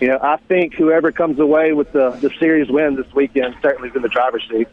you 0.00 0.08
know, 0.08 0.18
I 0.20 0.36
think 0.36 0.74
whoever 0.74 1.10
comes 1.12 1.38
away 1.38 1.72
with 1.72 1.92
the 1.92 2.10
the 2.10 2.30
series 2.38 2.68
win 2.68 2.96
this 2.96 3.12
weekend 3.14 3.56
certainly 3.62 3.88
is 3.88 3.96
in 3.96 4.02
the 4.02 4.08
driver's 4.08 4.46
seat. 4.48 4.68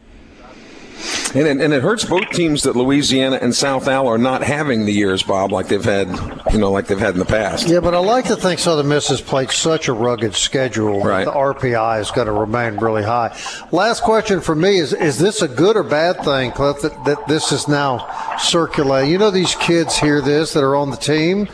And 1.35 1.47
it, 1.47 1.61
and 1.61 1.73
it 1.73 1.83
hurts 1.83 2.05
both 2.05 2.29
teams 2.29 2.63
that 2.63 2.75
Louisiana 2.75 3.37
and 3.41 3.53
South 3.53 3.87
Al 3.87 4.07
are 4.07 4.17
not 4.17 4.43
having 4.43 4.85
the 4.85 4.93
years, 4.93 5.23
Bob, 5.23 5.51
like 5.51 5.67
they've 5.67 5.83
had, 5.83 6.07
you 6.51 6.57
know, 6.57 6.71
like 6.71 6.87
they've 6.87 6.99
had 6.99 7.13
in 7.13 7.19
the 7.19 7.25
past. 7.25 7.67
Yeah, 7.67 7.79
but 7.79 7.93
I 7.93 7.99
like 7.99 8.25
to 8.25 8.35
think 8.35 8.59
Southern 8.59 8.87
Miss 8.87 9.09
has 9.09 9.21
played 9.21 9.51
such 9.51 9.87
a 9.87 9.93
rugged 9.93 10.35
schedule. 10.35 11.03
Right. 11.03 11.25
The 11.25 11.31
RPI 11.31 11.99
is 11.99 12.11
going 12.11 12.27
to 12.27 12.33
remain 12.33 12.77
really 12.77 13.03
high. 13.03 13.37
Last 13.71 14.03
question 14.03 14.41
for 14.41 14.55
me 14.55 14.77
is: 14.77 14.93
Is 14.93 15.19
this 15.19 15.41
a 15.41 15.47
good 15.47 15.75
or 15.75 15.83
bad 15.83 16.23
thing, 16.23 16.51
Cliff? 16.51 16.81
That, 16.81 17.05
that 17.05 17.27
this 17.27 17.51
is 17.51 17.67
now 17.67 18.37
circulating. 18.37 19.11
You 19.11 19.17
know, 19.17 19.31
these 19.31 19.55
kids 19.55 19.97
hear 19.97 20.21
this 20.21 20.53
that 20.53 20.63
are 20.63 20.75
on 20.75 20.91
the 20.91 20.97
team. 20.97 21.49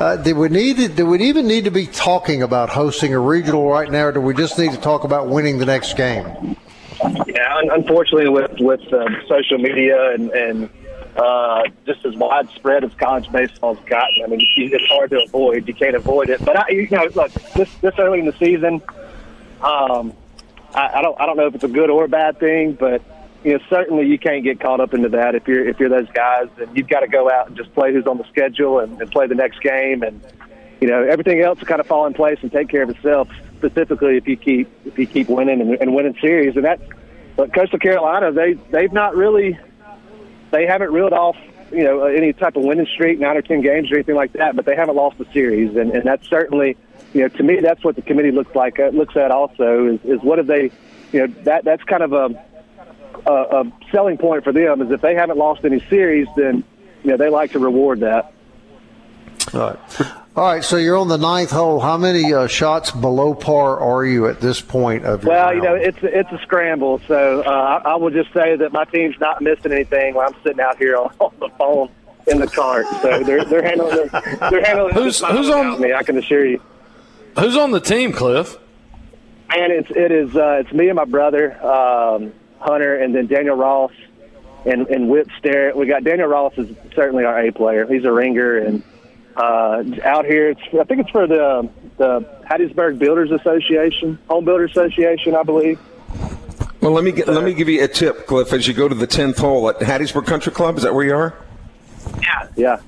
Uh, 0.00 0.16
do 0.16 0.34
we 0.34 0.48
need 0.48 0.76
to, 0.76 0.88
do 0.88 1.06
we 1.06 1.22
even 1.22 1.46
need 1.46 1.64
to 1.64 1.70
be 1.70 1.86
talking 1.86 2.42
about 2.42 2.68
hosting 2.68 3.14
a 3.14 3.18
regional 3.18 3.68
right 3.68 3.90
now, 3.90 4.06
or 4.06 4.12
do 4.12 4.20
we 4.20 4.34
just 4.34 4.58
need 4.58 4.72
to 4.72 4.78
talk 4.78 5.04
about 5.04 5.28
winning 5.28 5.58
the 5.58 5.66
next 5.66 5.96
game? 5.96 6.56
Yeah, 7.02 7.60
unfortunately, 7.72 8.28
with 8.28 8.60
with 8.60 8.92
um, 8.92 9.16
social 9.28 9.58
media 9.58 10.12
and, 10.14 10.30
and 10.30 10.70
uh, 11.16 11.62
just 11.86 12.04
as 12.04 12.14
widespread 12.14 12.84
as 12.84 12.92
college 12.94 13.30
baseball's 13.30 13.78
gotten, 13.86 14.24
I 14.24 14.26
mean, 14.26 14.46
it's 14.56 14.86
hard 14.86 15.10
to 15.10 15.22
avoid. 15.24 15.66
You 15.66 15.74
can't 15.74 15.96
avoid 15.96 16.30
it. 16.30 16.44
But 16.44 16.58
I, 16.58 16.68
you 16.70 16.88
know, 16.90 17.08
look, 17.14 17.32
this 17.54 17.72
this 17.76 17.94
early 17.98 18.20
in 18.20 18.26
the 18.26 18.36
season, 18.38 18.82
um, 19.62 20.12
I, 20.74 20.98
I 20.98 21.02
don't 21.02 21.20
I 21.20 21.26
don't 21.26 21.36
know 21.36 21.46
if 21.46 21.54
it's 21.54 21.64
a 21.64 21.68
good 21.68 21.90
or 21.90 22.04
a 22.04 22.08
bad 22.08 22.38
thing, 22.38 22.72
but 22.72 23.02
you 23.44 23.52
know, 23.52 23.58
certainly 23.68 24.06
you 24.06 24.18
can't 24.18 24.42
get 24.42 24.58
caught 24.58 24.80
up 24.80 24.94
into 24.94 25.10
that 25.10 25.34
if 25.34 25.46
you're 25.46 25.66
if 25.68 25.78
you're 25.78 25.90
those 25.90 26.10
guys, 26.10 26.48
and 26.58 26.76
you've 26.76 26.88
got 26.88 27.00
to 27.00 27.08
go 27.08 27.30
out 27.30 27.48
and 27.48 27.56
just 27.56 27.72
play 27.74 27.92
who's 27.92 28.06
on 28.06 28.18
the 28.18 28.24
schedule 28.24 28.78
and, 28.78 29.00
and 29.00 29.10
play 29.10 29.26
the 29.26 29.34
next 29.34 29.60
game, 29.60 30.02
and 30.02 30.20
you 30.80 30.88
know 30.88 31.02
everything 31.02 31.40
else 31.40 31.60
will 31.60 31.66
kind 31.66 31.80
of 31.80 31.86
fall 31.86 32.06
in 32.06 32.14
place 32.14 32.38
and 32.42 32.50
take 32.50 32.68
care 32.68 32.82
of 32.82 32.90
itself. 32.90 33.28
Specifically, 33.58 34.16
if 34.16 34.26
you 34.26 34.36
keep 34.36 34.68
if 34.84 34.98
you 34.98 35.06
keep 35.06 35.28
winning 35.28 35.60
and, 35.60 35.74
and 35.80 35.94
winning 35.94 36.16
series, 36.20 36.56
and 36.56 36.64
that. 36.64 36.80
But 37.36 37.52
Coastal 37.52 37.78
Carolina, 37.78 38.30
they 38.30 38.54
they've 38.70 38.92
not 38.92 39.16
really, 39.16 39.58
they 40.50 40.66
haven't 40.66 40.92
reeled 40.92 41.12
off 41.12 41.36
you 41.72 41.84
know 41.84 42.04
any 42.04 42.32
type 42.32 42.56
of 42.56 42.64
winning 42.64 42.86
streak, 42.86 43.18
nine 43.18 43.36
or 43.36 43.42
ten 43.42 43.60
games 43.60 43.90
or 43.90 43.96
anything 43.96 44.14
like 44.14 44.32
that. 44.34 44.56
But 44.56 44.66
they 44.66 44.76
haven't 44.76 44.96
lost 44.96 45.20
a 45.20 45.30
series, 45.32 45.76
and, 45.76 45.90
and 45.90 46.04
that's 46.04 46.26
certainly 46.28 46.76
you 47.12 47.22
know 47.22 47.28
to 47.28 47.42
me 47.42 47.60
that's 47.60 47.82
what 47.84 47.96
the 47.96 48.02
committee 48.02 48.30
looks 48.30 48.54
like 48.54 48.78
uh, 48.78 48.88
looks 48.88 49.16
at 49.16 49.30
also 49.30 49.86
is, 49.94 50.00
is 50.04 50.20
what 50.22 50.38
have 50.38 50.46
they 50.46 50.70
you 51.12 51.20
know 51.20 51.26
that 51.42 51.64
that's 51.64 51.82
kind 51.84 52.02
of 52.02 52.12
a, 52.12 52.44
a 53.26 53.32
a 53.32 53.72
selling 53.90 54.18
point 54.18 54.44
for 54.44 54.52
them 54.52 54.82
is 54.82 54.90
if 54.90 55.00
they 55.00 55.14
haven't 55.14 55.38
lost 55.38 55.64
any 55.64 55.80
series, 55.88 56.28
then 56.36 56.64
you 57.02 57.10
know 57.10 57.16
they 57.16 57.28
like 57.28 57.52
to 57.52 57.58
reward 57.58 58.00
that. 58.00 58.32
All 59.52 59.60
right. 59.60 60.12
All 60.36 60.42
right, 60.44 60.64
so 60.64 60.76
you're 60.78 60.96
on 60.96 61.06
the 61.06 61.16
ninth 61.16 61.52
hole. 61.52 61.78
How 61.78 61.96
many 61.96 62.34
uh, 62.34 62.48
shots 62.48 62.90
below 62.90 63.34
par 63.34 63.78
are 63.78 64.04
you 64.04 64.26
at 64.26 64.40
this 64.40 64.60
point 64.60 65.04
of 65.04 65.22
your 65.22 65.30
Well, 65.32 65.54
you 65.54 65.62
know, 65.62 65.76
it's 65.76 65.98
it's 66.02 66.30
a 66.32 66.38
scramble. 66.38 67.00
So 67.06 67.42
uh, 67.42 67.80
I, 67.84 67.92
I 67.92 67.94
will 67.94 68.10
just 68.10 68.32
say 68.32 68.56
that 68.56 68.72
my 68.72 68.84
team's 68.84 69.14
not 69.20 69.40
missing 69.42 69.70
anything 69.70 70.14
while 70.14 70.26
I'm 70.26 70.42
sitting 70.42 70.58
out 70.58 70.76
here 70.76 70.96
on, 70.96 71.12
on 71.20 71.32
the 71.38 71.48
phone 71.50 71.88
in 72.26 72.40
the 72.40 72.48
cart. 72.48 72.86
So 73.00 73.22
they're 73.22 73.44
they're 73.44 73.62
handling 73.62 73.94
their, 73.96 74.08
they're 74.50 74.64
handling 74.64 74.94
Who's- 74.94 75.20
who's 75.20 75.48
on- 75.50 75.80
me. 75.80 75.92
I 75.92 76.02
can 76.02 76.18
assure 76.18 76.44
you. 76.44 76.60
Who's 77.38 77.56
on 77.56 77.70
the 77.70 77.80
team, 77.80 78.12
Cliff? 78.12 78.56
And 79.50 79.72
it's 79.72 79.90
it 79.92 80.10
is 80.10 80.34
uh, 80.34 80.62
it's 80.64 80.72
me 80.72 80.88
and 80.88 80.96
my 80.96 81.04
brother 81.04 81.52
um, 81.64 82.32
Hunter, 82.58 82.96
and 82.96 83.14
then 83.14 83.28
Daniel 83.28 83.54
Ross 83.54 83.92
and 84.66 84.88
and 84.88 85.08
Whip 85.08 85.28
Starrett. 85.38 85.76
We 85.76 85.86
got 85.86 86.02
Daniel 86.02 86.26
Ross 86.26 86.54
is 86.56 86.74
certainly 86.96 87.24
our 87.24 87.38
A 87.38 87.52
player. 87.52 87.86
He's 87.86 88.04
a 88.04 88.10
ringer 88.10 88.56
and. 88.58 88.82
Uh, 89.36 89.82
out 90.04 90.24
here, 90.26 90.50
it's, 90.50 90.60
I 90.78 90.84
think 90.84 91.00
it's 91.00 91.10
for 91.10 91.26
the 91.26 91.68
the 91.96 92.20
Hattiesburg 92.48 92.98
Builders 92.98 93.30
Association, 93.30 94.18
Home 94.28 94.44
Builders 94.44 94.70
Association, 94.72 95.34
I 95.34 95.42
believe. 95.42 95.78
Well, 96.80 96.92
let 96.92 97.04
me 97.04 97.12
get, 97.12 97.28
let 97.28 97.42
me 97.42 97.54
give 97.54 97.68
you 97.68 97.82
a 97.82 97.88
tip, 97.88 98.26
Cliff. 98.26 98.52
As 98.52 98.68
you 98.68 98.74
go 98.74 98.88
to 98.88 98.94
the 98.94 99.06
tenth 99.06 99.38
hole 99.38 99.68
at 99.70 99.78
Hattiesburg 99.78 100.26
Country 100.26 100.52
Club, 100.52 100.76
is 100.76 100.82
that 100.82 100.94
where 100.94 101.04
you 101.04 101.14
are? 101.14 101.34
Yeah, 102.20 102.48
yeah. 102.56 102.80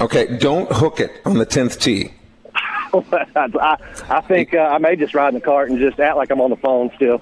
Okay, 0.00 0.38
don't 0.38 0.70
hook 0.70 1.00
it 1.00 1.10
on 1.24 1.38
the 1.38 1.46
tenth 1.46 1.78
tee. 1.78 2.12
I, 2.94 3.76
I 4.08 4.20
think 4.22 4.54
uh, 4.54 4.58
I 4.58 4.78
may 4.78 4.96
just 4.96 5.14
ride 5.14 5.28
in 5.28 5.34
the 5.34 5.40
cart 5.40 5.70
and 5.70 5.78
just 5.78 5.98
act 5.98 6.16
like 6.16 6.30
I'm 6.30 6.40
on 6.40 6.50
the 6.50 6.56
phone 6.56 6.90
still. 6.96 7.20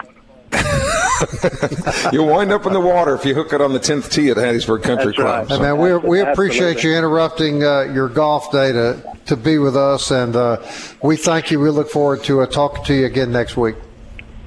You'll 2.12 2.26
wind 2.26 2.52
up 2.52 2.66
in 2.66 2.72
the 2.72 2.80
water 2.80 3.14
if 3.14 3.24
you 3.24 3.34
hook 3.34 3.52
it 3.52 3.60
on 3.60 3.72
the 3.72 3.78
tenth 3.78 4.10
tee 4.10 4.30
at 4.30 4.36
Hattiesburg 4.36 4.82
Country 4.82 5.06
That's 5.06 5.16
Club. 5.16 5.50
right. 5.50 5.58
Hey, 5.58 5.62
man, 5.62 5.78
we, 5.78 5.96
we 5.96 6.20
appreciate 6.20 6.76
Absolutely. 6.76 6.90
you 6.90 6.98
interrupting 6.98 7.64
uh, 7.64 7.80
your 7.92 8.08
golf 8.08 8.50
day 8.52 8.72
to, 8.72 9.16
to 9.26 9.36
be 9.36 9.58
with 9.58 9.76
us, 9.76 10.10
and 10.10 10.36
uh, 10.36 10.62
we 11.02 11.16
thank 11.16 11.50
you. 11.50 11.60
We 11.60 11.70
look 11.70 11.90
forward 11.90 12.24
to 12.24 12.40
uh, 12.40 12.46
talking 12.46 12.84
to 12.84 12.94
you 12.94 13.06
again 13.06 13.32
next 13.32 13.56
week. 13.56 13.76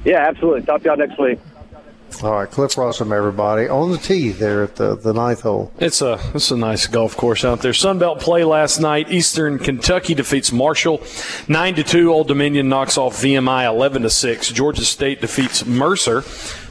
Yeah, 0.03 0.27
absolutely. 0.27 0.63
Talk 0.63 0.81
to 0.81 0.89
y'all 0.89 0.97
next 0.97 1.17
week. 1.19 1.39
All 2.21 2.33
right, 2.33 2.49
Cliff 2.49 2.75
Russom, 2.75 3.12
everybody, 3.12 3.67
on 3.67 3.91
the 3.91 3.97
tee 3.97 4.29
there 4.29 4.63
at 4.63 4.75
the, 4.75 4.95
the 4.95 5.13
ninth 5.13 5.41
hole. 5.41 5.73
It's 5.79 5.99
a 6.01 6.19
it's 6.36 6.51
a 6.51 6.57
nice 6.57 6.86
golf 6.86 7.17
course 7.17 7.43
out 7.43 7.62
there. 7.62 7.71
Sunbelt 7.71 8.19
play 8.19 8.43
last 8.43 8.79
night. 8.79 9.12
Eastern 9.12 9.57
Kentucky 9.57 10.13
defeats 10.13 10.51
Marshall 10.51 11.01
nine 11.47 11.73
to 11.73 11.83
two. 11.83 12.13
Old 12.13 12.27
Dominion 12.27 12.69
knocks 12.69 12.99
off 12.99 13.19
VMI 13.19 13.65
eleven 13.65 14.03
to 14.03 14.12
six. 14.12 14.51
Georgia 14.51 14.86
State 14.86 15.21
defeats 15.21 15.65
Mercer. 15.65 16.23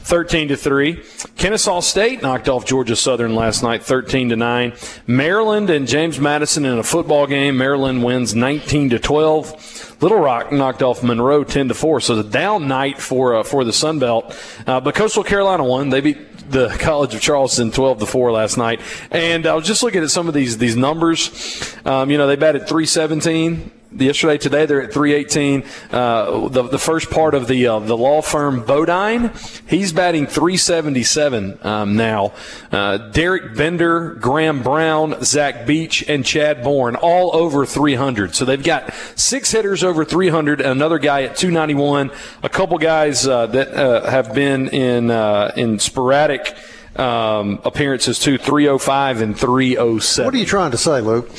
13 0.03 0.49
to 0.49 0.57
3. 0.57 1.03
Kennesaw 1.37 1.81
State 1.81 2.23
knocked 2.23 2.49
off 2.49 2.67
Georgia 2.67 2.97
Southern 2.97 3.35
last 3.35 3.63
night 3.63 3.83
13 3.83 4.31
to 4.31 4.37
9. 4.37 4.73
Maryland 5.07 5.71
and 5.71 5.87
James 5.87 6.19
Madison 6.19 6.65
in 6.65 6.79
a 6.79 6.83
football 6.83 7.27
game. 7.27 7.57
Maryland 7.57 8.05
wins 8.05 8.35
19 8.35 8.91
to 8.91 8.99
12. 8.99 10.03
Little 10.03 10.19
Rock 10.19 10.51
knocked 10.51 10.83
off 10.83 11.03
Monroe 11.03 11.45
10 11.45 11.69
to 11.69 11.75
4. 11.75 12.01
So 12.01 12.17
the 12.17 12.29
down 12.29 12.67
night 12.67 13.01
for 13.01 13.37
uh, 13.37 13.43
for 13.45 13.65
the 13.65 13.73
Sun 13.73 14.01
Belt. 14.01 14.37
Uh, 14.67 14.81
but 14.81 14.95
Coastal 14.95 15.25
Carolina 15.25 15.65
won. 15.65 15.91
They 15.91 16.01
beat 16.01 16.51
the 16.51 16.69
College 16.81 17.15
of 17.15 17.21
Charleston 17.21 17.71
12 17.71 18.01
to 18.01 18.07
4 18.07 18.33
last 18.33 18.57
night. 18.57 18.81
And 19.11 19.47
I 19.47 19.55
was 19.55 19.67
just 19.67 19.83
looking 19.83 20.03
at 20.03 20.11
some 20.11 20.29
of 20.29 20.35
these 20.35 20.59
these 20.59 20.77
numbers. 20.77 21.77
Um, 21.85 22.11
you 22.11 22.19
know, 22.19 22.27
they 22.27 22.37
batted 22.37 22.67
317 22.67 23.71
yesterday. 23.97 24.39
Today 24.39 24.67
they're 24.67 24.83
at 24.83 24.93
318. 24.93 25.65
Uh, 25.91 26.49
the 26.49 26.63
the 26.63 26.79
first 26.79 27.11
part 27.11 27.35
of 27.35 27.47
the 27.47 27.67
uh, 27.67 27.79
the 27.81 27.97
law 27.97 28.23
firm 28.23 28.65
Bodine, 28.65 29.33
he's 29.67 29.93
batting 29.93 30.27
377 30.27 31.59
um, 31.63 31.97
now. 31.97 32.33
Uh, 32.71 32.99
Derek 32.99 33.57
Bender, 33.57 34.15
Graham 34.15 34.63
Brown, 34.63 35.23
Zach 35.23 35.67
Beach, 35.67 36.05
and 36.09 36.25
Chad 36.25 36.63
Bourne 36.63 36.97
all 36.97 37.35
over 37.35 37.67
300. 37.67 38.35
So 38.35 38.45
they've 38.45 38.63
got 38.63 38.93
six 39.17 39.51
hitters 39.51 39.85
over 39.85 40.05
300, 40.05 40.61
and 40.61 40.71
another 40.71 40.99
guy 40.99 41.23
at 41.23 41.37
291. 41.37 42.11
A 42.43 42.49
couple 42.49 42.79
guys 42.79 43.27
uh, 43.27 43.47
that 43.49 43.75
uh, 43.75 44.11
have 44.11 44.35
been 44.35 44.69
in 44.69 45.11
uh, 45.11 45.53
in 45.57 45.79
sporadic. 45.79 46.55
Um, 46.95 47.59
appearances 47.65 48.19
too, 48.19 48.37
305 48.37 49.23
and 49.23 49.39
307. 49.39 50.27
What 50.27 50.35
are 50.35 50.37
you 50.37 50.45
trying 50.45 50.73
to 50.73 50.77
say, 50.77 51.01
Luke? 51.01 51.31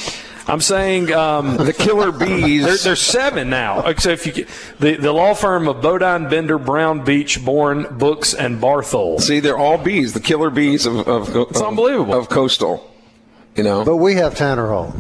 I'm 0.46 0.60
saying 0.62 1.12
um, 1.14 1.56
The 1.58 1.72
Killer 1.74 2.12
Bees. 2.12 2.66
there, 2.66 2.76
there's 2.78 3.02
seven 3.02 3.50
now. 3.50 3.86
Except 3.88 4.22
if 4.22 4.26
you 4.28 4.34
get, 4.34 4.48
the 4.80 4.96
the 4.98 5.12
law 5.14 5.34
firm 5.34 5.68
of 5.70 5.82
Bodine, 5.82 6.28
Bender, 6.30 6.58
Brown, 6.58 7.04
Beach, 7.06 7.44
Bourne, 7.44 7.88
Books, 7.98 8.34
and 8.34 8.62
Barthol. 8.62 9.22
See, 9.22 9.40
they're 9.40 9.58
all 9.58 9.78
bees, 9.78 10.14
the 10.14 10.20
killer 10.20 10.50
bees 10.50 10.86
of, 10.86 11.08
of, 11.08 11.34
It's 11.50 11.62
of- 11.62 11.68
unbelievable. 11.68 12.14
of 12.14 12.28
coastal. 12.30 12.90
You 13.56 13.64
know, 13.64 13.86
But 13.86 13.98
we 13.98 14.16
have 14.16 14.36
Tanner 14.36 14.68
Hall 14.68 14.96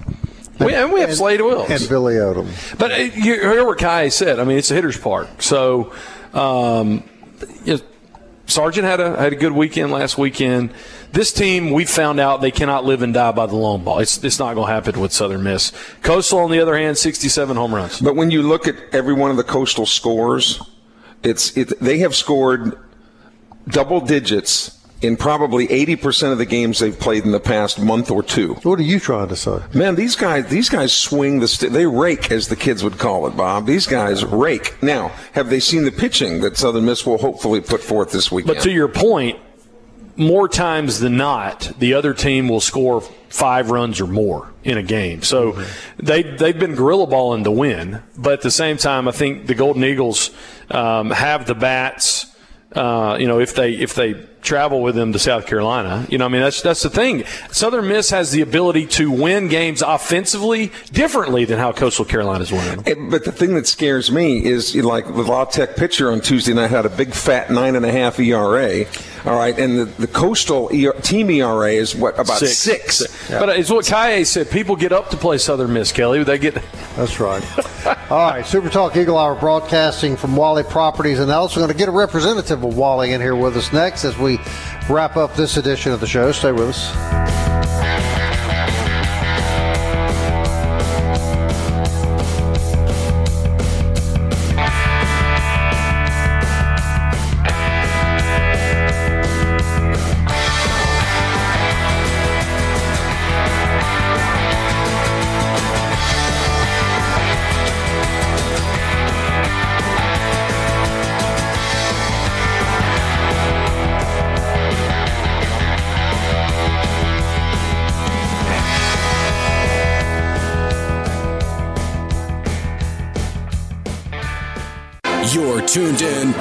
We, 0.59 0.75
and 0.75 0.93
we 0.93 1.01
have 1.01 1.13
Slade 1.15 1.41
Wilks. 1.41 1.71
and 1.71 1.89
Billy 1.89 2.13
Odom. 2.15 2.47
But 2.77 2.91
uh, 2.91 2.95
you 2.97 3.33
hear 3.33 3.65
what 3.65 3.79
Kai 3.79 4.09
said. 4.09 4.39
I 4.39 4.43
mean, 4.43 4.57
it's 4.59 4.69
a 4.69 4.75
hitter's 4.75 4.97
park. 4.97 5.27
So, 5.41 5.91
um, 6.33 7.03
you 7.65 7.77
know, 7.77 7.79
Sargent 8.45 8.85
had 8.85 8.99
a 8.99 9.17
had 9.17 9.33
a 9.33 9.35
good 9.35 9.53
weekend 9.53 9.91
last 9.91 10.17
weekend. 10.17 10.71
This 11.11 11.31
team, 11.31 11.71
we 11.71 11.85
found 11.85 12.19
out 12.19 12.41
they 12.41 12.51
cannot 12.51 12.83
live 12.83 13.01
and 13.01 13.13
die 13.13 13.31
by 13.31 13.45
the 13.45 13.55
long 13.55 13.83
ball. 13.83 13.99
It's 13.99 14.21
it's 14.23 14.37
not 14.37 14.53
going 14.55 14.67
to 14.67 14.73
happen 14.73 14.99
with 14.99 15.13
Southern 15.13 15.43
Miss. 15.43 15.71
Coastal, 16.01 16.39
on 16.39 16.51
the 16.51 16.59
other 16.59 16.77
hand, 16.77 16.97
67 16.97 17.55
home 17.55 17.73
runs. 17.73 18.01
but 18.01 18.15
when 18.15 18.31
you 18.31 18.41
look 18.43 18.67
at 18.67 18.75
every 18.91 19.13
one 19.13 19.31
of 19.31 19.37
the 19.37 19.43
coastal 19.43 19.85
scores, 19.85 20.61
it's 21.23 21.55
it, 21.57 21.79
they 21.79 21.99
have 21.99 22.15
scored 22.15 22.77
double 23.69 24.01
digits 24.01 24.82
in 25.03 25.17
probably 25.17 25.67
80% 25.67 26.31
of 26.31 26.37
the 26.37 26.45
games 26.45 26.79
they've 26.79 26.97
played 26.97 27.25
in 27.25 27.31
the 27.31 27.39
past 27.39 27.79
month 27.79 28.09
or 28.09 28.23
two. 28.23 28.53
What 28.63 28.79
are 28.79 28.83
you 28.83 28.99
trying 28.99 29.27
to 29.27 29.35
say? 29.35 29.59
Man, 29.73 29.95
these 29.95 30.15
guys, 30.15 30.47
these 30.47 30.69
guys 30.69 30.93
swing 30.93 31.39
the 31.39 31.47
st- 31.47 31.73
they 31.73 31.85
rake 31.85 32.31
as 32.31 32.47
the 32.47 32.55
kids 32.55 32.83
would 32.83 32.97
call 32.97 33.27
it, 33.27 33.35
Bob. 33.35 33.65
These 33.65 33.85
guys 33.85 34.23
rake. 34.23 34.81
Now, 34.81 35.09
have 35.33 35.49
they 35.49 35.59
seen 35.59 35.83
the 35.83 35.91
pitching 35.91 36.41
that 36.41 36.57
Southern 36.57 36.85
Miss 36.85 37.05
will 37.05 37.17
hopefully 37.17 37.59
put 37.61 37.81
forth 37.81 38.11
this 38.11 38.31
weekend? 38.31 38.55
But 38.55 38.63
to 38.63 38.71
your 38.71 38.87
point, 38.87 39.39
more 40.15 40.47
times 40.47 40.99
than 40.99 41.17
not, 41.17 41.71
the 41.79 41.93
other 41.93 42.13
team 42.13 42.47
will 42.47 42.61
score 42.61 43.01
five 43.29 43.71
runs 43.71 43.99
or 43.99 44.07
more 44.07 44.51
in 44.63 44.77
a 44.77 44.83
game. 44.83 45.23
So 45.23 45.63
they 45.97 46.23
they've 46.23 46.57
been 46.57 46.75
gorilla 46.75 47.07
balling 47.07 47.43
to 47.45 47.51
win, 47.51 48.03
but 48.17 48.33
at 48.33 48.41
the 48.41 48.51
same 48.51 48.77
time, 48.77 49.07
I 49.07 49.11
think 49.11 49.47
the 49.47 49.55
Golden 49.55 49.83
Eagles 49.83 50.29
um, 50.69 51.09
have 51.11 51.45
the 51.45 51.55
bats. 51.55 52.27
Uh, 52.75 53.17
you 53.19 53.27
know, 53.27 53.39
if 53.39 53.53
they 53.55 53.73
if 53.73 53.93
they 53.95 54.13
travel 54.41 54.81
with 54.81 54.95
them 54.95 55.13
to 55.13 55.19
South 55.19 55.45
Carolina, 55.47 56.05
you 56.09 56.17
know, 56.17 56.25
I 56.25 56.27
mean 56.27 56.41
that's 56.41 56.61
that's 56.61 56.81
the 56.81 56.89
thing. 56.89 57.23
Southern 57.51 57.87
Miss 57.87 58.09
has 58.09 58.31
the 58.31 58.41
ability 58.41 58.87
to 58.87 59.09
win 59.11 59.47
games 59.47 59.81
offensively 59.81 60.71
differently 60.91 61.45
than 61.45 61.59
how 61.59 61.71
Coastal 61.71 62.03
Carolina's 62.05 62.51
winning. 62.51 62.77
them. 62.77 62.83
It- 62.85 63.09
but 63.11 63.25
the 63.25 63.31
thing 63.31 63.53
that 63.55 63.67
scares 63.67 64.11
me 64.11 64.43
is 64.43 64.73
you 64.75 64.81
know, 64.81 64.87
like 64.87 65.05
the 65.05 65.21
La 65.23 65.45
Tech 65.45 65.75
pitcher 65.75 66.11
on 66.11 66.19
Tuesday 66.19 66.53
night 66.53 66.71
had 66.71 66.85
a 66.85 66.89
big 66.89 67.13
fat 67.13 67.51
nine 67.51 67.75
and 67.75 67.85
a 67.85 67.91
half 67.91 68.19
ERA. 68.19 68.85
All 69.25 69.35
right, 69.35 69.57
and 69.57 69.79
the, 69.79 69.85
the 69.85 70.07
coastal 70.07 70.67
ER, 70.67 70.91
team 71.01 71.29
ERA 71.29 71.71
is 71.71 71.95
what 71.95 72.19
about 72.19 72.39
six? 72.39 73.29
But 73.29 73.57
it's 73.57 73.69
what 73.69 73.85
Kaye 73.85 74.25
said. 74.25 74.51
People 74.51 74.75
get 74.75 74.91
up 74.91 75.09
to 75.11 75.17
play 75.17 75.37
Southern 75.37 75.71
Miss, 75.71 75.91
Kelly. 75.93 76.23
They 76.23 76.37
get. 76.37 76.55
That's 76.95 77.19
right. 77.19 77.43
All 78.11 78.31
right, 78.31 78.45
Super 78.45 78.69
Talk 78.69 78.97
Eagle 78.97 79.17
Hour 79.17 79.35
broadcasting 79.35 80.17
from 80.17 80.35
Walley 80.35 80.63
Properties 80.63 81.19
and 81.19 81.31
also 81.31 81.59
going 81.59 81.71
to 81.71 81.77
get 81.77 81.87
a 81.87 81.91
representative 81.91 82.63
of 82.63 82.75
Walley 82.75 83.13
in 83.13 83.21
here 83.21 83.35
with 83.35 83.55
us 83.55 83.71
next 83.71 84.03
as 84.03 84.17
we 84.17 84.39
wrap 84.89 85.15
up 85.15 85.35
this 85.35 85.57
edition 85.57 85.93
of 85.93 86.01
the 86.01 86.07
show. 86.07 86.31
Stay 86.31 86.51
with 86.51 86.69
us. 86.69 87.22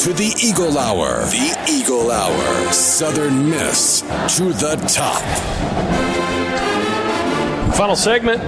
To 0.03 0.13
the 0.13 0.35
Eagle 0.43 0.79
Hour. 0.79 1.21
The 1.27 1.65
Eagle 1.71 2.11
Hour. 2.11 2.73
Southern 2.73 3.49
Miss 3.49 4.01
to 4.37 4.53
the 4.53 4.75
top. 4.89 5.23
Final 7.77 7.95
segment, 7.95 8.43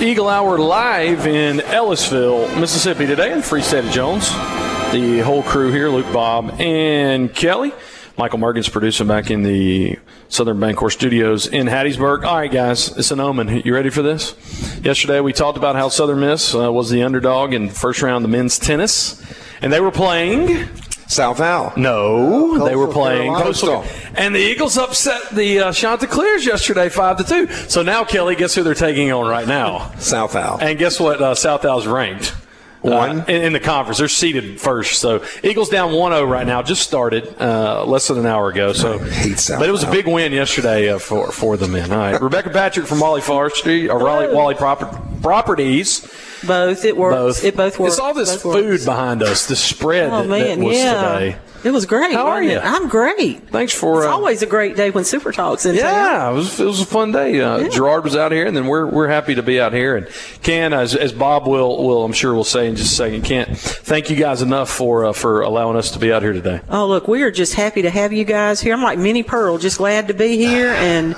Eagle 0.00 0.28
Hour 0.28 0.56
live 0.56 1.26
in 1.26 1.62
Ellisville, 1.62 2.48
Mississippi 2.60 3.06
today 3.06 3.32
in 3.32 3.38
the 3.38 3.42
Free 3.42 3.60
State 3.60 3.84
of 3.84 3.90
Jones. 3.90 4.30
The 4.92 5.20
whole 5.24 5.42
crew 5.42 5.72
here, 5.72 5.88
Luke, 5.88 6.12
Bob, 6.12 6.60
and 6.60 7.34
Kelly. 7.34 7.72
Michael 8.16 8.38
Morgan's 8.38 8.68
producing 8.68 9.08
back 9.08 9.32
in 9.32 9.42
the 9.42 9.98
Southern 10.28 10.58
Bancorp 10.58 10.92
Studios 10.92 11.48
in 11.48 11.66
Hattiesburg. 11.66 12.24
All 12.24 12.36
right, 12.36 12.52
guys, 12.52 12.96
it's 12.96 13.10
an 13.10 13.18
omen. 13.18 13.62
You 13.64 13.74
ready 13.74 13.90
for 13.90 14.02
this? 14.02 14.36
Yesterday 14.80 15.18
we 15.18 15.32
talked 15.32 15.58
about 15.58 15.74
how 15.74 15.88
Southern 15.88 16.20
Miss 16.20 16.54
uh, 16.54 16.72
was 16.72 16.90
the 16.90 17.02
underdog 17.02 17.52
in 17.52 17.66
the 17.66 17.74
first 17.74 18.00
round 18.00 18.24
of 18.24 18.30
men's 18.30 18.60
tennis, 18.60 19.20
and 19.64 19.72
they 19.72 19.80
were 19.80 19.90
playing 19.90 20.68
South 21.06 21.40
Al. 21.40 21.72
no, 21.78 22.66
they 22.66 22.76
were 22.76 22.88
playing 22.88 23.32
Carolina. 23.32 23.44
Coastal, 23.44 23.84
and 24.14 24.34
the 24.34 24.40
Eagles 24.40 24.76
upset 24.76 25.30
the 25.30 25.58
uh, 25.60 25.72
Chanticleers 25.72 26.44
yesterday, 26.44 26.90
five 26.90 27.16
to 27.16 27.24
two. 27.24 27.46
So 27.68 27.82
now, 27.82 28.04
Kelly, 28.04 28.36
guess 28.36 28.54
who 28.54 28.62
they're 28.62 28.74
taking 28.74 29.10
on 29.10 29.26
right 29.26 29.48
now? 29.48 29.90
South 29.98 30.36
Al. 30.36 30.58
And 30.60 30.78
guess 30.78 31.00
what? 31.00 31.20
Uh, 31.20 31.34
South 31.34 31.64
Al's 31.64 31.86
ranked. 31.86 32.34
One? 32.82 33.22
Uh, 33.22 33.24
in, 33.28 33.42
in 33.44 33.52
the 33.54 33.60
conference. 33.60 33.96
They're 33.96 34.08
seated 34.08 34.60
first. 34.60 35.00
So 35.00 35.24
Eagles 35.42 35.70
down 35.70 35.92
1-0 35.92 36.28
right 36.28 36.46
now. 36.46 36.62
Just 36.62 36.82
started 36.82 37.34
uh, 37.40 37.86
less 37.86 38.08
than 38.08 38.18
an 38.18 38.26
hour 38.26 38.50
ago. 38.50 38.74
So, 38.74 38.98
hate 38.98 39.38
South 39.38 39.60
but 39.60 39.68
it 39.70 39.72
was 39.72 39.84
a 39.84 39.90
big 39.90 40.06
win 40.06 40.32
yesterday 40.32 40.90
uh, 40.90 40.98
for 40.98 41.32
for 41.32 41.56
the 41.56 41.68
men. 41.68 41.90
All 41.90 41.98
right, 41.98 42.20
Rebecca 42.20 42.50
Patrick 42.50 42.86
from 42.86 43.00
Walley 43.00 43.22
Forestry 43.22 43.88
or 43.88 43.98
Raleigh, 43.98 44.34
Walley 44.34 44.54
Proper, 44.54 45.00
Properties. 45.22 46.06
Both. 46.46 46.84
It 46.84 46.96
works. 46.96 47.14
Both. 47.14 47.44
It 47.44 47.56
both 47.56 47.78
works. 47.78 47.94
It's 47.94 48.00
all 48.00 48.14
this 48.14 48.32
Both 48.32 48.42
food 48.42 48.70
works. 48.70 48.84
behind 48.84 49.22
us. 49.22 49.46
The 49.46 49.56
spread 49.56 50.10
Oh 50.10 50.22
that, 50.22 50.28
man, 50.28 50.60
that 50.60 50.66
was 50.66 50.76
yeah. 50.76 51.12
today. 51.18 51.36
It 51.64 51.72
was 51.72 51.86
great. 51.86 52.12
How 52.12 52.26
are 52.26 52.42
you? 52.42 52.58
it? 52.58 52.62
I'm 52.62 52.88
great. 52.88 53.48
Thanks 53.48 53.72
for. 53.72 54.00
It's 54.00 54.06
uh, 54.06 54.12
always 54.12 54.42
a 54.42 54.46
great 54.46 54.76
day 54.76 54.90
when 54.90 55.02
Super 55.04 55.32
Talks 55.32 55.64
in 55.64 55.74
town. 55.74 55.84
Yeah, 55.84 56.30
it 56.30 56.34
was, 56.34 56.60
it 56.60 56.66
was 56.66 56.82
a 56.82 56.86
fun 56.86 57.10
day. 57.10 57.40
Uh, 57.40 57.70
Gerard 57.70 58.04
was 58.04 58.14
out 58.14 58.32
here, 58.32 58.46
and 58.46 58.54
then 58.54 58.66
we're 58.66 58.84
we're 58.86 59.08
happy 59.08 59.34
to 59.34 59.42
be 59.42 59.58
out 59.58 59.72
here. 59.72 59.96
And 59.96 60.06
Ken, 60.42 60.74
as, 60.74 60.94
as 60.94 61.10
Bob 61.10 61.46
will 61.46 61.82
will 61.82 62.04
I'm 62.04 62.12
sure 62.12 62.34
will 62.34 62.44
say 62.44 62.68
in 62.68 62.76
just 62.76 62.92
a 62.92 62.94
second, 62.94 63.22
Kent, 63.22 63.56
thank 63.56 64.10
you 64.10 64.16
guys 64.16 64.42
enough 64.42 64.68
for 64.68 65.06
uh, 65.06 65.14
for 65.14 65.40
allowing 65.40 65.78
us 65.78 65.90
to 65.92 65.98
be 65.98 66.12
out 66.12 66.20
here 66.20 66.34
today. 66.34 66.60
Oh, 66.68 66.86
look, 66.86 67.08
we 67.08 67.22
are 67.22 67.30
just 67.30 67.54
happy 67.54 67.80
to 67.80 67.90
have 67.90 68.12
you 68.12 68.24
guys 68.24 68.60
here. 68.60 68.74
I'm 68.74 68.82
like 68.82 68.98
Minnie 68.98 69.22
Pearl, 69.22 69.56
just 69.56 69.78
glad 69.78 70.08
to 70.08 70.14
be 70.14 70.36
here, 70.36 70.68
and 70.68 71.16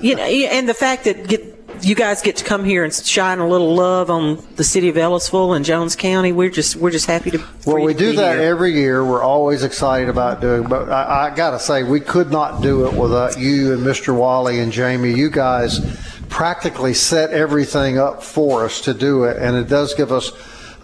you 0.00 0.16
know, 0.16 0.24
and 0.24 0.68
the 0.68 0.74
fact 0.74 1.04
that 1.04 1.28
get, 1.28 1.63
you 1.82 1.94
guys 1.94 2.22
get 2.22 2.36
to 2.36 2.44
come 2.44 2.64
here 2.64 2.84
and 2.84 2.92
shine 2.92 3.38
a 3.38 3.48
little 3.48 3.74
love 3.74 4.10
on 4.10 4.44
the 4.56 4.64
city 4.64 4.88
of 4.88 4.96
Ellisville 4.96 5.56
and 5.56 5.64
Jones 5.64 5.96
County. 5.96 6.32
We're 6.32 6.50
just 6.50 6.76
we're 6.76 6.90
just 6.90 7.06
happy 7.06 7.30
to. 7.32 7.44
Well, 7.66 7.82
we 7.82 7.92
to 7.92 7.98
do 7.98 8.12
that 8.16 8.38
here. 8.38 8.48
every 8.48 8.72
year. 8.72 9.04
We're 9.04 9.22
always 9.22 9.62
excited 9.62 10.08
about 10.08 10.40
doing, 10.40 10.68
but 10.68 10.90
I, 10.90 11.30
I 11.30 11.34
got 11.34 11.50
to 11.50 11.58
say, 11.58 11.82
we 11.82 12.00
could 12.00 12.30
not 12.30 12.62
do 12.62 12.86
it 12.86 12.94
without 12.94 13.38
you 13.38 13.72
and 13.72 13.82
Mr. 13.82 14.16
Walley 14.16 14.60
and 14.60 14.72
Jamie. 14.72 15.12
You 15.12 15.30
guys 15.30 15.80
practically 16.28 16.94
set 16.94 17.30
everything 17.30 17.98
up 17.98 18.22
for 18.22 18.64
us 18.64 18.80
to 18.82 18.94
do 18.94 19.24
it, 19.24 19.36
and 19.36 19.56
it 19.56 19.68
does 19.68 19.94
give 19.94 20.12
us 20.12 20.32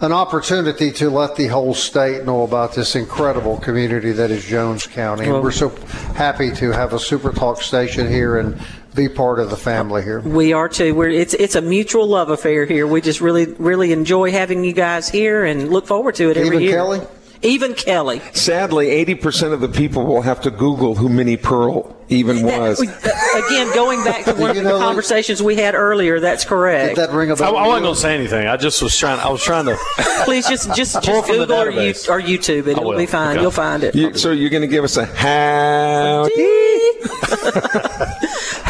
an 0.01 0.11
opportunity 0.11 0.91
to 0.91 1.09
let 1.09 1.35
the 1.35 1.47
whole 1.47 1.73
state 1.73 2.25
know 2.25 2.43
about 2.43 2.73
this 2.73 2.95
incredible 2.95 3.57
community 3.57 4.11
that 4.11 4.31
is 4.31 4.43
Jones 4.43 4.87
County. 4.87 5.23
And 5.25 5.33
Well- 5.33 5.43
we're 5.43 5.51
so 5.51 5.71
happy 6.15 6.51
to 6.51 6.71
have 6.71 6.93
a 6.93 6.99
Super 6.99 7.31
Talk 7.31 7.61
station 7.61 8.09
here 8.09 8.37
and 8.37 8.57
be 8.95 9.07
part 9.07 9.39
of 9.39 9.49
the 9.49 9.55
family 9.55 10.01
here. 10.01 10.19
We 10.19 10.53
are 10.53 10.67
too. 10.67 10.93
We're 10.93 11.09
it's 11.09 11.33
it's 11.35 11.55
a 11.55 11.61
mutual 11.61 12.07
love 12.07 12.29
affair 12.29 12.65
here. 12.65 12.85
We 12.85 12.99
just 12.99 13.21
really 13.21 13.45
really 13.57 13.93
enjoy 13.93 14.31
having 14.31 14.65
you 14.65 14.73
guys 14.73 15.07
here 15.07 15.45
and 15.45 15.69
look 15.69 15.87
forward 15.87 16.15
to 16.15 16.29
it 16.29 16.35
every 16.35 16.47
Even 16.47 16.61
year. 16.61 16.71
Kelly? 16.75 17.01
Even 17.43 17.73
Kelly. 17.73 18.21
Sadly, 18.33 18.87
80% 19.05 19.51
of 19.53 19.61
the 19.61 19.67
people 19.67 20.05
will 20.05 20.21
have 20.21 20.41
to 20.41 20.51
Google 20.51 20.93
who 20.95 21.09
Minnie 21.09 21.37
Pearl 21.37 21.95
even 22.07 22.43
was. 22.43 22.77
That- 22.77 23.47
again, 23.49 23.73
going 23.73 24.03
back 24.03 24.25
to 24.25 24.33
one 24.39 24.51
of 24.51 24.55
the 24.57 24.61
know, 24.63 24.77
conversations 24.77 25.41
we 25.41 25.55
had 25.55 25.73
earlier, 25.73 26.19
that's 26.19 26.43
Did 26.43 26.49
correct. 26.49 26.95
that 26.97 27.09
ring 27.11 27.31
a 27.31 27.33
I, 27.33 27.37
bell? 27.37 27.57
I 27.57 27.67
wasn't 27.67 27.83
going 27.85 27.95
to 27.95 27.99
say 28.01 28.13
anything. 28.15 28.45
I 28.47 28.57
just 28.57 28.79
was 28.81 28.95
trying. 28.95 29.19
I 29.19 29.29
was 29.29 29.41
trying 29.43 29.65
to. 29.65 29.77
Please 30.25 30.47
just 30.47 30.75
just 30.75 31.01
just 31.01 31.27
Google 31.27 31.51
or, 31.55 31.71
you, 31.71 31.89
or 31.89 32.21
YouTube 32.21 32.67
it. 32.67 32.77
I 32.77 32.81
It'll 32.81 32.95
be 32.95 33.05
fine. 33.07 33.31
Okay. 33.31 33.41
You'll 33.41 33.51
find 33.51 33.83
it. 33.83 33.95
You- 33.95 34.13
so 34.15 34.31
you're 34.31 34.49
going 34.51 34.61
to 34.61 34.67
give 34.67 34.83
us 34.83 34.97
a 34.97 35.05
how? 35.05 36.27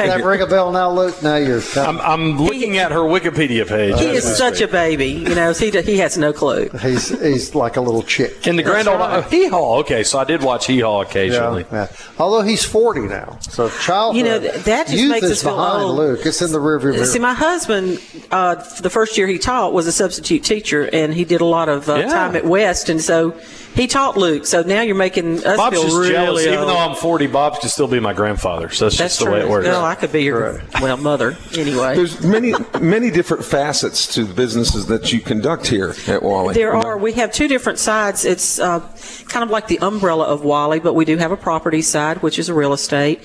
Did 0.01 0.19
that 0.21 0.25
ring 0.25 0.41
a 0.41 0.47
bell 0.47 0.71
now, 0.71 0.91
Luke? 0.91 1.21
Now 1.23 1.35
you're. 1.35 1.61
I'm, 1.75 1.99
I'm 2.01 2.37
looking 2.37 2.77
at 2.77 2.91
her 2.91 2.99
Wikipedia 2.99 3.67
page. 3.67 3.99
he 3.99 4.07
is 4.07 4.37
such 4.37 4.55
speak. 4.55 4.69
a 4.69 4.71
baby. 4.71 5.07
You 5.07 5.35
know, 5.35 5.53
he 5.53 5.69
he 5.69 5.97
has 5.97 6.17
no 6.17 6.33
clue. 6.33 6.69
He's 6.81 7.09
he's 7.21 7.55
like 7.55 7.77
a 7.77 7.81
little 7.81 8.03
chick. 8.03 8.47
in 8.47 8.55
the 8.55 8.63
Grand 8.63 8.87
Old 8.87 9.01
oh, 9.01 9.21
Hee 9.23 9.47
Haw. 9.47 9.79
Okay, 9.79 10.03
so 10.03 10.19
I 10.19 10.23
did 10.23 10.43
watch 10.43 10.67
Hee 10.67 10.79
Haw 10.79 11.01
occasionally. 11.01 11.65
Yeah, 11.71 11.87
yeah. 11.89 11.95
Although 12.19 12.41
he's 12.41 12.63
40 12.63 13.01
now, 13.01 13.37
so 13.41 13.69
childhood. 13.69 14.17
You 14.17 14.23
know, 14.23 14.39
that 14.39 14.87
just 14.87 14.97
youth 14.97 15.11
makes 15.11 15.25
us 15.25 15.43
feel 15.43 15.55
behind 15.55 15.83
old. 15.83 15.97
Luke. 15.97 16.25
It's 16.25 16.41
in 16.41 16.51
the 16.51 16.59
rearview 16.59 16.93
mirror. 16.93 17.05
See, 17.05 17.19
my 17.19 17.33
husband, 17.33 17.99
uh, 18.31 18.55
the 18.81 18.89
first 18.89 19.17
year 19.17 19.27
he 19.27 19.37
taught 19.37 19.73
was 19.73 19.87
a 19.87 19.91
substitute 19.91 20.43
teacher, 20.43 20.89
and 20.93 21.13
he 21.13 21.25
did 21.25 21.41
a 21.41 21.45
lot 21.45 21.69
of 21.69 21.89
uh, 21.89 21.95
Yeah. 21.95 22.07
time 22.07 22.35
at 22.35 22.45
West, 22.45 22.89
and 22.89 23.01
so 23.01 23.35
he 23.75 23.87
taught 23.87 24.17
Luke. 24.17 24.45
So 24.45 24.63
now 24.63 24.81
you're 24.81 24.95
making 24.95 25.45
us 25.45 25.57
Bob's 25.57 25.75
feel 25.75 25.83
just 25.83 25.95
really 25.95 26.11
jealous. 26.11 26.45
Even 26.45 26.67
though 26.67 26.77
I'm 26.77 26.95
40, 26.95 27.27
Bob 27.27 27.59
can 27.59 27.69
still 27.69 27.87
be 27.87 27.99
my 27.99 28.13
grandfather. 28.13 28.69
So 28.69 28.85
that's, 28.85 28.97
That's 28.97 29.17
just 29.17 29.25
the 29.25 29.31
way 29.31 29.41
it 29.41 29.49
works. 29.49 29.67
Well, 29.67 29.85
I 29.85 29.95
could 29.95 30.11
be 30.11 30.23
your 30.23 30.61
well 30.81 30.97
mother 30.97 31.37
anyway. 31.55 31.95
There's 31.95 32.23
many, 32.23 32.53
many 32.81 33.11
different 33.11 33.45
facets 33.45 34.13
to 34.15 34.25
the 34.25 34.33
businesses 34.33 34.87
that 34.87 35.13
you 35.13 35.21
conduct 35.21 35.67
here 35.67 35.95
at 36.07 36.21
Walley. 36.21 36.53
There 36.53 36.75
are. 36.75 36.97
We 36.97 37.13
have 37.13 37.31
two 37.31 37.47
different 37.47 37.79
sides. 37.79 38.25
It's 38.25 38.59
uh, 38.59 38.79
kind 39.27 39.43
of 39.43 39.49
like 39.49 39.67
the 39.67 39.79
umbrella 39.79 40.25
of 40.25 40.43
Walley, 40.43 40.79
but 40.79 40.93
we 40.93 41.05
do 41.05 41.17
have 41.17 41.31
a 41.31 41.37
property 41.37 41.81
side, 41.81 42.21
which 42.21 42.39
is 42.39 42.49
a 42.49 42.53
real 42.53 42.73
estate, 42.73 43.21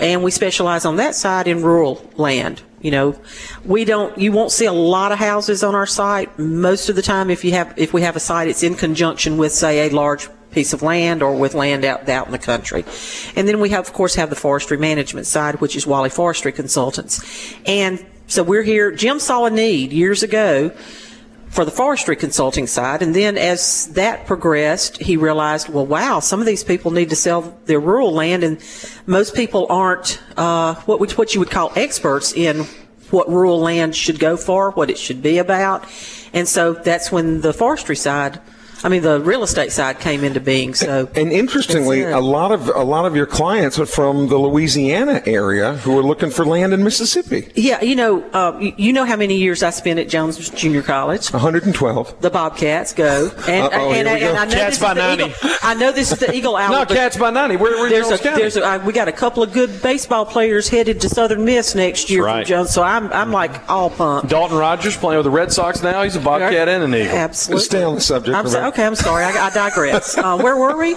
and 0.00 0.22
we 0.22 0.30
specialize 0.30 0.84
on 0.84 0.96
that 0.96 1.14
side 1.14 1.46
in 1.46 1.62
rural 1.62 2.04
land. 2.16 2.62
You 2.84 2.90
know, 2.90 3.18
we 3.64 3.86
don't. 3.86 4.16
You 4.18 4.30
won't 4.30 4.52
see 4.52 4.66
a 4.66 4.72
lot 4.72 5.10
of 5.10 5.18
houses 5.18 5.64
on 5.64 5.74
our 5.74 5.86
site. 5.86 6.38
Most 6.38 6.90
of 6.90 6.96
the 6.96 7.00
time, 7.00 7.30
if 7.30 7.42
you 7.42 7.52
have, 7.52 7.72
if 7.78 7.94
we 7.94 8.02
have 8.02 8.14
a 8.14 8.20
site, 8.20 8.46
it's 8.46 8.62
in 8.62 8.74
conjunction 8.74 9.38
with, 9.38 9.52
say, 9.52 9.88
a 9.88 9.90
large 9.90 10.28
piece 10.50 10.74
of 10.74 10.82
land 10.82 11.22
or 11.22 11.34
with 11.34 11.54
land 11.54 11.86
out 11.86 12.06
out 12.10 12.26
in 12.26 12.32
the 12.32 12.38
country. 12.38 12.84
And 13.36 13.48
then 13.48 13.58
we 13.58 13.70
have, 13.70 13.86
of 13.86 13.94
course, 13.94 14.16
have 14.16 14.28
the 14.28 14.36
forestry 14.36 14.76
management 14.76 15.26
side, 15.26 15.62
which 15.62 15.76
is 15.76 15.86
Walley 15.86 16.10
Forestry 16.10 16.52
Consultants. 16.52 17.54
And 17.64 18.04
so 18.26 18.42
we're 18.42 18.62
here. 18.62 18.90
Jim 18.90 19.18
saw 19.18 19.46
a 19.46 19.50
need 19.50 19.90
years 19.90 20.22
ago 20.22 20.70
for 21.54 21.64
the 21.64 21.70
forestry 21.70 22.16
consulting 22.16 22.66
side. 22.66 23.00
And 23.00 23.14
then 23.14 23.38
as 23.38 23.86
that 23.92 24.26
progressed, 24.26 25.00
he 25.00 25.16
realized, 25.16 25.68
well, 25.68 25.86
wow, 25.86 26.18
some 26.18 26.40
of 26.40 26.46
these 26.46 26.64
people 26.64 26.90
need 26.90 27.10
to 27.10 27.16
sell 27.16 27.56
their 27.66 27.78
rural 27.78 28.12
land, 28.12 28.42
and 28.42 28.58
most 29.06 29.36
people 29.36 29.68
aren't 29.70 30.20
uh, 30.36 30.74
what 30.86 31.16
what 31.16 31.32
you 31.32 31.38
would 31.38 31.52
call 31.52 31.72
experts 31.76 32.32
in 32.32 32.66
what 33.10 33.28
rural 33.28 33.60
land 33.60 33.94
should 33.94 34.18
go 34.18 34.36
for, 34.36 34.72
what 34.72 34.90
it 34.90 34.98
should 34.98 35.22
be 35.22 35.38
about. 35.38 35.84
And 36.32 36.48
so 36.48 36.72
that's 36.72 37.12
when 37.12 37.40
the 37.40 37.52
forestry 37.52 37.94
side 37.94 38.40
I 38.84 38.88
mean, 38.90 39.02
the 39.02 39.18
real 39.20 39.42
estate 39.42 39.72
side 39.72 39.98
came 39.98 40.22
into 40.22 40.40
being. 40.40 40.74
So, 40.74 41.08
And 41.16 41.32
interestingly, 41.32 42.02
a 42.02 42.20
lot 42.20 42.52
of 42.52 42.68
a 42.68 42.84
lot 42.84 43.06
of 43.06 43.16
your 43.16 43.24
clients 43.26 43.78
are 43.78 43.86
from 43.86 44.28
the 44.28 44.36
Louisiana 44.38 45.22
area 45.26 45.74
who 45.78 45.98
are 45.98 46.02
looking 46.02 46.30
for 46.30 46.44
land 46.44 46.72
in 46.74 46.84
Mississippi. 46.84 47.50
yeah, 47.54 47.80
you 47.82 47.96
know, 47.96 48.22
uh, 48.32 48.56
you, 48.60 48.74
you 48.76 48.92
know 48.92 49.04
how 49.06 49.16
many 49.16 49.36
years 49.36 49.62
I 49.62 49.70
spent 49.70 49.98
at 49.98 50.08
Jones 50.10 50.50
Junior 50.50 50.82
College. 50.82 51.32
112. 51.32 52.20
The 52.20 52.30
Bobcats 52.30 52.92
go, 52.92 53.30
and, 53.48 53.64
Uh-oh, 53.72 53.92
and, 53.92 54.06
here 54.08 54.14
we 54.14 54.20
go. 54.20 54.28
and 54.28 54.38
I 54.38 54.44
know 54.44 54.54
Cats 54.54 54.78
this 54.78 54.80
by 54.80 54.90
is 54.92 54.96
the 54.96 55.16
90. 55.16 55.24
Eagle, 55.24 55.50
I 55.62 55.74
know 55.74 55.92
this 55.92 56.12
is 56.12 56.18
the 56.18 56.34
Eagle 56.34 56.56
Hour. 56.56 56.70
No, 56.70 56.84
but 56.84 56.94
Cats 56.94 57.16
by 57.16 57.30
90. 57.30 57.56
We're, 57.56 57.78
we're 57.78 57.86
in 57.86 57.92
There's 57.92 58.06
a, 58.08 58.10
Jones 58.10 58.20
County. 58.20 58.40
there's 58.42 58.56
a, 58.56 58.64
uh, 58.66 58.78
we 58.84 58.92
got 58.92 59.08
a 59.08 59.12
couple 59.12 59.42
of 59.42 59.52
good 59.52 59.80
baseball 59.82 60.26
players 60.26 60.68
headed 60.68 61.00
to 61.00 61.08
Southern 61.08 61.44
Miss 61.44 61.74
next 61.74 62.10
year 62.10 62.24
Right. 62.24 62.44
from 62.46 62.48
Jones, 62.50 62.70
so 62.70 62.82
I'm 62.82 63.10
I'm 63.14 63.32
like 63.32 63.66
all 63.70 63.88
pumped. 63.88 64.28
Dalton 64.30 64.58
Rogers 64.58 64.96
playing 64.96 65.16
with 65.18 65.24
the 65.24 65.30
Red 65.30 65.52
Sox 65.52 65.82
now. 65.82 66.02
He's 66.02 66.16
a 66.16 66.20
Bobcat 66.20 66.68
and 66.68 66.82
an 66.84 66.94
Eagle. 66.94 67.14
Absolutely. 67.16 67.54
Let's 67.56 67.66
stay 67.66 67.82
on 67.82 67.94
the 67.94 68.00
subject. 68.02 68.36
I'm 68.82 68.94
so, 68.94 69.14
Rebecca. 69.14 69.30
okay, 69.30 69.30
I'm 69.30 69.30
sorry. 69.30 69.38
I, 69.38 69.46
I 69.46 69.50
digress. 69.50 70.16
Uh, 70.18 70.36
where 70.38 70.56
were 70.56 70.76
we? 70.76 70.94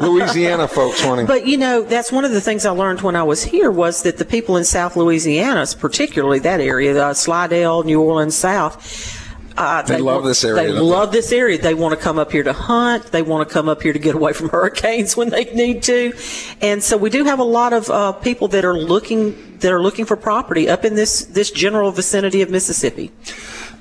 Louisiana 0.00 0.68
folks 0.68 1.04
wanting. 1.04 1.26
But 1.26 1.46
you 1.46 1.56
know, 1.56 1.82
that's 1.82 2.10
one 2.12 2.24
of 2.24 2.32
the 2.32 2.40
things 2.40 2.66
I 2.66 2.70
learned 2.70 3.00
when 3.02 3.16
I 3.16 3.22
was 3.22 3.44
here 3.44 3.70
was 3.70 4.02
that 4.02 4.18
the 4.18 4.24
people 4.24 4.56
in 4.56 4.64
South 4.64 4.96
Louisiana, 4.96 5.66
particularly 5.78 6.38
that 6.40 6.60
area, 6.60 7.00
uh, 7.02 7.14
Slidell, 7.14 7.82
New 7.84 8.00
Orleans, 8.00 8.34
South. 8.34 9.20
Uh, 9.56 9.82
They 9.82 9.98
love 9.98 10.24
this 10.24 10.42
area, 10.42 10.62
They 10.62 10.66
don't 10.66 10.76
they? 10.76 10.80
love 10.82 11.12
this 11.12 11.30
area. 11.30 11.56
They 11.58 11.74
want 11.74 11.96
to 11.96 12.00
come 12.02 12.18
up 12.18 12.32
here 12.32 12.42
to 12.42 12.52
hunt. 12.52 13.12
They 13.12 13.22
want 13.22 13.48
to 13.48 13.52
come 13.52 13.68
up 13.68 13.82
here 13.82 13.92
to 13.92 14.00
get 14.00 14.16
away 14.16 14.32
from 14.32 14.48
hurricanes 14.56 15.16
when 15.16 15.28
they 15.30 15.44
need 15.54 15.84
to. 15.84 16.12
And 16.60 16.82
so 16.82 16.96
we 16.96 17.08
do 17.08 17.22
have 17.22 17.38
a 17.38 17.44
lot 17.44 17.72
of 17.72 17.88
uh, 17.88 18.12
people 18.12 18.48
that 18.48 18.64
are 18.64 18.76
looking 18.76 19.58
that 19.58 19.72
are 19.72 19.80
looking 19.80 20.06
for 20.06 20.16
property 20.16 20.68
up 20.68 20.84
in 20.84 20.96
this 20.96 21.24
this 21.26 21.52
general 21.52 21.92
vicinity 21.92 22.42
of 22.42 22.50
Mississippi. 22.50 23.12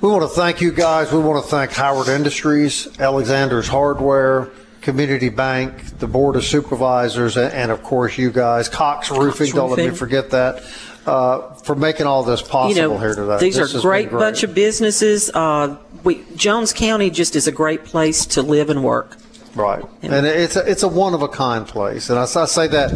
We 0.03 0.09
want 0.09 0.23
to 0.23 0.27
thank 0.27 0.59
you 0.59 0.73
guys. 0.73 1.13
We 1.13 1.19
want 1.19 1.41
to 1.45 1.49
thank 1.49 1.71
Howard 1.71 2.09
Industries, 2.09 2.89
Alexander's 2.99 3.69
Hardware, 3.69 4.49
Community 4.81 5.29
Bank, 5.29 5.97
the 5.99 6.07
Board 6.07 6.35
of 6.35 6.43
Supervisors, 6.43 7.37
and, 7.37 7.53
and 7.53 7.71
of 7.71 7.83
course 7.83 8.17
you 8.17 8.29
guys, 8.29 8.67
Cox 8.67 9.09
Roofing. 9.09 9.51
Don't 9.51 9.69
let 9.69 9.79
me 9.79 9.95
forget 9.95 10.31
that 10.31 10.61
uh, 11.05 11.53
for 11.53 11.75
making 11.75 12.05
all 12.05 12.21
this 12.21 12.41
possible 12.41 12.75
you 12.75 12.81
know, 12.81 12.97
here 12.97 13.15
today. 13.15 13.37
these 13.37 13.55
This 13.55 13.71
are 13.71 13.75
has 13.75 13.81
great, 13.81 14.11
bunch 14.11 14.43
of 14.43 14.53
businesses. 14.53 15.31
Uh, 15.33 15.77
we, 16.03 16.25
Jones 16.35 16.73
County 16.73 17.09
just 17.09 17.37
is 17.37 17.47
a 17.47 17.53
great 17.53 17.85
place 17.85 18.25
to 18.25 18.41
live 18.41 18.69
and 18.69 18.83
work. 18.83 19.15
Right. 19.55 19.85
And 20.01 20.25
it's 20.25 20.57
a, 20.57 20.69
it's 20.69 20.83
a 20.83 20.89
one 20.89 21.13
of 21.13 21.21
a 21.21 21.29
kind 21.29 21.65
place. 21.65 22.09
And 22.09 22.19
I, 22.19 22.23
I 22.23 22.25
say 22.25 22.67
that 22.67 22.91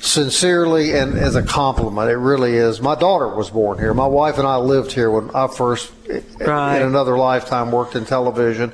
sincerely 0.00 0.92
and 0.92 1.16
as 1.18 1.36
a 1.36 1.42
compliment. 1.42 2.10
It 2.10 2.16
really 2.16 2.54
is. 2.56 2.80
My 2.80 2.94
daughter 2.94 3.28
was 3.28 3.50
born 3.50 3.78
here. 3.78 3.94
My 3.94 4.06
wife 4.06 4.38
and 4.38 4.46
I 4.46 4.56
lived 4.56 4.92
here 4.92 5.10
when 5.10 5.30
I 5.34 5.46
first, 5.46 5.92
Right. 6.40 6.76
in 6.76 6.82
another 6.82 7.16
lifetime, 7.16 7.70
worked 7.70 7.94
in 7.96 8.04
television. 8.04 8.72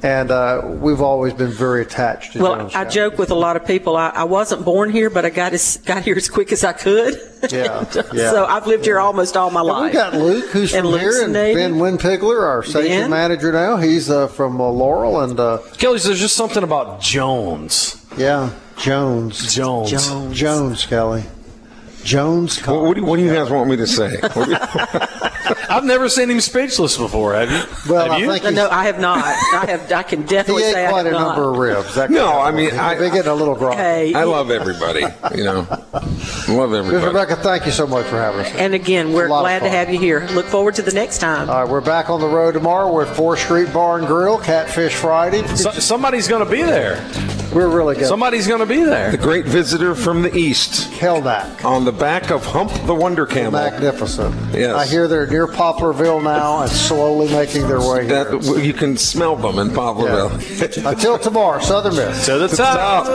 And 0.00 0.30
uh, 0.30 0.62
we've 0.64 1.00
always 1.00 1.32
been 1.32 1.50
very 1.50 1.82
attached 1.82 2.34
to 2.34 2.38
Well, 2.42 2.54
Jones 2.56 2.74
I 2.76 2.84
joke 2.84 3.18
with 3.18 3.32
a 3.32 3.34
lot 3.34 3.56
of 3.56 3.66
people. 3.66 3.96
I, 3.96 4.10
I 4.10 4.22
wasn't 4.24 4.64
born 4.64 4.92
here, 4.92 5.10
but 5.10 5.24
I 5.24 5.30
got 5.30 5.52
as, 5.54 5.78
got 5.78 6.04
here 6.04 6.14
as 6.14 6.28
quick 6.28 6.52
as 6.52 6.62
I 6.62 6.72
could. 6.72 7.14
Yeah, 7.50 7.84
yeah. 8.12 8.30
so 8.30 8.44
I've 8.46 8.68
lived 8.68 8.84
here 8.84 9.00
almost 9.00 9.36
all 9.36 9.50
my 9.50 9.58
And 9.58 9.68
life. 9.68 9.84
we 9.86 9.92
got 9.98 10.14
Luke, 10.14 10.44
who's 10.50 10.72
And 10.72 10.82
from 10.84 10.92
Luke's 10.92 11.02
here, 11.02 11.22
a 11.22 11.24
and 11.24 11.32
native. 11.32 11.56
Ben 11.56 11.74
Winpigler, 11.80 12.40
our 12.42 12.62
station 12.62 13.00
Ben. 13.02 13.10
manager 13.10 13.50
now. 13.50 13.76
He's 13.76 14.08
uh, 14.08 14.28
from 14.28 14.60
uh, 14.60 14.68
Laurel, 14.68 15.20
and 15.20 15.40
uh, 15.40 15.58
Kelly, 15.78 15.98
there's 15.98 16.20
just 16.20 16.36
something 16.36 16.62
about 16.62 17.00
Jones. 17.00 17.96
yeah, 18.16 18.50
Jones, 18.78 19.54
Jones. 19.54 19.90
Jones. 19.90 20.36
Jones, 20.38 20.86
Kelly, 20.86 21.24
Jones. 22.04 22.64
what, 22.66 22.82
what 22.82 22.96
do, 22.96 23.04
what 23.04 23.16
do 23.16 23.24
you 23.24 23.34
guys 23.34 23.50
want 23.50 23.68
me 23.68 23.76
to 23.76 23.86
say? 23.86 24.16
What 24.34 24.44
do 24.46 24.50
you- 24.52 24.58
I've 25.70 25.84
never 25.84 26.08
seen 26.10 26.28
him 26.30 26.40
speechless 26.40 26.96
before. 26.98 27.34
Have 27.34 27.50
you? 27.50 27.90
Well, 27.92 28.02
have 28.04 28.12
I 28.12 28.16
you? 28.18 28.30
think 28.32 28.44
No, 28.44 28.50
no, 28.50 28.70
I 28.70 28.84
have 28.84 28.98
not. 29.00 29.18
I 29.24 29.64
have. 29.66 29.92
I 29.92 30.02
can 30.02 30.22
He 30.22 30.28
definitely 30.28 30.64
ate 30.64 30.72
say 30.74 30.86
I 30.86 30.90
quite 30.90 31.06
have 31.06 31.14
a 31.14 31.18
not. 31.18 31.36
number 31.36 31.50
of 31.50 31.56
ribs. 31.56 31.94
That 31.94 32.10
No. 32.10 32.38
I 32.40 32.50
mean, 32.50 32.70
He's 32.70 32.78
I- 32.78 32.98
been 32.98 33.12
getting 33.14 33.30
a 33.30 33.34
little 33.34 33.54
grumpy. 33.54 33.78
Okay. 33.78 34.14
I 34.14 34.24
love 34.24 34.50
everybody. 34.50 35.00
You 35.36 35.44
know, 35.44 35.66
love 36.48 36.70
Ms. 36.70 36.78
everybody. 36.80 37.06
Rebecca, 37.06 37.36
thank 37.36 37.64
you 37.66 37.72
so 37.72 37.86
much 37.86 38.04
for 38.06 38.16
having 38.16 38.40
us. 38.40 38.52
And 38.56 38.74
again, 38.74 39.12
we're 39.12 39.26
A 39.26 39.30
lot 39.30 39.38
of 39.38 39.42
glad 39.44 39.58
to 39.60 39.70
have 39.70 39.90
you 39.90 39.98
here. 39.98 40.26
Look 40.32 40.46
forward 40.46 40.74
to 40.76 40.82
the 40.82 40.92
next 40.92 41.18
time. 41.18 41.48
All 41.48 41.62
right, 41.62 41.70
we're 41.70 41.80
back 41.80 42.10
on 42.10 42.20
the 42.20 42.28
road 42.28 42.52
tomorrow. 42.52 42.92
We're 42.92 43.06
at 43.06 43.16
4th 43.16 43.38
Street 43.38 43.72
Bar 43.72 43.98
and 43.98 44.06
Grill, 44.06 44.38
Catfish 44.38 44.94
Friday. 44.94 45.46
So- 45.56 45.70
somebody's 45.72 46.28
going 46.28 46.44
to 46.44 46.50
be 46.50 46.62
there. 46.62 46.96
We're 47.52 47.68
really 47.68 47.96
good. 47.96 48.06
Somebody's 48.06 48.46
going 48.46 48.60
to 48.60 48.66
be 48.66 48.84
there. 48.84 49.10
The 49.10 49.16
great 49.16 49.46
visitor 49.46 49.94
from 49.94 50.20
the 50.22 50.36
east 50.36 50.90
Kelnack. 50.92 51.64
on 51.64 51.84
the 51.84 51.92
back 51.92 52.30
of 52.30 52.44
Hump 52.44 52.70
the 52.86 52.94
Wonder 52.94 53.24
Camel. 53.24 53.52
Magnificent. 53.52 54.34
Yes. 54.54 54.74
I 54.74 54.86
hear 54.86 55.08
they're 55.08 55.26
near 55.26 55.46
Poplarville 55.46 56.22
now 56.22 56.60
and 56.62 56.70
slowly 56.70 57.32
making 57.32 57.66
their 57.66 57.80
way 57.80 58.06
here. 58.06 58.24
That, 58.24 58.62
you 58.62 58.74
can 58.74 58.96
smell 58.98 59.34
them 59.36 59.58
in 59.58 59.70
Poplarville. 59.70 60.76
Yeah. 60.76 60.90
Until 60.90 61.18
tomorrow, 61.18 61.60
Southern 61.60 61.96
Miss. 61.96 62.26
To 62.26 62.38
the 62.38 62.48
top. 62.48 63.06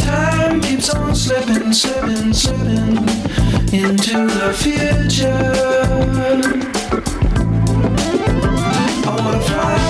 Time 0.00 0.60
keeps 0.60 0.92
on 0.92 1.14
slipping, 1.14 1.72
slipping, 1.72 2.32
slipping 2.32 2.96
into 3.72 4.26
the 4.26 4.52
future. 4.58 5.30
I 9.06 9.16
wanna 9.16 9.40
fly 9.40 9.89